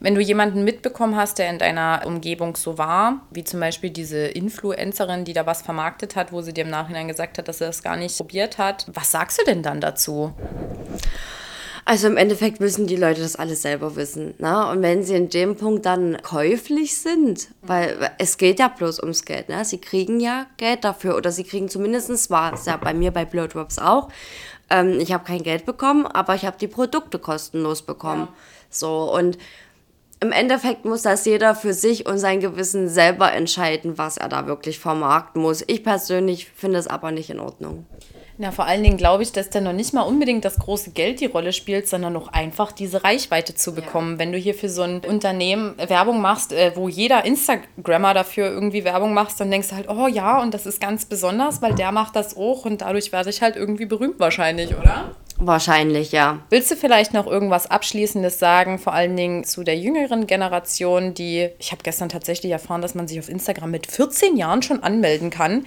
Wenn 0.00 0.14
du 0.14 0.20
jemanden 0.20 0.62
mitbekommen 0.62 1.16
hast, 1.16 1.38
der 1.38 1.50
in 1.50 1.58
deiner 1.58 2.02
Umgebung 2.04 2.54
so 2.54 2.78
war, 2.78 3.22
wie 3.30 3.42
zum 3.42 3.58
Beispiel 3.58 3.90
diese 3.90 4.18
Influencerin, 4.18 5.24
die 5.24 5.32
da 5.32 5.44
was 5.44 5.62
vermarktet 5.62 6.14
hat, 6.14 6.30
wo 6.30 6.40
sie 6.40 6.52
dir 6.52 6.64
im 6.64 6.70
Nachhinein 6.70 7.08
gesagt 7.08 7.36
hat, 7.38 7.48
dass 7.48 7.58
sie 7.58 7.64
das 7.64 7.82
gar 7.82 7.96
nicht 7.96 8.16
probiert 8.16 8.58
hat, 8.58 8.86
was 8.92 9.10
sagst 9.10 9.40
du 9.40 9.44
denn 9.44 9.62
dann 9.62 9.80
dazu? 9.80 10.32
Also 11.88 12.06
im 12.06 12.18
Endeffekt 12.18 12.60
müssen 12.60 12.86
die 12.86 12.96
Leute 12.96 13.22
das 13.22 13.36
alles 13.36 13.62
selber 13.62 13.96
wissen. 13.96 14.34
Ne? 14.36 14.68
Und 14.68 14.82
wenn 14.82 15.04
sie 15.04 15.14
in 15.14 15.30
dem 15.30 15.56
Punkt 15.56 15.86
dann 15.86 16.18
käuflich 16.20 16.98
sind, 16.98 17.48
weil 17.62 18.10
es 18.18 18.36
geht 18.36 18.58
ja 18.58 18.68
bloß 18.68 19.00
ums 19.00 19.24
Geld, 19.24 19.48
ne? 19.48 19.64
sie 19.64 19.80
kriegen 19.80 20.20
ja 20.20 20.44
Geld 20.58 20.84
dafür 20.84 21.16
oder 21.16 21.32
sie 21.32 21.44
kriegen 21.44 21.70
zumindest, 21.70 22.28
war 22.28 22.52
es 22.52 22.66
ja 22.66 22.76
bei 22.76 22.92
mir 22.92 23.10
bei 23.10 23.24
Blowdrops 23.24 23.78
auch, 23.78 24.10
ähm, 24.68 25.00
ich 25.00 25.14
habe 25.14 25.24
kein 25.24 25.42
Geld 25.42 25.64
bekommen, 25.64 26.06
aber 26.06 26.34
ich 26.34 26.44
habe 26.44 26.58
die 26.60 26.68
Produkte 26.68 27.18
kostenlos 27.18 27.80
bekommen. 27.80 28.28
Ja. 28.30 28.34
So 28.68 29.10
und 29.10 29.38
im 30.20 30.30
Endeffekt 30.30 30.84
muss 30.84 31.00
das 31.00 31.24
jeder 31.24 31.54
für 31.54 31.72
sich 31.72 32.04
und 32.04 32.18
sein 32.18 32.40
Gewissen 32.40 32.90
selber 32.90 33.32
entscheiden, 33.32 33.96
was 33.96 34.18
er 34.18 34.28
da 34.28 34.46
wirklich 34.46 34.78
vermarkten 34.78 35.40
muss. 35.40 35.64
Ich 35.66 35.84
persönlich 35.84 36.50
finde 36.54 36.80
es 36.80 36.86
aber 36.86 37.12
nicht 37.12 37.30
in 37.30 37.40
Ordnung. 37.40 37.86
Na, 38.40 38.52
vor 38.52 38.66
allen 38.66 38.84
Dingen 38.84 38.96
glaube 38.96 39.24
ich, 39.24 39.32
dass 39.32 39.50
da 39.50 39.60
noch 39.60 39.72
nicht 39.72 39.92
mal 39.92 40.02
unbedingt 40.02 40.44
das 40.44 40.60
große 40.60 40.92
Geld 40.92 41.18
die 41.18 41.26
Rolle 41.26 41.52
spielt, 41.52 41.88
sondern 41.88 42.12
noch 42.12 42.28
einfach 42.28 42.70
diese 42.70 43.02
Reichweite 43.02 43.56
zu 43.56 43.74
bekommen. 43.74 44.12
Ja. 44.12 44.18
Wenn 44.20 44.30
du 44.30 44.38
hier 44.38 44.54
für 44.54 44.68
so 44.68 44.82
ein 44.82 45.00
Unternehmen 45.00 45.74
Werbung 45.76 46.20
machst, 46.20 46.52
äh, 46.52 46.70
wo 46.76 46.88
jeder 46.88 47.24
Instagrammer 47.24 48.14
dafür 48.14 48.46
irgendwie 48.46 48.84
Werbung 48.84 49.12
machst, 49.12 49.40
dann 49.40 49.50
denkst 49.50 49.70
du 49.70 49.74
halt, 49.74 49.88
oh 49.88 50.06
ja, 50.06 50.40
und 50.40 50.54
das 50.54 50.66
ist 50.66 50.80
ganz 50.80 51.04
besonders, 51.04 51.62
weil 51.62 51.74
der 51.74 51.90
macht 51.90 52.14
das 52.14 52.36
auch 52.36 52.64
und 52.64 52.80
dadurch 52.80 53.10
werde 53.10 53.30
ich 53.30 53.42
halt 53.42 53.56
irgendwie 53.56 53.86
berühmt 53.86 54.20
wahrscheinlich, 54.20 54.76
oder? 54.76 55.16
Wahrscheinlich, 55.40 56.12
ja. 56.12 56.38
Willst 56.50 56.70
du 56.70 56.76
vielleicht 56.76 57.14
noch 57.14 57.26
irgendwas 57.26 57.68
Abschließendes 57.68 58.38
sagen, 58.38 58.78
vor 58.78 58.92
allen 58.92 59.16
Dingen 59.16 59.42
zu 59.42 59.64
der 59.64 59.76
jüngeren 59.76 60.28
Generation, 60.28 61.12
die, 61.12 61.48
ich 61.58 61.72
habe 61.72 61.82
gestern 61.82 62.08
tatsächlich 62.08 62.52
erfahren, 62.52 62.82
dass 62.82 62.94
man 62.94 63.08
sich 63.08 63.18
auf 63.18 63.28
Instagram 63.28 63.72
mit 63.72 63.88
14 63.88 64.36
Jahren 64.36 64.62
schon 64.62 64.82
anmelden 64.82 65.30
kann. 65.30 65.66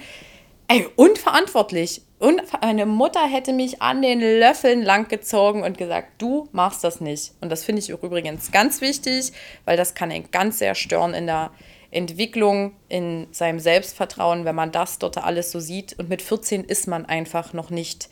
Ey, 0.68 0.86
unverantwortlich 0.96 2.02
Und 2.22 2.40
meine 2.60 2.86
Mutter 2.86 3.26
hätte 3.26 3.52
mich 3.52 3.82
an 3.82 4.00
den 4.00 4.20
Löffeln 4.20 4.82
langgezogen 4.82 5.64
und 5.64 5.76
gesagt, 5.76 6.22
du 6.22 6.48
machst 6.52 6.84
das 6.84 7.00
nicht. 7.00 7.32
Und 7.40 7.50
das 7.50 7.64
finde 7.64 7.82
ich 7.82 7.88
übrigens 7.88 8.52
ganz 8.52 8.80
wichtig, 8.80 9.32
weil 9.64 9.76
das 9.76 9.94
kann 9.94 10.12
ihn 10.12 10.30
ganz 10.30 10.60
sehr 10.60 10.76
stören 10.76 11.14
in 11.14 11.26
der 11.26 11.50
Entwicklung, 11.90 12.76
in 12.88 13.26
seinem 13.32 13.58
Selbstvertrauen, 13.58 14.44
wenn 14.44 14.54
man 14.54 14.70
das 14.70 15.00
dort 15.00 15.18
alles 15.18 15.50
so 15.50 15.58
sieht. 15.58 15.98
Und 15.98 16.10
mit 16.10 16.22
14 16.22 16.62
ist 16.62 16.86
man 16.86 17.06
einfach 17.06 17.54
noch 17.54 17.70
nicht 17.70 18.08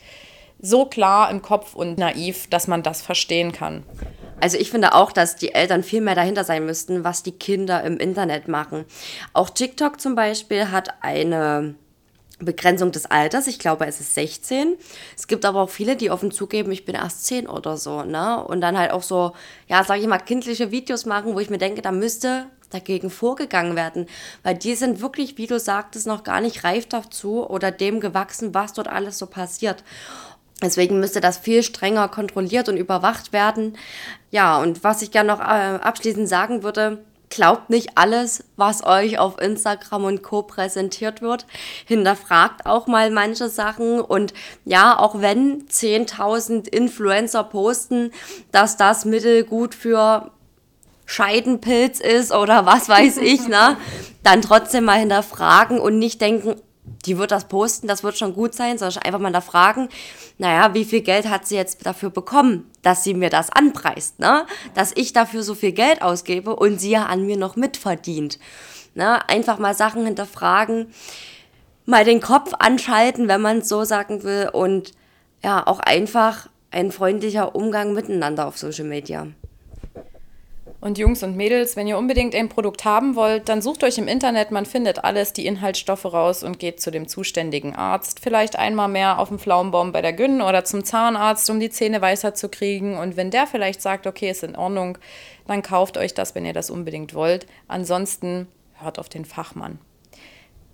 so 0.59 0.87
klar 0.87 1.31
im 1.31 1.41
Kopf 1.41 1.77
und 1.77 1.97
naiv, 1.97 2.49
dass 2.51 2.67
man 2.67 2.83
das 2.83 3.03
verstehen 3.03 3.53
kann. 3.53 3.85
Also 4.41 4.59
ich 4.59 4.73
finde 4.73 4.93
auch, 4.93 5.13
dass 5.13 5.37
die 5.37 5.55
Eltern 5.55 5.85
viel 5.85 6.01
mehr 6.01 6.17
dahinter 6.17 6.43
sein 6.43 6.67
müssten, 6.67 7.05
was 7.05 7.23
die 7.23 7.39
Kinder 7.39 7.85
im 7.85 7.97
Internet 7.99 8.49
machen. 8.49 8.87
Auch 9.35 9.51
TikTok 9.51 10.01
zum 10.01 10.17
Beispiel 10.17 10.73
hat 10.73 10.95
eine 11.01 11.77
Begrenzung 12.45 12.93
des 12.93 13.07
Alters. 13.07 13.47
Ich 13.47 13.59
glaube, 13.59 13.87
es 13.87 14.01
ist 14.01 14.15
16. 14.15 14.77
Es 15.17 15.27
gibt 15.27 15.45
aber 15.45 15.61
auch 15.63 15.71
viele, 15.71 15.97
die 15.97 16.11
offen 16.11 16.31
zugeben, 16.31 16.73
ich 16.73 16.85
bin 16.85 16.95
erst 16.95 17.27
10 17.27 17.47
oder 17.47 17.77
so, 17.77 18.03
ne? 18.03 18.43
Und 18.45 18.61
dann 18.61 18.79
halt 18.79 18.93
auch 18.93 19.03
so, 19.03 19.33
ja, 19.69 19.85
sag 19.85 20.01
ich 20.01 20.07
mal, 20.07 20.19
kindliche 20.19 20.71
Videos 20.71 21.07
machen, 21.07 21.35
wo 21.35 21.41
ich 21.41 21.51
mir 21.51 21.59
denke, 21.59 21.83
da 21.83 21.93
müsste 21.93 22.47
dagegen 22.71 23.11
vorgegangen 23.11 23.77
werden, 23.77 24.07
weil 24.43 24.55
die 24.55 24.75
sind 24.75 25.01
wirklich, 25.01 25.37
wie 25.39 25.47
du 25.47 25.59
sagtest, 25.59 26.07
noch 26.07 26.23
gar 26.23 26.41
nicht 26.41 26.65
reif 26.65 26.87
dazu 26.87 27.49
oder 27.49 27.71
dem 27.73 28.01
gewachsen, 28.01 28.55
was 28.55 28.73
dort 28.73 28.89
alles 28.89 29.19
so 29.19 29.27
passiert. 29.27 29.83
Deswegen 30.63 31.01
müsste 31.01 31.21
das 31.21 31.39
viel 31.39 31.63
strenger 31.63 32.09
kontrolliert 32.09 32.69
und 32.69 32.77
überwacht 32.77 33.33
werden. 33.33 33.77
Ja, 34.31 34.59
und 34.59 34.85
was 34.85 35.03
ich 35.03 35.11
gerne 35.11 35.33
noch 35.33 35.41
äh, 35.41 35.43
abschließend 35.43 36.29
sagen 36.29 36.63
würde, 36.63 37.03
Glaubt 37.31 37.71
nicht 37.71 37.97
alles, 37.97 38.43
was 38.57 38.85
euch 38.85 39.21
auf 39.21 39.41
Instagram 39.41 40.05
und 40.05 40.23
Co 40.23 40.43
präsentiert 40.43 41.23
wird. 41.23 41.47
Hinterfragt 41.87 42.67
auch 42.67 42.89
mal 42.89 43.11
manche 43.13 43.49
Sachen. 43.49 44.01
Und 44.01 44.35
ja, 44.65 44.99
auch 44.99 45.21
wenn 45.21 45.67
10.000 45.69 46.69
Influencer 46.69 47.45
posten, 47.45 48.11
dass 48.51 48.77
das 48.77 49.05
Mittel 49.05 49.45
gut 49.45 49.77
für 49.77 50.33
Scheidenpilz 51.07 52.01
ist 52.01 52.33
oder 52.33 52.67
was 52.67 52.89
weiß 52.89 53.19
ich, 53.19 53.47
ne? 53.47 53.77
Dann 54.25 54.43
trotzdem 54.43 54.85
mal 54.85 54.99
hinterfragen 54.99 55.79
und 55.79 55.99
nicht 55.99 56.21
denken, 56.21 56.57
die 57.07 57.19
wird 57.19 57.31
das 57.31 57.49
posten, 57.49 57.87
das 57.87 58.03
wird 58.03 58.19
schon 58.19 58.35
gut 58.35 58.55
sein, 58.55 58.79
sondern 58.79 59.03
einfach 59.03 59.21
mal 59.21 59.33
da 59.33 59.41
fragen, 59.41 59.89
naja, 60.39 60.75
wie 60.75 60.85
viel 60.85 61.01
Geld 61.01 61.29
hat 61.29 61.47
sie 61.47 61.57
jetzt 61.57 61.87
dafür 61.87 62.11
bekommen, 62.11 62.71
dass 62.83 63.05
sie 63.05 63.15
mir 63.15 63.31
das 63.31 63.51
anpreist, 63.51 64.19
ne? 64.19 64.47
Dass 64.75 64.93
ich 64.95 65.13
dafür 65.13 65.43
so 65.43 65.55
viel 65.55 65.73
Geld 65.73 66.03
ausgebe 66.03 66.55
und 66.57 66.81
sie 66.81 66.91
ja 66.91 67.07
an 67.07 67.27
mir 67.27 67.37
noch 67.37 67.57
mitverdient. 67.57 68.39
Ne? 68.95 69.29
Einfach 69.29 69.59
mal 69.59 69.75
Sachen 69.75 70.05
hinterfragen, 70.05 70.93
mal 71.87 72.05
den 72.05 72.21
Kopf 72.21 72.53
anschalten, 72.59 73.29
wenn 73.29 73.41
man 73.41 73.59
es 73.59 73.69
so 73.69 73.85
sagen 73.85 74.23
will 74.23 74.51
und 74.53 74.93
ja, 75.43 75.67
auch 75.67 75.81
einfach 75.81 76.49
ein 76.71 76.93
freundlicher 76.93 77.55
Umgang 77.55 77.95
miteinander 77.95 78.47
auf 78.47 78.59
Social 78.59 78.85
Media. 78.85 79.27
Und 80.81 80.97
Jungs 80.97 81.23
und 81.23 81.37
Mädels, 81.37 81.77
wenn 81.77 81.87
ihr 81.87 81.99
unbedingt 81.99 82.35
ein 82.35 82.49
Produkt 82.49 82.87
haben 82.87 83.15
wollt, 83.15 83.51
dann 83.51 83.61
sucht 83.61 83.85
euch 83.85 83.99
im 83.99 84.09
Internet, 84.09 84.51
man 84.51 84.65
findet 84.65 85.05
alles, 85.05 85.35
die 85.35 85.45
Inhaltsstoffe 85.45 86.07
raus 86.07 86.43
und 86.43 86.59
geht 86.59 86.81
zu 86.81 86.91
dem 86.91 87.07
zuständigen 87.07 87.75
Arzt. 87.75 88.21
Vielleicht 88.21 88.57
einmal 88.57 88.89
mehr 88.89 89.19
auf 89.19 89.29
dem 89.29 89.39
Pflaumenbaum 89.39 89.93
bei 89.93 90.01
der 90.01 90.15
Gyn 90.15 90.41
oder 90.41 90.65
zum 90.65 90.83
Zahnarzt, 90.83 91.51
um 91.51 91.61
die 91.61 91.69
Zähne 91.69 92.01
weißer 92.01 92.35
zu 92.35 92.49
kriegen. 92.49 92.97
Und 92.97 93.19
wenn 93.19 93.31
der 93.31 93.47
vielleicht 93.47 93.83
sagt, 93.83 94.07
okay, 94.07 94.31
ist 94.31 94.43
in 94.43 94.57
Ordnung, 94.57 94.97
dann 95.47 95.61
kauft 95.61 95.99
euch 95.99 96.15
das, 96.15 96.35
wenn 96.35 96.47
ihr 96.47 96.55
das 96.55 96.71
unbedingt 96.71 97.13
wollt. 97.13 97.47
Ansonsten 97.69 98.49
hört 98.75 98.99
auf 98.99 99.11
den 99.11 99.27
Fachmann. 99.27 99.79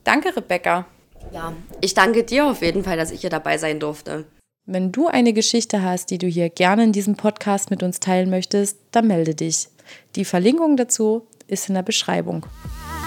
Danke, 0.05 0.37
Rebecca. 0.37 0.87
Ja, 1.33 1.53
ich 1.81 1.95
danke 1.95 2.23
dir 2.23 2.47
auf 2.47 2.63
jeden 2.63 2.85
Fall, 2.85 2.97
dass 2.97 3.11
ich 3.11 3.23
hier 3.23 3.31
dabei 3.31 3.59
sein 3.59 3.81
durfte. 3.81 4.25
Wenn 4.67 4.93
du 4.93 5.09
eine 5.09 5.33
Geschichte 5.33 5.83
hast, 5.83 6.11
die 6.11 6.19
du 6.19 6.29
hier 6.29 6.49
gerne 6.49 6.85
in 6.85 6.93
diesem 6.93 7.17
Podcast 7.17 7.71
mit 7.71 7.83
uns 7.83 7.99
teilen 7.99 8.31
möchtest, 8.31 8.79
dann 8.93 9.09
melde 9.09 9.35
dich. 9.35 9.69
Die 10.15 10.25
Verlinkung 10.25 10.77
dazu 10.77 11.27
ist 11.47 11.69
in 11.69 11.75
der 11.75 11.83
Beschreibung. 11.83 12.47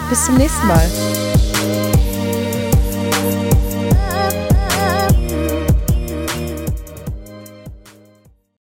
Bis 0.10 0.26
zum 0.26 0.38
nächsten 0.38 0.68
Mal. 0.68 1.29